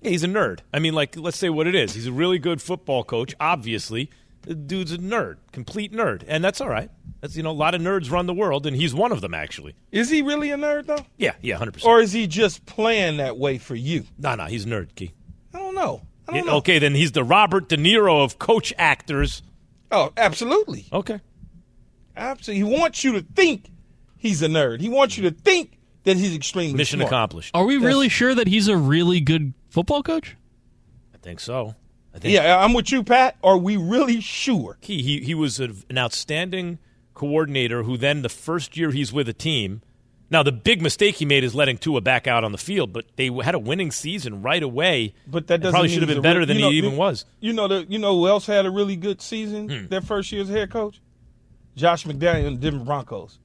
Yeah, 0.00 0.10
he's 0.10 0.24
a 0.24 0.28
nerd. 0.28 0.60
I 0.72 0.78
mean, 0.78 0.94
like, 0.94 1.16
let's 1.16 1.36
say 1.36 1.50
what 1.50 1.66
it 1.66 1.74
is. 1.74 1.92
He's 1.94 2.06
a 2.06 2.12
really 2.12 2.38
good 2.38 2.62
football 2.62 3.04
coach, 3.04 3.34
obviously. 3.38 4.10
The 4.42 4.54
dude's 4.54 4.92
a 4.92 4.96
nerd, 4.98 5.36
complete 5.52 5.92
nerd. 5.92 6.24
And 6.26 6.42
that's 6.42 6.62
all 6.62 6.70
right. 6.70 6.90
That's, 7.20 7.36
you 7.36 7.42
know, 7.42 7.50
a 7.50 7.52
lot 7.52 7.74
of 7.74 7.82
nerds 7.82 8.10
run 8.10 8.24
the 8.24 8.32
world, 8.32 8.66
and 8.66 8.74
he's 8.74 8.94
one 8.94 9.12
of 9.12 9.20
them, 9.20 9.34
actually. 9.34 9.74
Is 9.92 10.08
he 10.08 10.22
really 10.22 10.50
a 10.50 10.56
nerd 10.56 10.86
though, 10.86 11.04
Yeah, 11.18 11.34
yeah, 11.42 11.58
100%. 11.58 11.84
or 11.84 12.00
is 12.00 12.12
he 12.12 12.26
just 12.26 12.64
playing 12.64 13.18
that 13.18 13.36
way 13.36 13.58
for 13.58 13.74
you? 13.74 14.04
no, 14.18 14.34
no, 14.36 14.46
he's 14.46 14.64
a 14.64 14.68
nerd, 14.68 14.94
Key. 14.94 15.12
I 15.52 15.58
don't 15.58 15.74
know. 15.74 16.00
I 16.30 16.36
Yeah, 16.36 16.40
don't 16.42 16.46
know. 16.46 16.56
okay, 16.58 16.78
then 16.78 16.94
he's 16.94 17.12
the 17.12 17.24
Robert 17.24 17.68
De 17.68 17.76
Niro 17.76 18.22
of 18.24 18.38
coach 18.38 18.72
actors. 18.78 19.42
Oh, 19.90 20.12
absolutely. 20.16 20.86
Okay. 20.92 21.20
Absolutely. 22.16 22.68
He 22.68 22.78
wants 22.78 23.02
you 23.04 23.12
to 23.12 23.22
think 23.34 23.70
he's 24.16 24.42
a 24.42 24.46
nerd. 24.48 24.80
He 24.80 24.88
wants 24.88 25.16
you 25.16 25.28
to 25.28 25.34
think 25.34 25.78
that 26.04 26.16
he's 26.16 26.34
extremely 26.34 26.74
Mission 26.76 26.98
smart. 27.00 27.10
accomplished. 27.12 27.50
Are 27.54 27.64
we 27.64 27.76
really 27.76 28.08
sure 28.08 28.34
that 28.34 28.46
he's 28.46 28.68
a 28.68 28.76
really 28.76 29.20
good 29.20 29.54
football 29.68 30.02
coach? 30.02 30.36
I 31.14 31.18
think 31.18 31.40
so. 31.40 31.74
I 32.14 32.18
think 32.18 32.34
Yeah, 32.34 32.58
I'm 32.58 32.72
with 32.72 32.90
you, 32.90 33.02
Pat. 33.04 33.36
Are 33.42 33.56
we 33.58 33.76
really 33.76 34.20
sure? 34.20 34.78
Key, 34.80 35.02
he, 35.02 35.20
he 35.20 35.34
was 35.34 35.60
a, 35.60 35.70
an 35.88 35.98
outstanding 35.98 36.78
coordinator 37.14 37.82
who 37.84 37.96
then 37.96 38.22
the 38.22 38.28
first 38.28 38.76
year 38.76 38.90
he's 38.90 39.12
with 39.12 39.28
a 39.28 39.32
team. 39.34 39.82
Now, 40.30 40.44
the 40.44 40.52
big 40.52 40.80
mistake 40.80 41.16
he 41.16 41.24
made 41.24 41.42
is 41.42 41.54
letting 41.56 41.76
Tua 41.76 42.00
back 42.00 42.28
out 42.28 42.44
on 42.44 42.52
the 42.52 42.58
field, 42.58 42.92
but 42.92 43.04
they 43.16 43.30
had 43.42 43.56
a 43.56 43.58
winning 43.58 43.90
season 43.90 44.42
right 44.42 44.62
away. 44.62 45.12
But 45.26 45.48
that 45.48 45.60
doesn't 45.60 45.72
probably 45.72 45.88
should 45.88 46.02
have 46.02 46.08
been 46.08 46.22
better 46.22 46.46
than 46.46 46.56
you 46.56 46.62
know- 46.62 46.70
he 46.70 46.76
even 46.78 46.96
was. 46.96 47.24
You 47.40 47.52
know, 47.52 47.66
the, 47.66 47.84
you 47.88 47.98
know 47.98 48.16
who 48.16 48.28
else 48.28 48.46
had 48.46 48.64
a 48.64 48.70
really 48.70 48.94
good 48.96 49.20
season 49.20 49.68
Hmm. 49.68 49.86
their 49.88 50.00
first 50.00 50.30
year 50.30 50.42
as 50.42 50.48
head 50.48 50.70
coach? 50.70 51.00
Josh 51.76 52.04
McDaniel 52.04 52.46
and 52.46 52.60
the 52.60 52.70
Denver 52.70 52.84
Broncos. 52.84 53.38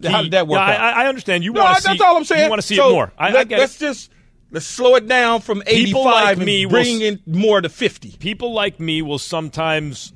Key- 0.00 0.08
How 0.08 0.22
did 0.22 0.32
that 0.32 0.48
work 0.48 0.56
Yeah, 0.58 0.64
I- 0.64 0.74
out? 0.76 0.96
I, 0.96 1.04
I 1.04 1.08
understand. 1.08 1.44
You 1.44 1.52
no, 1.52 1.62
want 1.62 1.76
to 1.76 1.82
see. 1.82 1.88
that's 1.90 2.00
all 2.00 2.16
I'm 2.16 2.24
saying. 2.24 2.44
You 2.44 2.50
want 2.50 2.60
to 2.62 2.66
see 2.66 2.76
So, 2.76 2.88
it 2.88 2.92
more. 2.92 3.12
I, 3.18 3.28
I 3.28 3.32
let, 3.32 3.52
it. 3.52 3.58
us 3.58 3.78
just 3.78 4.10
let's 4.50 4.66
slow 4.66 4.96
it 4.96 5.06
down 5.06 5.40
from 5.42 5.62
85 5.66 5.84
People 5.84 6.04
like 6.04 6.36
and 6.38 6.46
me 6.46 6.64
will 6.66 6.70
bring 6.72 7.02
s- 7.02 7.02
in 7.02 7.20
more 7.26 7.60
to 7.60 7.68
50. 7.68 8.16
people 8.18 8.52
like 8.52 8.80
me 8.80 9.02
will 9.02 9.18
sometimes 9.18 10.12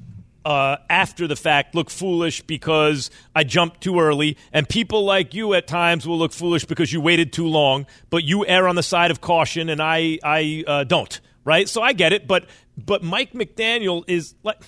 uh, 0.46 0.78
after 0.88 1.26
the 1.26 1.35
fact 1.35 1.74
look 1.74 1.90
foolish 1.90 2.40
because 2.42 3.11
I 3.35 3.42
jumped 3.42 3.80
too 3.80 3.98
early, 3.98 4.38
and 4.52 4.68
people 4.68 5.04
like 5.04 5.35
you 5.35 5.54
at 5.54 5.66
times 5.66 6.06
will 6.06 6.18
look 6.18 6.32
foolish 6.32 6.64
because 6.64 6.92
you 6.92 7.00
waited 7.00 7.32
too 7.32 7.48
long. 7.48 7.85
But 8.11 8.22
you 8.22 8.46
err 8.46 8.68
on 8.68 8.76
the 8.76 8.82
side 8.85 9.11
of 9.11 9.20
caution, 9.20 9.68
and 9.68 9.82
I 9.82 10.20
I 10.22 10.62
uh, 10.64 10.85
don't. 10.85 11.20
Right, 11.44 11.68
so 11.68 11.82
I 11.82 11.92
get 11.94 12.12
it. 12.12 12.28
But 12.28 12.46
but 12.76 13.02
Mike 13.02 13.32
McDaniel 13.32 14.04
is 14.06 14.37
like. 14.44 14.59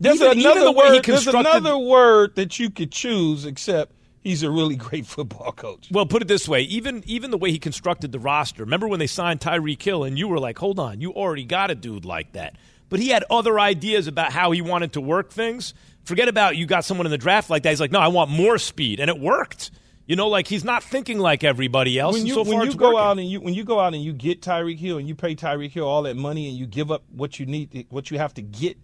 There's 0.00 0.16
even- 0.22 0.40
another 0.40 0.64
the 0.64 0.72
word. 0.72 1.04
There's 1.04 1.26
another 1.26 1.76
word 1.76 2.36
that 2.36 2.58
you 2.58 2.70
could 2.70 2.90
choose, 2.90 3.44
except 3.44 3.92
he's 4.22 4.42
a 4.42 4.50
really 4.50 4.76
great 4.76 5.04
football 5.04 5.52
coach. 5.52 5.88
Well, 5.90 6.06
put 6.06 6.22
it 6.22 6.28
this 6.28 6.48
way: 6.48 6.62
even 6.62 7.02
even 7.06 7.30
the 7.30 7.38
way 7.38 7.50
he 7.50 7.58
constructed 7.58 8.12
the 8.12 8.18
roster. 8.18 8.64
Remember 8.64 8.88
when 8.88 8.98
they 8.98 9.06
signed 9.06 9.40
Tyreek 9.40 9.82
Hill, 9.82 10.04
and 10.04 10.18
you 10.18 10.26
were 10.26 10.40
like, 10.40 10.58
"Hold 10.58 10.78
on, 10.78 11.02
you 11.02 11.12
already 11.12 11.44
got 11.44 11.70
a 11.70 11.74
dude 11.74 12.06
like 12.06 12.32
that." 12.32 12.56
But 12.90 13.00
he 13.00 13.08
had 13.08 13.24
other 13.30 13.58
ideas 13.58 14.06
about 14.06 14.32
how 14.32 14.50
he 14.50 14.60
wanted 14.60 14.92
to 14.92 15.00
work 15.00 15.30
things. 15.30 15.72
Forget 16.04 16.28
about 16.28 16.56
you 16.56 16.66
got 16.66 16.84
someone 16.84 17.06
in 17.06 17.10
the 17.10 17.18
draft 17.18 17.48
like 17.48 17.62
that. 17.62 17.70
He's 17.70 17.80
like, 17.80 17.92
"No, 17.92 18.00
I 18.00 18.08
want 18.08 18.30
more 18.30 18.58
speed," 18.58 19.00
and 19.00 19.08
it 19.08 19.18
worked. 19.18 19.70
You 20.06 20.16
know, 20.16 20.26
like 20.26 20.48
he's 20.48 20.64
not 20.64 20.82
thinking 20.82 21.20
like 21.20 21.44
everybody 21.44 21.96
else. 21.96 22.14
when 22.14 22.26
you 22.26 22.34
so 22.34 22.42
when 22.42 22.62
you 22.62 22.74
go 22.74 22.86
working. 22.88 22.98
out 22.98 23.18
and 23.20 23.30
you 23.30 23.40
when 23.40 23.54
you 23.54 23.62
go 23.62 23.78
out 23.78 23.94
and 23.94 24.02
you 24.02 24.12
get 24.12 24.42
Tyreek 24.42 24.78
Hill 24.78 24.98
and 24.98 25.06
you 25.06 25.14
pay 25.14 25.36
Tyreek 25.36 25.70
Hill 25.70 25.86
all 25.86 26.02
that 26.02 26.16
money 26.16 26.48
and 26.48 26.58
you 26.58 26.66
give 26.66 26.90
up 26.90 27.04
what 27.12 27.38
you 27.38 27.46
need 27.46 27.86
what 27.90 28.10
you 28.10 28.18
have 28.18 28.34
to 28.34 28.42
get 28.42 28.76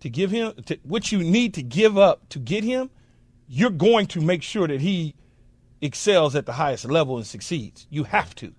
to 0.00 0.08
give 0.08 0.30
him 0.30 0.54
to, 0.64 0.78
what 0.82 1.12
you 1.12 1.22
need 1.22 1.52
to 1.54 1.62
give 1.62 1.98
up 1.98 2.26
to 2.30 2.38
get 2.38 2.64
him, 2.64 2.88
you're 3.46 3.68
going 3.68 4.06
to 4.06 4.22
make 4.22 4.42
sure 4.42 4.66
that 4.66 4.80
he 4.80 5.14
excels 5.82 6.34
at 6.34 6.46
the 6.46 6.52
highest 6.52 6.86
level 6.86 7.18
and 7.18 7.26
succeeds. 7.26 7.86
You 7.90 8.04
have 8.04 8.34
to, 8.36 8.54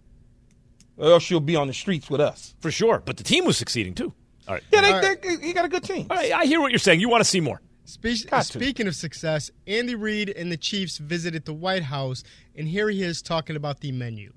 or 0.97 1.13
else 1.13 1.31
you'll 1.31 1.39
be 1.39 1.55
on 1.55 1.65
the 1.65 1.73
streets 1.73 2.07
with 2.07 2.21
us 2.21 2.53
for 2.59 2.69
sure. 2.69 3.01
But 3.03 3.17
the 3.17 3.23
team 3.23 3.45
was 3.45 3.57
succeeding 3.57 3.95
too. 3.95 4.13
All 4.47 4.55
right. 4.55 4.63
Yeah, 4.71 5.01
they, 5.01 5.15
they, 5.15 5.47
he 5.47 5.53
got 5.53 5.65
a 5.65 5.69
good 5.69 5.83
team. 5.83 6.07
All 6.09 6.17
right, 6.17 6.31
I 6.31 6.45
hear 6.45 6.59
what 6.59 6.71
you're 6.71 6.79
saying. 6.79 6.99
You 6.99 7.09
want 7.09 7.21
to 7.21 7.29
see 7.29 7.39
more. 7.39 7.61
Spe- 7.85 8.29
speaking 8.41 8.87
of 8.87 8.95
success, 8.95 9.51
Andy 9.67 9.95
Reid 9.95 10.29
and 10.29 10.51
the 10.51 10.57
Chiefs 10.57 10.97
visited 10.97 11.45
the 11.45 11.53
White 11.53 11.83
House, 11.83 12.23
and 12.55 12.67
here 12.67 12.89
he 12.89 13.03
is 13.03 13.21
talking 13.21 13.55
about 13.55 13.81
the 13.81 13.91
menu. 13.91 14.31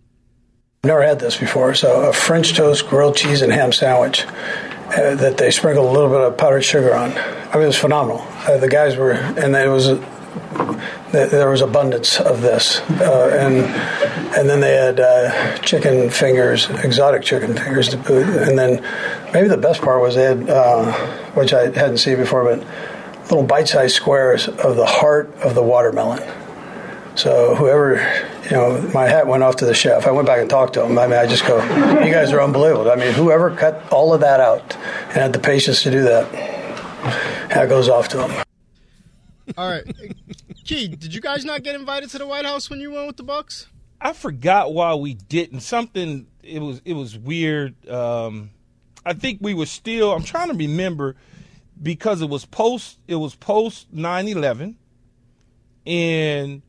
Never 0.82 1.02
had 1.02 1.18
this 1.18 1.36
before. 1.36 1.74
So 1.74 2.08
a 2.08 2.12
French 2.12 2.54
toast, 2.54 2.88
grilled 2.88 3.16
cheese, 3.16 3.42
and 3.42 3.52
ham 3.52 3.72
sandwich 3.72 4.24
uh, 4.26 5.14
that 5.14 5.38
they 5.38 5.50
sprinkled 5.50 5.86
a 5.86 5.90
little 5.90 6.10
bit 6.10 6.20
of 6.20 6.36
powdered 6.36 6.62
sugar 6.62 6.94
on. 6.94 7.12
I 7.12 7.54
mean, 7.54 7.62
it 7.62 7.66
was 7.68 7.78
phenomenal. 7.78 8.20
Uh, 8.46 8.58
the 8.58 8.68
guys 8.68 8.96
were, 8.96 9.12
and 9.12 9.54
it 9.56 9.68
was 9.68 9.86
th- 9.86 9.98
there 11.12 11.48
was 11.48 11.60
abundance 11.60 12.20
of 12.20 12.40
this, 12.40 12.80
uh, 12.80 13.36
and 13.38 13.56
and 14.36 14.48
then 14.48 14.60
they 14.60 14.74
had 14.74 14.98
uh, 14.98 15.58
chicken 15.58 16.10
fingers, 16.10 16.68
exotic 16.68 17.22
chicken 17.22 17.54
fingers 17.54 17.88
to 17.90 17.96
boot, 17.96 18.26
and 18.26 18.58
then 18.58 18.82
maybe 19.32 19.48
the 19.48 19.56
best 19.56 19.80
part 19.80 20.00
was 20.00 20.16
they 20.16 20.24
had, 20.24 20.48
uh, 20.50 20.92
which 21.34 21.52
I 21.52 21.64
hadn't 21.66 21.98
seen 21.98 22.16
before, 22.16 22.44
but 22.44 22.66
little 23.30 23.44
bite-sized 23.44 23.94
squares 23.94 24.48
of 24.48 24.76
the 24.76 24.86
heart 24.86 25.32
of 25.36 25.54
the 25.54 25.62
watermelon. 25.62 26.22
So 27.16 27.54
whoever, 27.54 27.94
you 28.44 28.50
know, 28.50 28.90
my 28.92 29.06
hat 29.06 29.26
went 29.26 29.44
off 29.44 29.56
to 29.56 29.66
the 29.66 29.74
chef. 29.74 30.06
I 30.06 30.10
went 30.10 30.26
back 30.26 30.40
and 30.40 30.50
talked 30.50 30.74
to 30.74 30.84
him. 30.84 30.98
I 30.98 31.06
mean, 31.06 31.18
I 31.18 31.26
just 31.26 31.46
go, 31.46 31.62
you 32.04 32.12
guys 32.12 32.32
are 32.32 32.40
unbelievable. 32.40 32.90
I 32.90 32.96
mean, 32.96 33.12
whoever 33.12 33.54
cut 33.54 33.92
all 33.92 34.12
of 34.12 34.20
that 34.20 34.40
out 34.40 34.74
and 35.08 35.12
had 35.12 35.32
the 35.32 35.38
patience 35.38 35.84
to 35.84 35.90
do 35.90 36.02
that, 36.02 36.30
that 37.50 37.68
goes 37.68 37.88
off 37.88 38.08
to 38.08 38.26
him. 38.26 38.44
All 39.56 39.70
right, 39.70 39.84
Key, 40.64 40.88
did 40.88 41.14
you 41.14 41.20
guys 41.20 41.44
not 41.44 41.62
get 41.62 41.74
invited 41.74 42.08
to 42.10 42.18
the 42.18 42.26
White 42.26 42.46
House 42.46 42.70
when 42.70 42.80
you 42.80 42.90
went 42.90 43.06
with 43.06 43.18
the 43.18 43.22
Bucks? 43.22 43.66
I 44.00 44.14
forgot 44.14 44.72
why 44.72 44.94
we 44.94 45.14
didn't. 45.14 45.60
Something 45.60 46.26
it 46.42 46.60
was 46.60 46.80
it 46.84 46.94
was 46.94 47.18
weird. 47.18 47.88
Um, 47.88 48.50
I 49.04 49.12
think 49.12 49.38
we 49.42 49.52
were 49.52 49.66
still. 49.66 50.12
I'm 50.12 50.22
trying 50.22 50.48
to 50.48 50.54
remember 50.54 51.16
because 51.82 52.22
it 52.22 52.30
was 52.30 52.46
post. 52.46 52.98
It 53.06 53.16
was 53.16 53.34
post 53.34 53.94
9/11, 53.94 54.76
and 55.86 56.62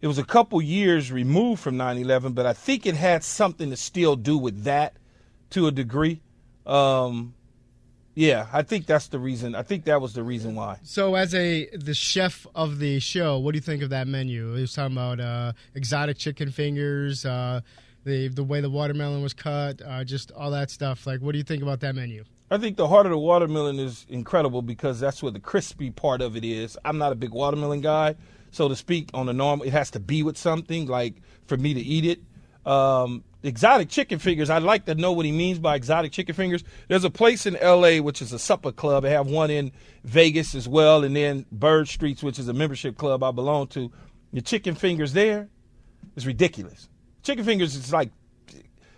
it 0.00 0.06
was 0.06 0.18
a 0.18 0.24
couple 0.24 0.60
years 0.62 1.12
removed 1.12 1.62
from 1.62 1.76
9/11. 1.76 2.34
But 2.34 2.46
I 2.46 2.54
think 2.54 2.86
it 2.86 2.94
had 2.94 3.22
something 3.24 3.68
to 3.70 3.76
still 3.76 4.16
do 4.16 4.38
with 4.38 4.64
that 4.64 4.96
to 5.50 5.66
a 5.66 5.70
degree. 5.70 6.22
Um, 6.64 7.34
yeah, 8.14 8.46
I 8.52 8.62
think 8.62 8.86
that's 8.86 9.08
the 9.08 9.18
reason. 9.18 9.54
I 9.54 9.62
think 9.62 9.84
that 9.84 10.00
was 10.00 10.12
the 10.12 10.22
reason 10.22 10.54
why. 10.54 10.78
So, 10.82 11.14
as 11.16 11.34
a 11.34 11.68
the 11.76 11.94
chef 11.94 12.46
of 12.54 12.78
the 12.78 13.00
show, 13.00 13.38
what 13.38 13.52
do 13.52 13.56
you 13.56 13.62
think 13.62 13.82
of 13.82 13.90
that 13.90 14.06
menu? 14.06 14.54
He 14.54 14.60
was 14.60 14.72
talking 14.72 14.96
about 14.96 15.20
uh, 15.20 15.52
exotic 15.74 16.18
chicken 16.18 16.50
fingers, 16.50 17.26
uh, 17.26 17.60
the 18.04 18.28
the 18.28 18.44
way 18.44 18.60
the 18.60 18.70
watermelon 18.70 19.22
was 19.22 19.34
cut, 19.34 19.82
uh, 19.84 20.04
just 20.04 20.30
all 20.32 20.50
that 20.52 20.70
stuff. 20.70 21.06
Like, 21.06 21.20
what 21.20 21.32
do 21.32 21.38
you 21.38 21.44
think 21.44 21.62
about 21.62 21.80
that 21.80 21.94
menu? 21.94 22.24
I 22.50 22.58
think 22.58 22.76
the 22.76 22.86
heart 22.86 23.06
of 23.06 23.10
the 23.10 23.18
watermelon 23.18 23.80
is 23.80 24.06
incredible 24.08 24.62
because 24.62 25.00
that's 25.00 25.22
where 25.22 25.32
the 25.32 25.40
crispy 25.40 25.90
part 25.90 26.20
of 26.20 26.36
it 26.36 26.44
is. 26.44 26.78
I'm 26.84 26.98
not 26.98 27.10
a 27.10 27.16
big 27.16 27.30
watermelon 27.30 27.80
guy, 27.80 28.14
so 28.52 28.68
to 28.68 28.76
speak. 28.76 29.10
On 29.12 29.26
the 29.26 29.32
normal, 29.32 29.66
it 29.66 29.72
has 29.72 29.90
to 29.92 30.00
be 30.00 30.22
with 30.22 30.36
something 30.36 30.86
like 30.86 31.14
for 31.46 31.56
me 31.56 31.74
to 31.74 31.80
eat 31.80 32.04
it. 32.04 32.70
Um, 32.70 33.24
exotic 33.44 33.88
chicken 33.88 34.18
fingers. 34.18 34.50
I'd 34.50 34.62
like 34.62 34.86
to 34.86 34.94
know 34.94 35.12
what 35.12 35.26
he 35.26 35.32
means 35.32 35.58
by 35.58 35.76
exotic 35.76 36.12
chicken 36.12 36.34
fingers. 36.34 36.64
There's 36.88 37.04
a 37.04 37.10
place 37.10 37.46
in 37.46 37.56
L.A. 37.56 38.00
which 38.00 38.20
is 38.22 38.32
a 38.32 38.38
supper 38.38 38.72
club. 38.72 39.02
They 39.04 39.10
have 39.10 39.26
one 39.26 39.50
in 39.50 39.70
Vegas 40.04 40.54
as 40.54 40.66
well, 40.66 41.04
and 41.04 41.14
then 41.14 41.46
Bird 41.52 41.88
Streets, 41.88 42.22
which 42.22 42.38
is 42.38 42.48
a 42.48 42.52
membership 42.52 42.96
club 42.96 43.22
I 43.22 43.30
belong 43.30 43.68
to. 43.68 43.92
The 44.32 44.42
chicken 44.42 44.74
fingers 44.74 45.12
there 45.12 45.48
is 46.16 46.26
ridiculous. 46.26 46.88
Chicken 47.22 47.44
fingers 47.44 47.76
is 47.76 47.92
like. 47.92 48.10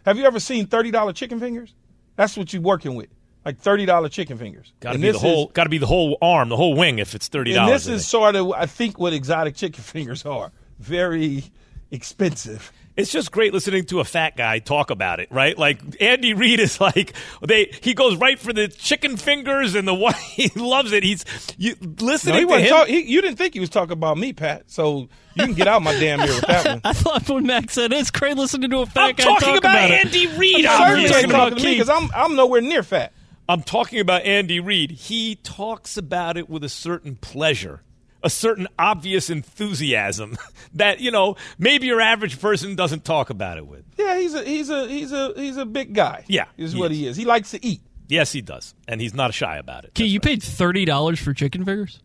Have 0.04 0.16
you 0.16 0.24
ever 0.24 0.38
seen 0.38 0.66
thirty 0.66 0.90
dollar 0.90 1.12
chicken 1.12 1.40
fingers? 1.40 1.74
That's 2.14 2.36
what 2.36 2.52
you're 2.52 2.62
working 2.62 2.94
with, 2.94 3.08
like 3.44 3.58
thirty 3.58 3.86
dollar 3.86 4.08
chicken 4.08 4.38
fingers. 4.38 4.72
Got 4.80 4.92
to 4.92 4.98
be 4.98 5.10
the 5.10 5.18
whole. 5.18 5.48
Got 5.48 5.64
to 5.64 5.70
be 5.70 5.78
the 5.78 5.86
whole 5.86 6.16
arm, 6.22 6.48
the 6.48 6.56
whole 6.56 6.76
wing. 6.76 7.00
If 7.00 7.14
it's 7.14 7.28
thirty 7.28 7.52
dollars. 7.52 7.84
this 7.84 8.00
is 8.02 8.06
sort 8.06 8.36
of, 8.36 8.52
I 8.52 8.66
think, 8.66 8.98
what 8.98 9.12
exotic 9.12 9.56
chicken 9.56 9.82
fingers 9.84 10.24
are. 10.24 10.52
Very 10.78 11.44
expensive. 11.90 12.72
It's 12.96 13.12
just 13.12 13.30
great 13.30 13.52
listening 13.52 13.84
to 13.86 14.00
a 14.00 14.04
fat 14.04 14.36
guy 14.36 14.58
talk 14.58 14.90
about 14.90 15.20
it, 15.20 15.30
right? 15.30 15.56
Like 15.58 15.80
Andy 16.00 16.32
Reid 16.32 16.60
is 16.60 16.80
like 16.80 17.12
they 17.42 17.70
he 17.82 17.92
goes 17.92 18.16
right 18.16 18.38
for 18.38 18.52
the 18.54 18.68
chicken 18.68 19.16
fingers 19.18 19.74
and 19.74 19.86
the 19.86 19.92
one 20.06 20.14
he 20.14 20.48
loves 20.58 20.92
it. 20.92 21.02
He's 21.02 21.24
you 21.58 21.74
No, 21.80 22.06
listening 22.06 22.34
he 22.36 22.40
to 22.42 22.46
wasn't 22.46 22.64
him. 22.68 22.70
talk, 22.74 22.88
he, 22.88 23.00
you 23.02 23.20
didn't 23.20 23.36
think 23.36 23.52
he 23.54 23.60
was 23.60 23.68
talking 23.68 23.92
about 23.92 24.16
me, 24.16 24.32
Pat. 24.32 24.64
So 24.70 25.08
you 25.34 25.44
can 25.44 25.52
get 25.52 25.68
out 25.68 25.82
my 25.82 25.92
damn 25.98 26.20
ear 26.20 26.26
with 26.26 26.46
that 26.46 26.66
one. 26.68 26.80
I 26.84 26.92
thought 26.94 27.28
when 27.28 27.46
Max 27.46 27.74
said 27.74 27.92
it's 27.92 28.10
great 28.10 28.36
listening 28.36 28.70
to 28.70 28.78
a 28.78 28.86
fat 28.86 29.08
I'm 29.10 29.14
guy 29.14 29.24
talking 29.24 29.48
talk 29.48 29.58
about 29.58 29.90
it. 29.90 30.06
Andy 30.06 30.26
Reid. 30.38 30.64
I'm 30.64 30.80
I'm 30.82 30.88
certainly 30.88 31.08
talking 31.08 31.16
ain't 31.24 31.30
about 31.30 31.38
talking 31.50 31.58
to 31.58 31.64
me 31.64 31.72
because 31.74 31.88
I'm 31.90 32.10
I'm 32.14 32.34
nowhere 32.34 32.60
near 32.62 32.82
fat. 32.82 33.12
I'm 33.48 33.62
talking 33.62 34.00
about 34.00 34.22
Andy 34.22 34.58
Reid. 34.58 34.90
He 34.90 35.36
talks 35.36 35.96
about 35.98 36.36
it 36.38 36.48
with 36.48 36.64
a 36.64 36.68
certain 36.70 37.14
pleasure, 37.16 37.82
a 38.22 38.30
certain 38.30 38.66
obvious 38.78 39.30
enthusiasm 39.30 40.36
that 40.74 41.00
you 41.00 41.10
know 41.10 41.36
maybe 41.58 41.86
your 41.86 42.00
average 42.00 42.40
person 42.40 42.74
doesn't 42.76 43.04
talk 43.04 43.30
about 43.30 43.58
it 43.58 43.66
with. 43.66 43.84
Yeah, 43.96 44.18
he's 44.18 44.34
a 44.34 44.44
he's 44.44 44.70
a 44.70 44.88
he's 44.88 45.12
a 45.12 45.32
he's 45.36 45.56
a 45.56 45.66
big 45.66 45.94
guy. 45.94 46.24
Yeah, 46.28 46.46
is 46.56 46.72
he 46.72 46.80
what 46.80 46.92
is. 46.92 46.98
he 46.98 47.06
is. 47.06 47.16
He 47.16 47.24
likes 47.24 47.50
to 47.52 47.64
eat. 47.64 47.80
Yes, 48.08 48.32
he 48.32 48.40
does, 48.40 48.74
and 48.86 49.00
he's 49.00 49.14
not 49.14 49.34
shy 49.34 49.56
about 49.56 49.84
it. 49.84 49.94
Key, 49.94 50.06
you 50.06 50.20
paid 50.20 50.42
thirty 50.42 50.84
dollars 50.84 51.18
for 51.18 51.32
chicken 51.34 51.64
fingers. 51.64 52.00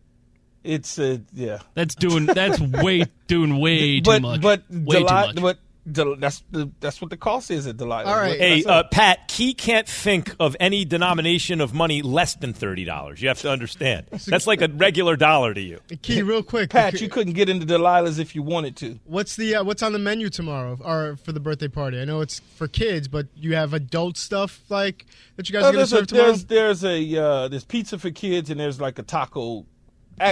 It's 0.64 0.98
uh, 0.98 1.18
yeah. 1.32 1.58
That's 1.74 1.94
doing. 1.94 2.26
That's 2.26 2.60
way 2.82 3.04
doing 3.26 3.58
way 3.58 4.00
but, 4.00 4.16
too 4.16 4.22
much. 4.22 4.40
But 4.40 4.62
way 4.70 4.98
too 4.98 5.04
much. 5.04 5.36
but 5.36 5.58
Del- 5.90 6.14
that's 6.14 6.44
the 6.52 6.70
that's 6.78 7.00
what 7.00 7.10
the 7.10 7.16
cost 7.16 7.50
is 7.50 7.66
at 7.66 7.76
Delilah. 7.76 8.04
All 8.08 8.16
right. 8.16 8.38
Hey, 8.38 8.62
uh, 8.64 8.84
Pat, 8.84 9.26
Key 9.26 9.52
can't 9.52 9.88
think 9.88 10.32
of 10.38 10.56
any 10.60 10.84
denomination 10.84 11.60
of 11.60 11.74
money 11.74 12.02
less 12.02 12.36
than 12.36 12.52
thirty 12.52 12.84
dollars. 12.84 13.20
You 13.20 13.26
have 13.26 13.40
to 13.40 13.50
understand. 13.50 14.06
That's 14.26 14.46
like 14.46 14.62
a 14.62 14.68
regular 14.68 15.16
dollar 15.16 15.52
to 15.54 15.60
you. 15.60 15.80
Key, 16.02 16.22
real 16.22 16.44
quick, 16.44 16.70
Pat, 16.70 17.00
you 17.00 17.08
couldn't 17.08 17.32
get 17.32 17.48
into 17.48 17.66
Delilah's 17.66 18.20
if 18.20 18.36
you 18.36 18.42
wanted 18.44 18.76
to. 18.76 19.00
What's 19.06 19.34
the 19.34 19.56
uh, 19.56 19.64
what's 19.64 19.82
on 19.82 19.92
the 19.92 19.98
menu 19.98 20.28
tomorrow 20.30 20.78
or 20.84 21.16
for 21.16 21.32
the 21.32 21.40
birthday 21.40 21.66
party? 21.66 22.00
I 22.00 22.04
know 22.04 22.20
it's 22.20 22.38
for 22.54 22.68
kids, 22.68 23.08
but 23.08 23.26
you 23.34 23.56
have 23.56 23.74
adult 23.74 24.16
stuff 24.16 24.60
like 24.68 25.04
that 25.34 25.48
you 25.48 25.52
guys 25.52 25.64
Uh, 25.64 25.66
are 25.70 25.72
gonna 25.72 25.78
there's, 25.78 25.92
a, 25.92 25.96
serve 25.96 26.06
tomorrow. 26.06 26.26
there's 26.28 26.44
there's 26.44 26.84
a 26.84 27.16
uh, 27.20 27.48
there's 27.48 27.64
pizza 27.64 27.98
for 27.98 28.10
kids 28.10 28.50
and 28.50 28.60
there's 28.60 28.80
like 28.80 29.00
a 29.00 29.02
taco. 29.02 29.66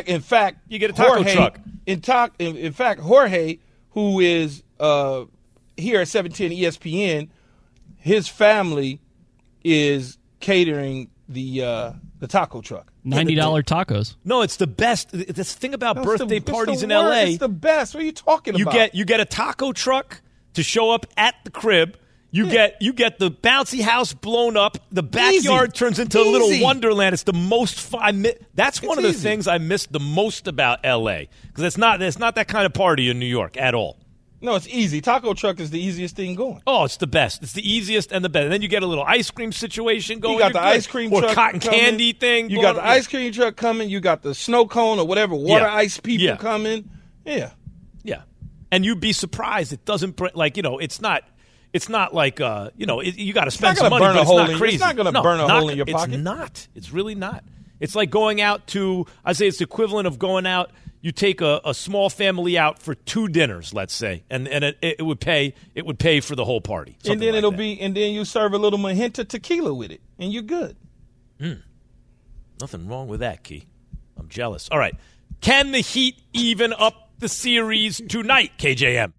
In 0.06 0.20
fact, 0.20 0.58
You 0.68 0.78
get 0.78 0.90
a 0.90 0.92
taco 0.92 1.14
Jorge, 1.14 1.34
truck. 1.34 1.58
In, 1.86 2.00
ta- 2.00 2.28
in, 2.38 2.56
in 2.56 2.72
fact, 2.72 3.00
Jorge, 3.00 3.58
who 3.90 4.20
is 4.20 4.62
uh, 4.78 5.24
here 5.80 6.00
at 6.00 6.08
710 6.08 6.50
ESPN, 6.58 7.28
his 7.96 8.28
family 8.28 9.00
is 9.64 10.18
catering 10.40 11.10
the 11.28 11.62
uh, 11.64 11.92
the 12.18 12.26
taco 12.26 12.60
truck. 12.60 12.92
Ninety 13.04 13.35
dollar 13.35 13.62
tacos. 13.62 14.16
No, 14.24 14.42
it's 14.42 14.56
the 14.56 14.66
best. 14.66 15.10
The 15.12 15.24
thing 15.44 15.74
about 15.74 15.96
That's 15.96 16.06
birthday 16.06 16.38
the- 16.38 16.52
parties 16.52 16.83
in 16.83 16.90
wor- 16.90 16.98
LA, 17.08 17.12
It's 17.22 17.38
the 17.38 17.48
best. 17.48 17.94
What 17.94 18.02
are 18.02 18.06
you 18.06 18.12
talking 18.12 18.54
you 18.56 18.64
about? 18.64 18.74
You 18.74 18.78
get 18.81 18.94
you 18.94 19.04
get 19.04 19.20
a 19.20 19.24
taco 19.24 19.72
truck 19.72 20.20
to 20.54 20.62
show 20.62 20.90
up 20.90 21.06
at 21.16 21.35
the 21.44 21.50
crib. 21.50 21.96
You 22.33 22.48
get 22.48 22.81
you 22.81 22.92
get 22.92 23.18
the 23.18 23.31
bouncy 23.31 23.81
house 23.81 24.12
blown 24.12 24.56
up. 24.56 24.76
The 24.92 25.02
backyard 25.02 25.70
Easy. 25.70 25.78
turns 25.78 25.98
into 25.98 26.20
a 26.20 26.22
little 26.22 26.62
wonderland. 26.62 27.12
It's 27.12 27.24
the 27.24 27.33
most 27.33 27.81
fun. 27.81 28.00
I 28.02 28.12
mi- 28.12 28.35
that's 28.54 28.81
one 28.83 28.98
It's 28.98 28.98
of 28.98 29.02
the 29.14 29.18
easy. 29.18 29.28
things 29.28 29.48
I 29.48 29.58
miss 29.58 29.87
the 29.87 29.98
most 29.98 30.46
about 30.46 30.85
LA 30.85 31.22
because 31.48 31.64
it's 31.64 31.78
not 31.78 32.00
it's 32.02 32.18
not 32.18 32.37
that 32.37 32.46
kind 32.48 32.66
of 32.66 32.72
party 32.72 33.08
in 33.10 33.18
New 33.18 33.26
York 33.26 33.56
at 33.56 33.74
all. 33.74 33.96
No, 34.42 34.54
it's 34.54 34.66
easy. 34.68 35.00
Taco 35.02 35.34
truck 35.34 35.60
is 35.60 35.68
the 35.70 35.78
easiest 35.78 36.16
thing 36.16 36.34
going. 36.34 36.62
Oh, 36.66 36.84
it's 36.84 36.96
the 36.96 37.06
best. 37.06 37.42
It's 37.42 37.52
the 37.52 37.68
easiest 37.68 38.10
and 38.10 38.24
the 38.24 38.28
best. 38.30 38.44
And 38.44 38.52
then 38.52 38.62
you 38.62 38.68
get 38.68 38.82
a 38.82 38.86
little 38.86 39.04
ice 39.04 39.30
cream 39.30 39.52
situation 39.52 40.18
going. 40.18 40.34
You 40.34 40.40
got 40.40 40.46
You're 40.54 40.62
the 40.62 40.66
good. 40.68 40.76
ice 40.76 40.86
cream 40.86 41.12
or 41.12 41.20
truck 41.20 41.34
cotton 41.34 41.60
coming. 41.60 41.78
candy 41.78 42.12
thing. 42.14 42.48
You 42.48 42.62
got 42.62 42.76
the 42.76 42.84
ice 42.86 43.06
cream 43.06 43.30
truck 43.32 43.56
coming. 43.56 43.90
You 43.90 44.00
got 44.00 44.22
the 44.22 44.34
snow 44.34 44.66
cone 44.66 44.98
or 44.98 45.06
whatever 45.06 45.34
water 45.34 45.64
Yeah. 45.66 45.74
ice 45.74 45.98
people 46.00 46.24
Yeah. 46.26 46.36
coming. 46.36 46.88
Yeah. 47.26 47.50
Yeah, 48.02 48.22
and 48.72 48.82
you'd 48.84 48.98
be 49.00 49.12
surprised. 49.12 49.74
It 49.74 49.84
doesn't 49.84 50.16
br- 50.16 50.28
like 50.34 50.56
you 50.56 50.62
know. 50.62 50.78
It's 50.78 51.02
not. 51.02 51.22
It's 51.74 51.90
not 51.90 52.14
like 52.14 52.40
uh, 52.40 52.70
you 52.76 52.86
know. 52.86 53.00
It, 53.00 53.16
you 53.18 53.34
got 53.34 53.44
to 53.44 53.50
spend 53.50 53.76
some 53.76 53.90
money, 53.90 54.04
burn 54.06 54.16
a 54.16 54.20
it's 54.20 54.26
hole 54.28 54.38
not 54.38 54.50
in- 54.50 54.56
crazy. 54.58 54.76
it's 54.76 54.80
not 54.84 54.96
gonna 54.96 55.12
No, 55.12 55.22
burn 55.22 55.38
a 55.38 55.46
not 55.46 55.60
hole 55.60 55.68
in 55.68 55.76
your 55.76 55.84
pocket. 55.86 56.14
it's 56.14 56.22
not. 56.24 56.66
It's 56.74 56.90
really 56.92 57.14
not. 57.14 57.44
It's 57.78 57.94
like 57.94 58.08
going 58.10 58.40
out 58.40 58.66
to. 58.68 59.04
I 59.22 59.34
say 59.34 59.46
it's 59.48 59.58
the 59.58 59.64
equivalent 59.64 60.06
of 60.06 60.18
going 60.18 60.46
out. 60.46 60.70
You 61.03 61.13
take 61.13 61.40
a, 61.40 61.61
a 61.65 61.73
small 61.73 62.11
family 62.11 62.59
out 62.59 62.79
for 62.79 62.94
two 62.94 63.27
dinners, 63.29 63.73
let's 63.73 63.94
say, 63.94 64.25
and 64.29 64.46
and 64.46 64.65
it, 64.65 64.77
it 64.83 65.03
would 65.03 65.21
pay. 65.21 65.55
It 65.75 65.87
would 65.87 65.98
pay 65.98 66.21
for 66.21 66.37
the 66.37 66.44
whole 66.44 66.61
party. 66.61 66.98
and 67.09 67.21
then 67.21 67.31
like 67.31 67.38
it'll 67.38 67.53
that. 67.53 67.57
be, 67.57 67.81
and 67.81 67.96
then 67.96 68.13
you 68.13 68.25
serve 68.27 68.53
a 68.53 68.59
little 68.59 68.79
Mijenta 68.79 69.27
tequila 69.27 69.73
with 69.73 69.90
it, 69.90 70.03
and 70.19 70.33
you're 70.33 70.42
good. 70.42 70.77
Hmm. 71.40 71.55
Nothing 72.61 72.87
wrong 72.87 73.09
with 73.09 73.21
that, 73.21 73.42
Key. 73.42 73.67
I'm 74.19 74.29
jealous. 74.29 74.69
All 74.71 74.79
right. 74.79 74.94
Can 75.40 75.73
the 75.73 75.81
Heat 75.81 76.21
even 76.35 76.75
up 76.75 77.11
the 77.19 77.29
series 77.29 78.03
tonight, 78.07 78.53
KJM? 78.59 79.15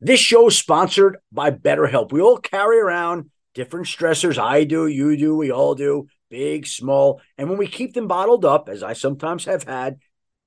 This 0.00 0.18
show 0.18 0.48
is 0.48 0.58
sponsored 0.58 1.18
by 1.30 1.50
BetterHelp. 1.52 2.10
We 2.10 2.20
all 2.20 2.38
carry 2.38 2.80
around 2.80 3.30
different 3.54 3.86
stressors. 3.86 4.38
I 4.38 4.64
do, 4.64 4.86
you 4.86 5.16
do, 5.16 5.36
we 5.36 5.52
all 5.52 5.74
do, 5.74 6.08
big, 6.30 6.66
small. 6.66 7.20
And 7.38 7.48
when 7.48 7.58
we 7.58 7.68
keep 7.68 7.94
them 7.94 8.08
bottled 8.08 8.44
up, 8.44 8.68
as 8.68 8.82
I 8.82 8.94
sometimes 8.94 9.44
have 9.44 9.64
had 9.64 9.98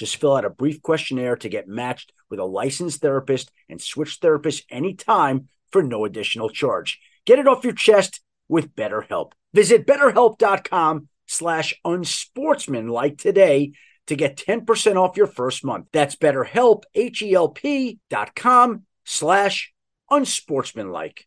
Just 0.00 0.16
fill 0.16 0.34
out 0.34 0.46
a 0.46 0.50
brief 0.50 0.80
questionnaire 0.80 1.36
to 1.36 1.50
get 1.50 1.68
matched 1.68 2.14
with 2.30 2.40
a 2.40 2.44
licensed 2.46 3.02
therapist 3.02 3.52
and 3.68 3.78
switch 3.78 4.18
therapists 4.18 4.64
anytime 4.70 5.50
for 5.70 5.82
no 5.82 6.06
additional 6.06 6.48
charge. 6.48 6.98
Get 7.26 7.38
it 7.38 7.46
off 7.46 7.64
your 7.64 7.74
chest 7.74 8.22
with 8.48 8.74
BetterHelp. 8.74 9.32
Visit 9.52 9.86
betterhelp.com 9.86 11.08
slash 11.26 11.74
unsportsmanlike 11.84 13.18
today 13.18 13.72
to 14.06 14.16
get 14.16 14.38
10% 14.38 14.96
off 14.96 15.18
your 15.18 15.26
first 15.26 15.66
month. 15.66 15.88
That's 15.92 16.16
betterhelp, 16.16 16.84
H-E-L-P 16.94 17.98
dot 18.08 18.34
com 18.34 18.86
slash 19.04 19.70
unsportsmanlike. 20.10 21.26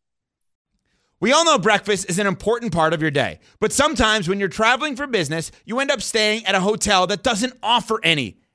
We 1.20 1.32
all 1.32 1.46
know 1.46 1.60
breakfast 1.60 2.10
is 2.10 2.18
an 2.18 2.26
important 2.26 2.74
part 2.74 2.92
of 2.94 3.04
your 3.04 3.12
day, 3.12 3.40
but 3.60 3.72
sometimes 3.72 4.28
when 4.28 4.40
you're 4.40 4.50
traveling 4.50 4.96
for 4.96 5.06
business, 5.06 5.52
you 5.64 5.80
end 5.80 5.92
up 5.92 6.02
staying 6.02 6.48
at 6.48 6.56
a 6.56 6.60
hotel 6.60 7.06
that 7.06 7.22
doesn't 7.22 7.54
offer 7.62 8.00
any. 8.04 8.40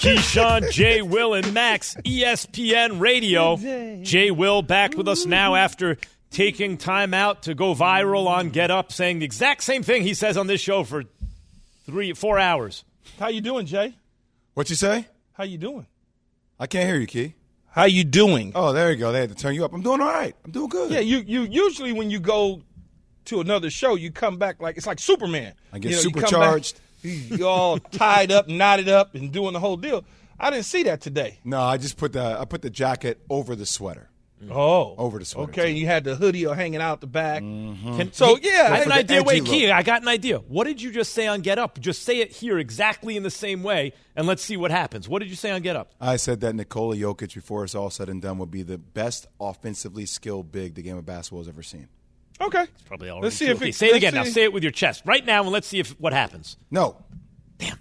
Keyshawn, 0.00 0.70
J. 0.70 1.02
Will, 1.02 1.34
and 1.34 1.52
Max, 1.52 1.94
ESPN 2.06 3.00
Radio. 3.00 3.56
J. 4.02 4.30
Will 4.30 4.62
back 4.62 4.96
with 4.96 5.06
us 5.06 5.26
now 5.26 5.56
after 5.56 5.98
taking 6.30 6.78
time 6.78 7.12
out 7.12 7.42
to 7.42 7.54
go 7.54 7.74
viral 7.74 8.26
on 8.26 8.48
Get 8.48 8.70
Up, 8.70 8.92
saying 8.92 9.18
the 9.18 9.26
exact 9.26 9.62
same 9.62 9.82
thing 9.82 10.02
he 10.02 10.14
says 10.14 10.38
on 10.38 10.46
this 10.46 10.62
show 10.62 10.84
for 10.84 11.04
three, 11.84 12.14
four 12.14 12.38
hours. 12.38 12.82
How 13.18 13.28
you 13.28 13.42
doing, 13.42 13.66
Jay? 13.66 13.94
What 14.54 14.70
you 14.70 14.76
say? 14.76 15.06
How 15.34 15.44
you 15.44 15.58
doing? 15.58 15.84
I 16.58 16.66
can't 16.66 16.86
hear 16.88 16.98
you, 16.98 17.06
Key. 17.06 17.34
How 17.66 17.84
you 17.84 18.04
doing? 18.04 18.52
Oh, 18.54 18.72
there 18.72 18.90
you 18.90 18.96
go. 18.96 19.12
They 19.12 19.20
had 19.20 19.28
to 19.28 19.34
turn 19.34 19.54
you 19.54 19.66
up. 19.66 19.74
I'm 19.74 19.82
doing 19.82 20.00
all 20.00 20.08
right. 20.08 20.34
I'm 20.46 20.50
doing 20.50 20.70
good. 20.70 20.90
Yeah, 20.90 21.00
you 21.00 21.18
you 21.18 21.42
usually 21.42 21.92
when 21.92 22.10
you 22.10 22.20
go 22.20 22.62
to 23.26 23.42
another 23.42 23.68
show, 23.68 23.96
you 23.96 24.10
come 24.10 24.38
back 24.38 24.62
like 24.62 24.78
it's 24.78 24.86
like 24.86 24.98
Superman. 24.98 25.52
I 25.74 25.78
get 25.78 25.90
You 25.90 25.96
know, 25.96 26.02
you 26.04 26.10
come 26.12 26.22
supercharged. 26.22 26.80
Back, 27.02 27.12
You 27.30 27.36
you 27.38 27.46
all 27.48 27.78
tied 27.78 28.32
up, 28.32 28.48
knotted 28.48 28.88
up, 28.88 29.14
and 29.14 29.32
doing 29.32 29.52
the 29.52 29.60
whole 29.60 29.76
deal. 29.76 30.04
I 30.38 30.50
didn't 30.50 30.64
see 30.64 30.84
that 30.84 31.00
today. 31.00 31.38
No, 31.44 31.60
I 31.60 31.76
just 31.76 31.96
put 31.96 32.12
the 32.14 32.38
I 32.40 32.44
put 32.44 32.62
the 32.62 32.70
jacket 32.70 33.20
over 33.28 33.54
the 33.54 33.66
sweater. 33.66 34.08
Oh, 34.50 34.94
over 34.96 35.18
the 35.18 35.26
sweater. 35.26 35.50
Okay, 35.50 35.68
and 35.68 35.76
you 35.78 35.84
had 35.84 36.02
the 36.02 36.16
hoodie 36.16 36.44
hanging 36.44 36.80
out 36.80 37.02
the 37.02 37.06
back. 37.06 37.42
Mm-hmm. 37.42 37.98
Can- 37.98 38.12
So 38.14 38.38
yeah, 38.40 38.68
I 38.72 38.76
have 38.78 38.86
an 38.86 38.92
idea. 38.92 39.22
Wait, 39.22 39.42
look. 39.42 39.52
Key, 39.52 39.70
I 39.70 39.82
got 39.82 40.00
an 40.00 40.08
idea. 40.08 40.38
What 40.38 40.64
did 40.64 40.80
you 40.80 40.90
just 40.92 41.12
say 41.12 41.26
on 41.26 41.42
Get 41.42 41.58
Up? 41.58 41.78
Just 41.78 42.04
say 42.04 42.20
it 42.20 42.30
here 42.32 42.58
exactly 42.58 43.18
in 43.18 43.22
the 43.22 43.30
same 43.30 43.62
way, 43.62 43.92
and 44.16 44.26
let's 44.26 44.42
see 44.42 44.56
what 44.56 44.70
happens. 44.70 45.06
What 45.10 45.18
did 45.18 45.28
you 45.28 45.36
say 45.36 45.50
on 45.50 45.60
Get 45.60 45.76
Up? 45.76 45.92
I 46.00 46.16
said 46.16 46.40
that 46.40 46.54
Nikola 46.54 46.96
Jokic, 46.96 47.34
before 47.34 47.64
it's 47.64 47.74
all 47.74 47.90
said 47.90 48.08
and 48.08 48.22
done, 48.22 48.38
would 48.38 48.50
be 48.50 48.62
the 48.62 48.78
best 48.78 49.26
offensively 49.38 50.06
skilled 50.06 50.50
big 50.50 50.74
the 50.74 50.80
game 50.80 50.96
of 50.96 51.04
basketball 51.04 51.40
has 51.40 51.48
ever 51.48 51.62
seen. 51.62 51.88
Okay, 52.40 52.62
It's 52.62 52.82
Probably 52.84 53.10
already. 53.10 53.24
Let's 53.24 53.36
see 53.36 53.46
true. 53.46 53.54
if 53.54 53.60
Okay, 53.60 53.68
it- 53.70 53.74
say 53.74 53.86
it 53.88 53.92
let's 53.92 53.96
again 54.04 54.14
now. 54.14 54.24
Say 54.24 54.44
it 54.44 54.52
with 54.52 54.62
your 54.62 54.72
chest 54.72 55.02
right 55.04 55.24
now, 55.24 55.42
and 55.42 55.50
let's 55.50 55.66
see 55.66 55.78
if 55.78 55.90
what 56.00 56.12
happens. 56.12 56.56
No, 56.70 56.96
Damn. 57.58 57.78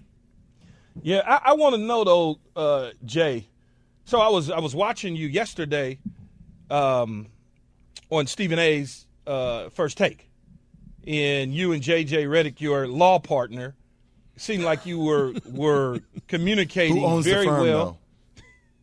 Yeah, 1.02 1.22
I, 1.26 1.52
I 1.52 1.54
want 1.54 1.76
to 1.76 1.82
know 1.82 2.04
though, 2.04 2.40
uh, 2.56 2.90
Jay. 3.06 3.48
So 4.06 4.20
I 4.20 4.28
was 4.30 4.50
I 4.50 4.60
was 4.60 4.76
watching 4.76 5.16
you 5.16 5.28
yesterday, 5.28 6.00
um, 6.70 7.28
on 8.10 8.28
Stephen 8.28 8.60
A's 8.60 9.06
uh, 9.28 9.70
first 9.70 9.98
take, 9.98 10.30
and 11.08 11.54
you 11.54 11.72
and 11.72 11.82
JJ 11.82 12.26
Redick, 12.28 12.60
your 12.60 12.88
law 12.88 13.20
partner, 13.20 13.76
seemed 14.36 14.64
like 14.64 14.86
you 14.86 15.00
were 15.00 15.34
were 15.46 16.00
communicating 16.28 16.98
who 16.98 17.06
owns 17.06 17.26
very 17.26 17.46
the 17.46 17.52
firm 17.52 17.62
well. 17.62 17.86
though? 17.86 18.42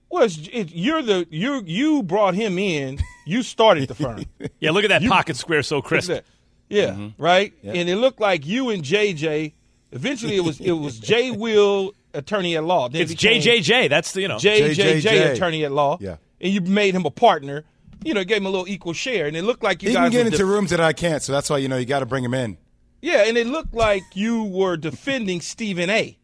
Well, 0.09 0.23
it's, 0.23 0.39
it, 0.53 0.71
you're 0.73 1.03
the 1.03 1.27
you 1.31 1.63
you 1.67 2.03
brought 2.03 2.35
him 2.35 2.59
in. 2.59 2.99
You 3.27 3.43
started 3.43 3.89
the 3.89 3.95
firm. 3.95 4.25
Yeah, 4.61 4.71
look 4.71 4.85
at 4.85 4.89
that 4.89 5.03
pocket 5.05 5.37
square 5.37 5.63
so 5.63 5.83
crisp. 5.83 6.09
Look 6.09 6.19
at 6.19 6.25
that. 6.25 6.33
Yeah, 6.69 6.91
Mm-hmm. 6.93 7.23
right. 7.23 7.53
And 7.63 7.89
it 7.89 7.97
looked 7.97 8.21
like 8.21 8.47
you 8.47 8.71
and 8.71 8.83
JJ. 8.83 9.53
Eventually, 9.93 10.37
it 10.37 10.41
was 10.45 10.61
it 10.61 10.73
was 10.73 10.99
J. 10.99 11.31
Will, 11.31 11.93
attorney 12.15 12.57
at 12.57 12.65
law. 12.65 12.89
Then 12.89 13.03
it 13.03 13.11
It's 13.11 13.23
JJJ. 13.23 13.89
That's 13.91 14.13
the 14.13 14.23
you 14.23 14.29
know. 14.29 14.37
JJJ, 14.37 15.03
JJJ. 15.03 15.33
attorney 15.35 15.65
at 15.65 15.73
law. 15.73 15.99
Yeah. 16.01 16.17
and 16.41 16.53
you 16.53 16.61
made 16.63 16.95
him 16.95 17.05
a 17.05 17.11
partner. 17.11 17.65
You 18.05 18.15
know, 18.15 18.25
gave 18.25 18.39
him 18.39 18.47
a 18.47 18.51
little 18.51 18.69
equal 18.69 18.93
share, 18.93 19.27
and 19.27 19.37
it 19.37 19.43
looked 19.43 19.63
like 19.65 19.83
you 19.83 19.89
He 19.91 19.95
guys 19.95 20.05
can 20.05 20.13
get 20.13 20.27
into 20.27 20.39
def- 20.39 20.47
rooms 20.47 20.71
that 20.71 20.81
I 20.81 20.93
can't, 20.93 21.23
so 21.23 21.33
that's 21.33 21.49
why 21.51 21.59
you 21.59 21.69
know 21.69 21.77
you 21.77 21.87
got 21.87 22.01
to 22.01 22.07
bring 22.07 22.23
him 22.25 22.35
in. 22.35 22.59
Yeah, 23.03 23.25
and 23.27 23.37
it 23.37 23.47
looked 23.47 23.75
like 23.75 24.03
you 24.15 24.45
were 24.45 24.77
defending 24.77 25.41
Stephen 25.41 25.89
A. 25.91 26.17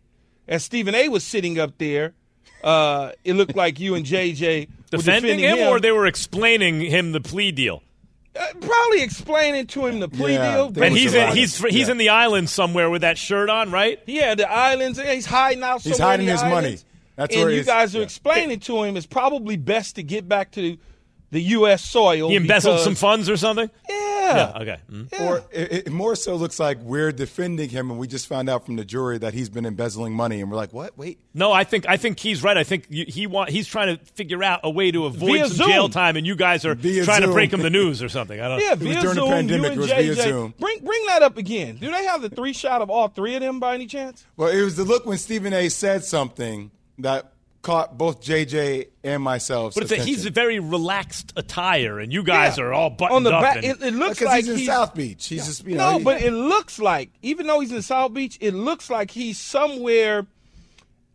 As 0.48 0.64
Stephen 0.64 0.94
A. 0.94 1.08
was 1.08 1.24
sitting 1.24 1.58
up 1.58 1.78
there, 1.78 2.14
uh, 2.64 3.12
it 3.24 3.34
looked 3.34 3.56
like 3.56 3.80
you 3.80 3.94
and 3.94 4.04
JJ 4.06 4.68
were 4.68 4.98
defending 4.98 5.38
defending 5.38 5.58
him, 5.58 5.68
or 5.68 5.80
they 5.80 5.92
were 5.92 6.06
explaining 6.06 6.80
him 6.80 7.12
the 7.12 7.20
plea 7.20 7.52
deal. 7.52 7.82
uh, 8.38 8.46
probably 8.60 9.02
explaining 9.02 9.66
to 9.68 9.86
him 9.86 10.00
the 10.00 10.08
plea 10.08 10.34
Yeah, 10.34 10.54
deal. 10.54 10.70
there 10.70 10.84
And 10.84 10.96
he's 10.96 11.12
in, 11.14 11.26
lot 11.26 11.36
he's 11.36 11.58
he's 11.58 11.86
yeah. 11.86 11.90
in 11.92 11.98
the 11.98 12.08
island 12.10 12.48
somewhere 12.50 12.88
with 12.90 13.02
that 13.02 13.18
shirt 13.18 13.50
on, 13.50 13.70
right? 13.70 13.98
Yeah, 14.06 14.34
the 14.34 14.50
islands. 14.50 14.98
He's 15.00 15.26
hiding 15.26 15.62
out. 15.62 15.82
He's 15.82 15.96
somewhere 15.96 16.14
in 16.14 16.20
hiding 16.20 16.26
the 16.26 16.32
his 16.32 16.42
money. 16.42 16.54
islands. 16.66 16.84
That's 17.16 17.34
and 17.34 17.44
where 17.44 17.52
you 17.52 17.62
guys 17.64 17.94
are 17.94 17.98
yeah. 17.98 18.04
explaining 18.04 18.60
to 18.60 18.82
him 18.84 18.96
it's 18.96 19.04
probably 19.06 19.56
best 19.56 19.96
to 19.96 20.02
get 20.02 20.26
back 20.28 20.52
to 20.52 20.78
the 21.30 21.40
U.S. 21.42 21.82
soil. 21.84 22.30
He 22.30 22.36
embezzled 22.36 22.74
because- 22.76 22.84
some 22.84 22.94
funds 22.94 23.28
or 23.28 23.36
something. 23.36 23.70
Yeah. 23.88 23.96
Okay. 24.32 24.76
Mm. 24.90 25.20
Or 25.20 25.44
it, 25.52 25.72
it 25.86 25.90
more 25.90 26.14
so 26.16 26.36
looks 26.36 26.58
like 26.60 26.78
we're 26.78 27.12
defending 27.12 27.68
him, 27.68 27.90
and 27.90 27.98
we 27.98 28.06
just 28.06 28.26
found 28.26 28.48
out 28.48 28.64
from 28.66 28.76
the 28.76 28.84
jury 28.84 29.18
that 29.18 29.34
he's 29.34 29.48
been 29.48 29.64
embezzling 29.66 30.12
money, 30.14 30.40
and 30.40 30.50
we're 30.50 30.56
like, 30.56 30.72
what? 30.72 30.96
Wait, 30.98 31.18
No, 31.34 31.52
I 31.52 31.64
think 31.64 31.88
I 31.88 31.96
think 31.96 32.18
he's 32.18 32.42
right. 32.42 32.56
I 32.56 32.64
think 32.64 32.86
you, 32.88 33.04
he 33.06 33.26
want 33.26 33.50
he's 33.50 33.66
trying 33.66 33.96
to 33.96 34.04
figure 34.14 34.42
out 34.42 34.60
a 34.64 34.70
way 34.70 34.90
to 34.90 35.06
avoid 35.06 35.32
Via 35.32 35.46
some 35.48 35.56
Zoom. 35.56 35.68
jail 35.68 35.88
time, 35.88 36.16
and 36.16 36.26
you 36.26 36.36
guys 36.36 36.64
are 36.64 36.74
Via 36.74 37.04
trying 37.04 37.20
to 37.22 37.26
Zoom. 37.28 37.34
break 37.34 37.52
him 37.52 37.62
the 37.62 37.70
news 37.70 38.02
or 38.02 38.08
something. 38.08 38.40
I 38.40 38.48
don't. 38.48 38.58
Know. 38.58 38.64
Yeah, 38.64 38.70
was 38.74 38.80
via 38.80 39.00
during 39.00 39.16
the 39.16 39.26
pandemic, 39.26 39.62
you 39.62 39.66
it 39.66 39.72
and 39.72 39.80
was 39.80 39.90
JJ. 39.90 40.14
via 40.14 40.14
Zoom. 40.22 40.54
Bring 40.58 40.78
bring 40.84 41.06
that 41.06 41.22
up 41.22 41.36
again. 41.36 41.76
Do 41.76 41.90
they 41.90 42.04
have 42.04 42.22
the 42.22 42.30
three 42.30 42.52
shot 42.52 42.82
of 42.82 42.90
all 42.90 43.08
three 43.08 43.34
of 43.34 43.40
them 43.40 43.60
by 43.60 43.74
any 43.74 43.86
chance? 43.86 44.24
Well, 44.36 44.48
it 44.48 44.62
was 44.62 44.76
the 44.76 44.84
look 44.84 45.06
when 45.06 45.18
Stephen 45.18 45.52
A. 45.52 45.68
said 45.68 46.04
something 46.04 46.70
that 46.98 47.31
caught 47.62 47.96
both 47.96 48.20
JJ 48.20 48.88
and 49.04 49.22
myself. 49.22 49.74
But 49.74 49.84
it's 49.84 49.92
a, 49.92 49.96
he's 49.96 50.26
a 50.26 50.30
very 50.30 50.58
relaxed 50.58 51.32
attire, 51.36 51.98
and 52.00 52.12
you 52.12 52.22
guys 52.24 52.58
Yeah. 52.58 52.64
are 52.64 52.72
all 52.72 52.90
buttoned 52.90 53.16
on 53.18 53.22
the 53.22 53.34
up. 53.34 53.42
back. 53.42 53.64
It, 53.64 53.80
it 53.82 53.94
looks 53.94 54.20
like 54.20 54.44
he's 54.44 54.60
in 54.60 54.66
South 54.66 54.94
Beach. 54.94 55.26
He's 55.28 55.46
just 55.46 55.64
you 55.64 55.76
know. 55.76 55.92
no, 55.92 55.98
he- 55.98 56.04
but 56.04 56.22
it 56.22 56.32
looks 56.32 56.78
like 56.78 57.10
even 57.22 57.46
though 57.46 57.60
he's 57.60 57.72
in 57.72 57.82
South 57.82 58.12
Beach, 58.12 58.36
it 58.40 58.52
looks 58.54 58.90
like 58.90 59.10
he's 59.12 59.38
somewhere 59.38 60.26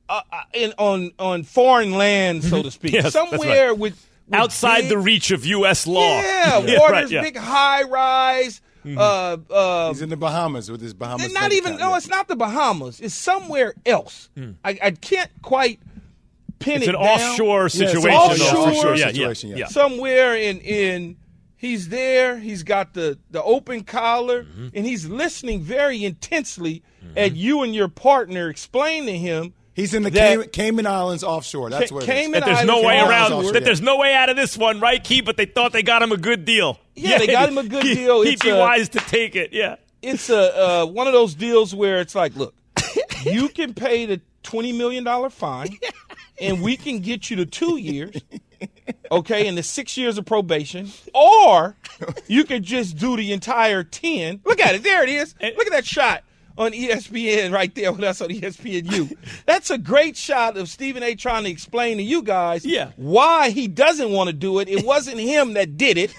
uh, 0.10 0.22
uh, 0.32 0.42
in 0.54 0.74
on 0.78 1.12
on 1.20 1.44
foreign 1.44 1.92
land, 1.92 2.44
so 2.44 2.64
to 2.64 2.72
speak. 2.72 2.92
Yes, 2.98 3.04
that's 3.12 3.16
right. 3.16 3.30
somewhere 3.42 3.74
with, 3.74 3.94
with 4.30 4.34
outside 4.40 4.82
big- 4.82 4.90
the 4.90 4.98
reach 4.98 5.32
of 5.32 5.46
U.S. 5.46 5.86
law. 5.86 6.02
Yeah, 6.02 6.60
Yeah, 6.60 6.80
waters, 6.80 6.92
right, 6.92 7.10
yeah. 7.12 7.22
big 7.24 7.36
high 7.38 7.84
rise. 7.84 8.62
Uh, 8.86 9.36
uh, 9.52 9.90
he's 9.90 10.02
in 10.02 10.08
the 10.08 10.16
Bahamas 10.16 10.72
with 10.72 10.80
his 10.80 10.94
Bahamas. 10.94 11.26
It's 11.26 11.34
not 11.34 11.52
even. 11.52 11.74
account, 11.74 11.82
No, 11.92 11.96
it's 11.98 12.08
not 12.08 12.30
the 12.30 12.38
Bahamas. 12.38 13.02
It's 13.02 13.14
somewhere 13.14 13.74
else. 13.86 14.30
I, 14.64 14.80
I 14.82 14.92
can't 14.92 15.30
quite 15.42 15.82
pin 16.60 16.78
It's 16.78 16.88
it 16.88 16.96
an 16.96 17.02
down. 17.02 17.20
offshore 17.20 17.66
it's 17.68 17.76
situation, 17.76 18.02
though, 18.04 18.16
Offshore, 18.18 18.68
for 18.68 18.74
sure. 18.76 18.96
Yeah, 18.96 19.06
yeah, 19.08 19.12
situation, 19.14 19.50
yeah. 19.58 19.68
Somewhere 19.68 20.36
in 20.36 20.60
in. 20.60 21.18
He's 21.60 21.90
there. 21.90 22.38
He's 22.38 22.62
got 22.62 22.94
the 22.94 23.18
the 23.32 23.42
open 23.42 23.84
collar, 23.84 24.44
Mm-hmm. 24.44 24.68
and 24.76 24.86
he's 24.86 25.08
listening 25.08 25.62
very 25.62 26.04
intensely 26.04 26.84
at 27.16 27.36
you 27.36 27.64
and 27.64 27.74
your 27.74 27.88
partner 27.88 28.48
explain 28.50 29.08
to 29.08 29.18
him. 29.18 29.54
He's 29.74 29.94
in 29.96 30.04
the 30.04 30.10
that- 30.12 30.30
Cayman, 30.30 30.50
Cayman 30.50 30.88
Islands 30.88 31.24
offshore. 31.24 31.70
That's 31.72 31.90
Ca- 31.90 31.96
where 31.96 32.04
it 32.04 32.10
is. 32.10 32.14
Cayman 32.16 32.40
That 32.42 32.46
there's 32.46 32.66
no 32.66 32.74
Islands 32.82 32.88
way 32.88 32.94
offshore. 33.00 33.10
around. 33.12 33.34
offshore, 33.34 33.54
That 33.54 33.60
yeah. 33.62 33.66
there's 33.66 33.82
no 33.82 33.98
way 33.98 34.14
out 34.14 34.30
of 34.30 34.36
this 34.36 34.56
one, 34.58 34.80
right, 34.80 35.04
Key? 35.04 35.22
But 35.22 35.38
they 35.38 35.46
thought 35.46 35.72
they 35.74 35.82
got 35.84 36.02
him 36.04 36.12
a 36.12 36.18
good 36.18 36.46
deal. 36.46 36.80
Yeah, 36.96 37.18
they 37.18 37.28
got 37.28 37.50
him 37.50 37.58
a 37.58 37.64
good 37.64 37.84
He- 37.88 37.96
deal. 37.96 38.22
He'd 38.22 38.34
It's 38.34 38.44
be 38.44 38.50
a- 38.50 38.58
wise 38.60 38.90
to 38.90 39.00
take 39.00 39.36
it. 39.36 39.52
Yeah. 39.52 39.78
it's 40.04 40.30
a 40.30 40.82
uh, 40.82 40.86
one 40.86 41.08
of 41.08 41.14
those 41.14 41.34
deals 41.34 41.74
where 41.74 42.02
it's 42.02 42.14
like, 42.14 42.36
look, 42.36 42.54
you 43.24 43.50
can 43.50 43.74
pay 43.74 44.06
the 44.06 44.22
twenty 44.44 44.74
million 44.74 45.04
dollar 45.04 45.30
fine, 45.32 45.76
and 46.40 46.62
we 46.62 46.78
can 46.78 47.00
get 47.00 47.30
you 47.30 47.38
to 47.38 47.46
two 47.46 47.78
years, 47.78 48.22
okay, 49.12 49.48
and 49.48 49.58
the 49.58 49.64
six 49.64 49.98
years 49.98 50.18
of 50.18 50.26
probation, 50.26 50.90
or 51.14 51.76
you 52.28 52.44
could 52.44 52.64
just 52.64 52.98
do 52.98 53.16
the 53.18 53.32
entire 53.32 53.84
ten. 53.84 54.42
Look 54.46 54.60
at 54.60 54.76
it, 54.76 54.84
there 54.84 55.04
it 55.04 55.10
is. 55.10 55.36
Look 55.42 55.68
at 55.68 55.72
that 55.72 55.86
shot 55.86 56.24
on 56.58 56.72
ESPN 56.72 57.52
right 57.54 57.74
there. 57.74 57.92
Well, 57.98 58.02
that's 58.02 58.22
on 58.22 58.30
ESPNU. 58.30 59.16
That's 59.46 59.70
a 59.70 59.78
great 59.78 60.18
shot 60.18 60.58
of 60.58 60.68
Stephen 60.70 61.02
A. 61.04 61.16
trying 61.16 61.46
to 61.46 61.50
explain 61.50 61.98
to 61.98 62.04
you 62.04 62.22
guys 62.22 62.66
Yeah. 62.66 62.92
why 62.98 63.50
he 63.50 63.68
doesn't 63.68 64.12
want 64.12 64.28
to 64.28 64.34
do 64.34 64.60
it. 64.60 64.68
It 64.68 64.86
wasn't 64.86 65.20
him 65.20 65.54
that 65.54 65.78
did 65.78 65.98
it, 65.98 66.14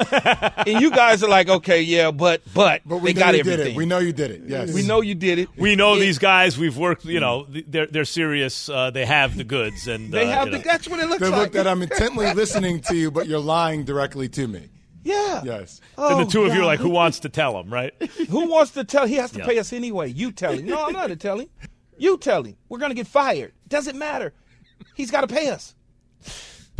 and 0.67 0.81
you 0.81 0.91
guys 0.91 1.23
are 1.23 1.29
like, 1.29 1.49
okay, 1.49 1.83
yeah, 1.83 2.11
but 2.11 2.43
but, 2.55 2.83
But 2.87 2.99
we 2.99 3.13
they 3.13 3.21
know 3.21 3.27
got 3.27 3.35
you 3.35 3.41
everything. 3.41 3.65
did 3.65 3.73
it. 3.73 3.77
We 3.77 3.87
know 3.87 3.99
you 3.99 4.13
did 4.13 4.31
it. 4.31 4.43
Yes. 4.47 4.73
We 4.73 4.83
know 4.83 5.01
you 5.03 5.15
did 5.15 5.39
it. 5.39 5.49
We 5.57 5.77
know 5.77 5.95
It- 5.95 6.01
these 6.01 6.19
guys. 6.19 6.57
We've 6.59 6.77
worked. 6.77 7.05
You 7.05 7.21
know, 7.21 7.47
they're 7.49 7.87
they're 7.87 8.05
serious. 8.05 8.69
Uh, 8.69 8.91
they 8.91 9.05
have 9.07 9.37
the 9.37 9.45
goods, 9.45 9.87
and 9.89 10.11
They 10.13 10.25
uh, 10.27 10.31
have 10.37 10.51
the. 10.51 10.59
know. 10.59 10.65
That's 10.65 10.89
what 10.89 11.01
it 11.01 11.09
looks 11.09 11.21
The 11.21 11.31
like. 11.31 11.41
look 11.41 11.53
that 11.53 11.67
I'm 11.67 11.83
intently 11.83 12.33
listening 12.35 12.81
to 12.89 12.95
you, 12.97 13.11
but 13.11 13.27
you're 13.29 13.39
lying 13.39 13.85
directly 13.85 14.29
to 14.31 14.49
me. 14.49 14.69
Yeah. 15.05 15.43
Yes. 15.45 15.81
Then 15.97 16.07
Oh, 16.13 16.25
the 16.25 16.31
two 16.31 16.45
of 16.45 16.55
you 16.55 16.63
are 16.63 16.67
like, 16.67 16.81
who 16.81 16.89
wants 16.91 17.21
to 17.21 17.29
tell 17.29 17.59
him, 17.59 17.73
right? 17.73 17.93
Who 18.29 18.49
wants 18.49 18.73
to 18.73 18.85
tell? 18.85 19.07
He 19.07 19.15
has 19.15 19.31
to 19.33 19.39
Yeah. 19.41 19.47
pay 19.47 19.59
us 19.59 19.73
anyway. 19.73 20.11
You 20.11 20.33
tell 20.33 20.53
him. 20.53 20.67
No, 20.67 20.87
I'm 20.87 20.93
not 20.93 21.09
to 21.09 21.17
tell 21.17 21.39
him. 21.41 21.49
You 21.97 22.17
tell 22.19 22.43
him. 22.45 22.57
We're 22.69 22.79
gonna 22.79 22.95
get 22.95 23.07
fired. 23.07 23.53
Doesn't 23.69 23.99
matter. 23.99 24.33
He's 24.95 25.11
got 25.11 25.23
to 25.23 25.27
pay 25.27 25.49
us. 25.51 25.75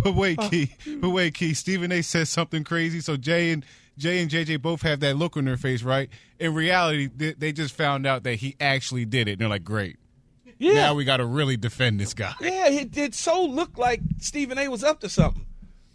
But 0.03 0.15
wait, 0.15 0.39
uh. 0.39 0.49
Key. 0.49 0.75
But 1.01 1.11
wait, 1.11 1.35
Key. 1.35 1.55
Stephen 1.55 1.91
A. 1.93 2.03
says 2.03 2.29
something 2.31 2.63
crazy. 2.65 3.01
So 3.01 3.17
Jay 3.17 3.51
and 3.51 3.65
Jay 3.97 4.21
and 4.23 4.31
JJ 4.31 4.63
both 4.63 4.83
have 4.83 5.01
that 5.01 5.17
look 5.17 5.37
on 5.37 5.45
their 5.45 5.57
face, 5.57 5.83
right? 5.83 6.09
In 6.39 6.55
reality, 6.55 7.09
they, 7.15 7.33
they 7.33 7.53
just 7.53 7.75
found 7.75 8.07
out 8.07 8.23
that 8.23 8.37
he 8.37 8.55
actually 8.61 9.05
did 9.05 9.27
it. 9.27 9.33
And 9.33 9.41
they're 9.41 9.49
like, 9.49 9.65
great. 9.65 9.97
Yeah. 10.59 10.75
Now 10.75 10.95
we 10.95 11.05
got 11.05 11.17
to 11.17 11.27
really 11.27 11.57
defend 11.57 11.99
this 11.99 12.15
guy. 12.15 12.35
Yeah, 12.41 12.69
it 12.69 12.93
did 12.93 13.15
so 13.15 13.45
look 13.45 13.77
like 13.77 14.01
Stephen 14.19 14.57
A. 14.59 14.69
was 14.69 14.85
up 14.85 15.01
to 15.01 15.09
something. 15.09 15.47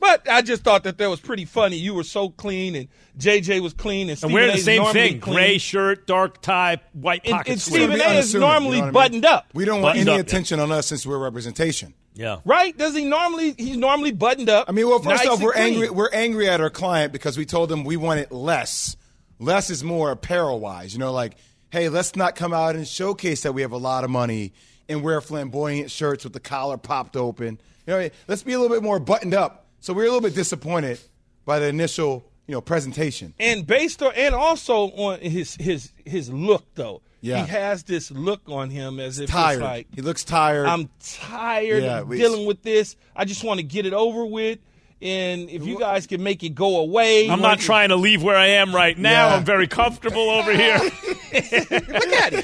But 0.04 0.30
I 0.30 0.42
just 0.42 0.64
thought 0.64 0.84
that 0.84 0.98
that 0.98 1.10
was 1.10 1.22
pretty 1.22 1.46
funny. 1.46 1.78
You 1.78 1.94
were 1.94 2.04
so 2.04 2.28
clean, 2.30 2.76
and 2.76 2.90
JJ 3.18 3.62
was 3.62 3.72
clean, 3.74 4.10
and 4.10 4.22
And 4.22 4.34
wearing 4.34 4.52
the 4.54 4.62
same 4.62 4.84
thing: 4.92 5.22
clean. 5.22 5.34
gray 5.34 5.58
shirt, 5.58 6.06
dark 6.08 6.42
tie, 6.42 6.82
white 6.92 7.22
And- 7.24 7.32
pocket 7.32 7.52
and 7.54 7.62
square. 7.62 7.88
Stephen 7.90 8.02
A. 8.02 8.20
is 8.20 8.36
normally 8.36 8.76
you 8.78 8.82
know 8.82 8.84
I 8.84 8.86
mean? 8.88 8.94
buttoned 8.94 9.26
up. 9.26 9.46
We 9.54 9.64
don't 9.64 9.82
want 9.82 9.94
Buttoned 9.94 10.10
any 10.10 10.20
up, 10.20 10.26
yeah. 10.26 10.30
attention 10.30 10.60
on 10.60 10.74
us 10.74 10.88
since 10.88 11.06
we're 11.06 11.18
representation. 11.20 11.94
Yeah. 12.16 12.40
Right? 12.44 12.78
Does 12.78 12.96
he 12.98 13.06
normally? 13.06 13.56
He's 13.58 13.78
normally 13.78 14.12
buttoned 14.12 14.50
up. 14.50 14.66
I 14.68 14.74
mean, 14.74 14.90
well, 14.90 15.00
first 15.00 15.24
nice 15.24 15.28
off, 15.34 15.42
we're 15.42 15.56
angry. 15.56 15.90
We're 15.90 16.12
angry 16.12 16.50
at 16.50 16.60
our 16.60 16.70
client 16.70 17.14
because 17.14 17.38
we 17.38 17.46
told 17.46 17.70
them 17.70 17.86
we 17.86 17.96
wanted 17.96 18.30
less. 18.30 18.98
Less 19.40 19.70
is 19.70 19.86
more 19.86 20.12
apparel 20.12 20.60
wise. 20.60 20.92
You 20.92 21.00
know, 21.00 21.14
like, 21.14 21.36
hey, 21.72 21.88
let's 21.88 22.18
not 22.18 22.36
come 22.36 22.54
out 22.54 22.76
and 22.76 22.86
showcase 22.86 23.44
that 23.44 23.54
we 23.54 23.62
have 23.62 23.72
a 23.72 23.78
lot 23.78 24.04
of 24.04 24.10
money 24.10 24.52
and 24.90 25.02
wear 25.02 25.22
flamboyant 25.22 25.90
shirts 25.90 26.26
with 26.26 26.34
the 26.34 26.42
collar 26.42 26.76
popped 26.78 27.16
open. 27.16 27.58
You 27.88 27.94
know, 27.94 28.10
let's 28.28 28.44
be 28.44 28.52
a 28.52 28.60
little 28.60 28.76
bit 28.76 28.84
more 28.84 29.00
buttoned 29.00 29.34
up. 29.34 29.62
So 29.84 29.92
we 29.92 29.98
we're 29.98 30.04
a 30.04 30.14
little 30.14 30.22
bit 30.22 30.34
disappointed 30.34 30.98
by 31.44 31.60
the 31.60 31.66
initial, 31.68 32.24
you 32.48 32.54
know, 32.54 32.62
presentation. 32.62 33.34
and 33.38 33.68
based 33.68 34.02
on 34.02 34.14
and 34.16 34.34
also 34.34 34.92
on 34.92 35.20
his 35.20 35.56
his 35.60 35.92
his 36.06 36.30
look 36.32 36.64
though. 36.76 37.02
Yeah. 37.20 37.44
He 37.46 37.52
has 37.52 37.84
this 37.84 38.10
look 38.10 38.44
on 38.48 38.70
him 38.70 38.98
as 39.02 39.20
if 39.20 39.30
Tired. 39.30 39.56
it's 39.56 39.62
like 39.62 39.88
he 39.94 40.02
looks 40.02 40.24
tired. 40.24 40.68
I'm 40.68 40.90
tired 41.02 41.84
Yeah, 41.84 42.00
of 42.00 42.08
we- 42.08 42.18
dealing 42.18 42.46
with 42.46 42.62
this. 42.64 42.96
I 43.14 43.26
just 43.26 43.44
want 43.44 43.58
to 43.60 43.64
get 43.64 43.86
it 43.86 43.92
over 43.92 44.26
with. 44.26 44.60
And 45.02 45.50
if 45.50 45.66
you 45.66 45.78
guys 45.78 46.08
can 46.08 46.24
make 46.24 46.44
it 46.44 46.56
go 46.56 46.78
away, 46.78 47.30
I'm 47.30 47.42
not 47.42 47.60
trying 47.60 47.90
to 47.90 47.98
leave 47.98 48.24
where 48.24 48.38
I 48.38 48.48
am 48.48 48.74
right 48.74 48.98
now. 48.98 49.28
Yeah. 49.32 49.36
I'm 49.36 49.44
very 49.44 49.68
comfortable 49.68 50.30
over 50.30 50.54
here. 50.56 50.78
Look 50.80 50.94
at 51.34 52.34
him. 52.34 52.44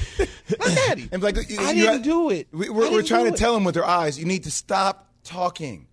Look 0.50 0.60
at 0.90 0.98
him. 0.98 1.08
and 1.10 1.22
like, 1.22 1.36
you- 1.48 1.58
I 1.58 1.70
you- 1.70 1.86
didn't 1.86 2.02
do 2.02 2.28
it. 2.28 2.48
We, 2.52 2.68
we're, 2.68 2.90
we're 2.92 3.02
trying 3.02 3.24
to 3.28 3.32
it. 3.32 3.38
tell 3.38 3.56
him 3.56 3.64
with 3.64 3.78
our 3.78 3.84
eyes, 3.84 4.18
you 4.18 4.26
need 4.26 4.44
to 4.44 4.50
stop 4.50 5.08
talking. 5.24 5.86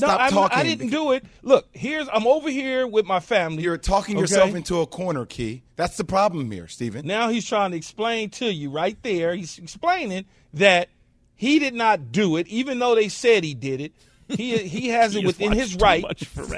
No, 0.00 0.06
Stop 0.08 0.20
I'm- 0.20 0.32
talking. 0.32 0.58
I 0.58 0.62
didn't 0.62 0.88
do 0.90 1.12
it. 1.12 1.24
Look, 1.42 1.68
here's 1.72 2.08
I'm 2.12 2.26
over 2.26 2.50
here 2.50 2.86
with 2.86 3.06
my 3.06 3.20
family. 3.20 3.62
You're 3.62 3.78
talking 3.78 4.16
okay? 4.16 4.22
yourself 4.22 4.54
into 4.54 4.80
a 4.80 4.86
corner, 4.86 5.26
Key. 5.26 5.62
That's 5.76 5.96
the 5.96 6.04
problem 6.04 6.50
here, 6.50 6.68
Stephen. 6.68 7.06
Now 7.06 7.28
he's 7.30 7.46
trying 7.46 7.70
to 7.72 7.76
explain 7.76 8.30
to 8.30 8.52
you 8.52 8.70
right 8.70 8.96
there. 9.02 9.34
He's 9.34 9.58
explaining 9.58 10.26
that 10.54 10.88
he 11.34 11.58
did 11.58 11.74
not 11.74 12.12
do 12.12 12.36
it, 12.36 12.46
even 12.48 12.78
though 12.78 12.94
they 12.94 13.08
said 13.08 13.44
he 13.44 13.54
did 13.54 13.80
it. 13.80 13.92
He 14.28 14.58
he 14.68 14.88
has 14.88 15.14
it 15.16 15.20
He 15.20 15.24
has 15.24 15.26
within 15.26 15.52
his 15.52 15.74
right 15.76 16.04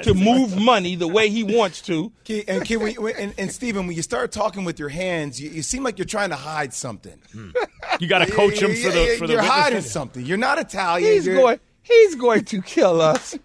to 0.03 0.13
move 0.15 0.61
money 0.61 0.95
the 0.95 1.09
way 1.09 1.31
he 1.31 1.43
wants 1.43 1.81
to. 1.83 2.13
Key, 2.25 2.45
and 2.47 2.65
Key, 2.65 2.77
when, 2.77 2.95
when- 2.97 3.17
and, 3.17 3.35
and 3.39 3.51
Stephen, 3.53 3.87
when 3.87 3.97
you 3.97 4.03
start 4.03 4.31
talking 4.33 4.65
with 4.65 4.79
your 4.79 4.91
hands, 4.91 5.41
you, 5.41 5.49
you 5.51 5.63
seem 5.63 5.83
like 5.83 5.97
you're 5.99 6.05
trying 6.05 6.31
to 6.31 6.37
hide 6.37 6.75
something. 6.75 7.19
Hmm. 7.33 7.51
You 7.99 8.09
got 8.09 8.19
to 8.27 8.31
coach 8.31 8.61
him 8.61 8.75
for 8.75 8.91
the 8.91 9.17
for 9.19 9.27
the 9.27 9.35
You're 9.35 9.43
hiding 9.43 9.81
something. 9.83 10.25
You're 10.27 10.37
not 10.39 10.59
Italian. 10.59 11.13
He's 11.13 11.25
You're- 11.27 11.39
going 11.39 11.61
he's 11.83 12.15
going 12.15 12.45
to 12.47 12.63
kill 12.63 13.01
us. 13.01 13.39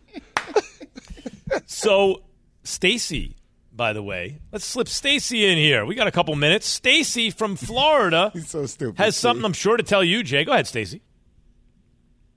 So, 1.66 2.24
Stacy, 2.64 3.36
by 3.72 3.94
the 3.94 4.04
way, 4.04 4.40
let's 4.52 4.66
slip 4.66 4.88
Stacy 4.90 5.46
in 5.46 5.58
here. 5.58 5.86
We 5.86 5.96
got 5.96 6.08
a 6.08 6.12
couple 6.12 6.36
minutes. 6.36 6.68
Stacy 6.68 7.30
from 7.30 7.56
Florida 7.56 8.32
He's 8.34 8.50
so 8.50 8.66
stupid. 8.66 8.98
has 8.98 9.16
Steve. 9.16 9.22
something 9.22 9.46
I'm 9.46 9.54
sure 9.54 9.78
to 9.78 9.84
tell 9.84 10.04
you, 10.04 10.24
Jay. 10.24 10.44
Go 10.44 10.52
ahead, 10.52 10.68
Stacy. 10.68 11.02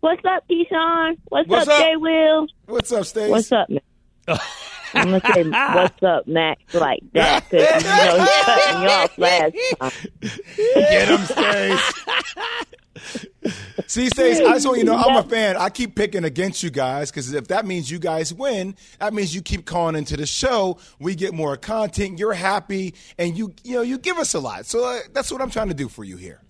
What's 0.00 0.24
up, 0.24 0.44
Keyshawn? 0.48 1.16
What's, 1.28 1.48
What's 1.48 1.68
up, 1.68 1.74
up? 1.74 1.82
Jay 1.82 1.96
Will? 1.96 2.46
What's 2.66 2.92
up, 2.92 3.04
Stacy? 3.04 3.30
What's 3.30 3.52
up, 3.52 3.68
man? 3.68 3.80
I'm 4.94 5.10
gonna 5.10 5.34
say 5.34 5.44
what's 5.44 6.02
up, 6.02 6.26
Max, 6.26 6.74
like 6.74 7.00
that 7.12 7.48
because 7.50 7.82
you 7.82 7.88
know 7.88 8.20
he 8.20 8.26
cut 8.42 8.80
me 8.80 8.86
off 8.86 9.18
last 9.18 9.54
time. 9.80 9.92
Get 10.74 11.08
him, 11.08 11.20
Stace. 11.26 11.94
See, 13.86 14.08
Stace, 14.08 14.40
I 14.40 14.52
just 14.54 14.66
want 14.66 14.78
you 14.78 14.84
to 14.84 14.90
know 14.90 14.96
I'm 14.96 15.16
a 15.16 15.28
fan. 15.28 15.56
I 15.56 15.70
keep 15.70 15.94
picking 15.94 16.24
against 16.24 16.62
you 16.62 16.70
guys 16.70 17.10
because 17.10 17.32
if 17.32 17.48
that 17.48 17.66
means 17.66 17.90
you 17.90 17.98
guys 17.98 18.32
win, 18.34 18.76
that 18.98 19.14
means 19.14 19.34
you 19.34 19.42
keep 19.42 19.64
calling 19.64 19.96
into 19.96 20.16
the 20.16 20.26
show. 20.26 20.78
We 20.98 21.14
get 21.14 21.34
more 21.34 21.56
content. 21.56 22.18
You're 22.18 22.34
happy, 22.34 22.94
and 23.18 23.36
you 23.36 23.54
you 23.64 23.76
know 23.76 23.82
you 23.82 23.98
give 23.98 24.18
us 24.18 24.34
a 24.34 24.40
lot. 24.40 24.66
So 24.66 24.84
uh, 24.84 25.00
that's 25.12 25.32
what 25.32 25.40
I'm 25.40 25.50
trying 25.50 25.68
to 25.68 25.74
do 25.74 25.88
for 25.88 26.04
you 26.04 26.16
here. 26.16 26.42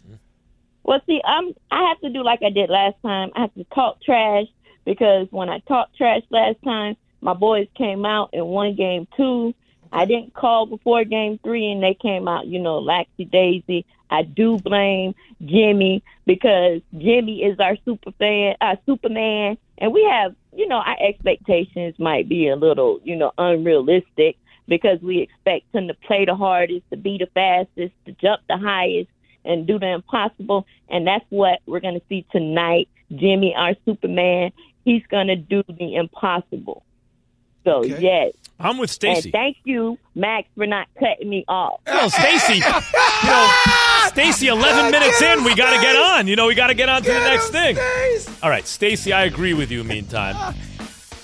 Well, 0.83 1.01
see, 1.07 1.21
I'm 1.25 1.55
I 1.71 1.89
have 1.89 2.01
to 2.01 2.11
do 2.11 2.25
like 2.25 2.41
I 2.45 2.51
did 2.51 2.69
last 2.71 2.97
time. 3.03 3.31
I 3.37 3.43
have 3.43 3.55
to 3.55 3.65
talk 3.75 4.03
trash 4.03 4.47
because 4.85 5.29
when 5.31 5.49
I 5.49 5.61
talked 5.61 5.97
trash 5.97 6.23
last 6.31 6.57
time, 6.65 6.97
my 7.21 7.35
boys 7.35 7.69
came 7.77 8.05
out 8.05 8.31
and 8.33 8.47
won 8.47 8.75
game 8.75 9.07
two. 9.17 9.55
I 9.93 10.05
didn't 10.05 10.35
call 10.35 10.67
before 10.67 11.05
game 11.05 11.39
three, 11.43 11.71
and 11.71 11.83
they 11.83 11.95
came 11.95 12.29
out, 12.29 12.47
you 12.47 12.61
know, 12.61 12.81
laxy 12.81 13.29
daisy. 13.31 13.85
I 14.09 14.23
do 14.23 14.59
blame 14.59 15.15
Jimmy 15.45 16.03
because 16.27 16.81
Jimmy 16.97 17.43
is 17.43 17.59
our 17.59 17.77
super 17.85 18.13
fan, 18.13 18.57
uh, 18.61 18.77
Superman, 18.87 19.59
and 19.79 19.93
we 19.93 20.05
have, 20.05 20.35
you 20.55 20.69
know, 20.69 20.77
our 20.77 20.97
expectations 21.01 21.95
might 21.99 22.29
be 22.29 22.49
a 22.49 22.57
little, 22.57 23.01
you 23.05 23.17
know, 23.17 23.33
unrealistic 23.39 24.37
because 24.69 25.01
we 25.01 25.21
expect 25.21 25.75
him 25.75 25.89
to 25.89 25.95
play 25.95 26.25
the 26.25 26.35
hardest, 26.35 26.89
to 26.91 26.97
be 26.97 27.19
the 27.19 27.27
fastest, 27.35 27.93
to 28.07 28.13
jump 28.13 28.41
the 28.49 28.57
highest, 28.57 29.11
and 29.45 29.67
do 29.67 29.79
the 29.79 29.89
impossible. 29.89 30.67
And 30.89 31.07
that's 31.07 31.25
what 31.31 31.61
we're 31.67 31.81
going 31.81 31.99
to 31.99 32.07
see 32.09 32.27
tonight. 32.31 32.89
Jimmy, 33.13 33.55
our 33.57 33.75
Superman, 33.85 34.53
he's 34.85 35.03
going 35.11 35.27
to 35.29 35.37
do 35.37 35.63
the 35.69 35.97
impossible. 35.97 36.85
So 37.65 37.85
yes. 37.85 38.33
I'm 38.59 38.77
with 38.77 38.91
Stacy. 38.91 39.31
Thank 39.31 39.57
you, 39.65 39.99
Max, 40.15 40.47
for 40.55 40.67
not 40.67 40.87
cutting 40.99 41.31
me 41.31 41.47
off. 41.49 41.81
Well, 41.87 42.11
Stacy, 42.11 42.57
you 42.57 42.61
know, 42.61 43.51
Stacy, 44.09 44.47
11 44.49 44.91
minutes 44.91 45.23
in, 45.23 45.45
we 45.45 45.55
got 45.55 45.75
to 45.75 45.81
get 45.81 45.97
on. 45.97 46.27
You 46.27 46.37
know, 46.37 46.47
we 46.47 46.55
got 46.55 46.67
to 46.67 46.75
get 46.75 46.91
on 46.91 47.03
to 47.03 47.11
the 47.11 47.21
next 47.21 47.49
thing. 47.51 47.79
All 48.43 48.51
right, 48.51 48.67
Stacy, 48.67 49.15
I 49.15 49.25
agree 49.25 49.55
with 49.55 49.71
you. 49.71 49.83
Meantime, 49.83 50.55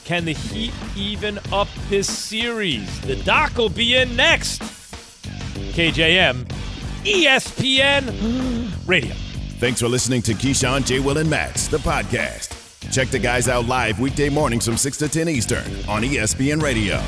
can 0.05 0.24
the 0.24 0.32
Heat 0.32 0.72
even 0.97 1.39
up 1.53 1.68
his 1.91 2.11
series? 2.11 3.01
The 3.03 3.16
doc 3.16 3.59
will 3.59 3.68
be 3.68 3.97
in 3.97 4.16
next. 4.16 4.62
KJM, 4.62 6.47
ESPN 7.05 8.72
Radio. 8.89 9.14
Thanks 9.59 9.80
for 9.80 9.89
listening 9.89 10.22
to 10.22 10.32
Keyshawn, 10.32 10.87
J. 10.87 11.01
Will, 11.01 11.18
and 11.18 11.28
Max, 11.28 11.68
the 11.68 11.78
podcast. 11.78 12.55
Check 12.91 13.09
the 13.09 13.18
guys 13.18 13.49
out 13.49 13.66
live 13.66 14.01
weekday 14.01 14.29
mornings 14.29 14.64
from 14.66 14.77
6 14.77 14.97
to 14.99 15.09
10 15.09 15.29
Eastern 15.29 15.64
on 15.89 16.03
ESPN 16.03 16.62
Radio. 16.62 17.03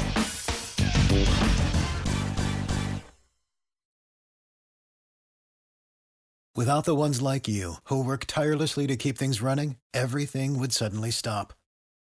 Without 6.58 6.84
the 6.84 6.96
ones 6.96 7.22
like 7.22 7.46
you, 7.46 7.74
who 7.84 8.02
work 8.02 8.24
tirelessly 8.26 8.88
to 8.88 8.96
keep 8.96 9.16
things 9.16 9.40
running, 9.40 9.76
everything 9.94 10.58
would 10.58 10.72
suddenly 10.72 11.12
stop. 11.12 11.52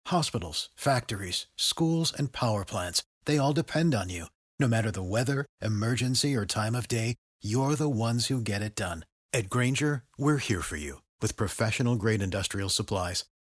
Hospitals, 0.06 0.70
factories, 0.74 1.46
schools, 1.56 2.10
and 2.10 2.32
power 2.32 2.64
plants, 2.64 3.02
they 3.26 3.36
all 3.36 3.52
depend 3.52 3.94
on 3.94 4.08
you. 4.08 4.26
No 4.58 4.66
matter 4.66 4.90
the 4.90 5.02
weather, 5.02 5.44
emergency, 5.60 6.34
or 6.34 6.46
time 6.46 6.74
of 6.74 6.88
day, 6.88 7.16
you're 7.42 7.74
the 7.74 7.90
ones 7.90 8.28
who 8.28 8.40
get 8.40 8.62
it 8.62 8.74
done. 8.74 9.04
At 9.34 9.50
Grainger, 9.50 10.04
we're 10.16 10.38
here 10.38 10.62
for 10.62 10.78
you 10.78 11.02
with 11.20 11.36
professional 11.36 11.96
grade 11.96 12.22
industrial 12.22 12.70
supplies. 12.70 13.26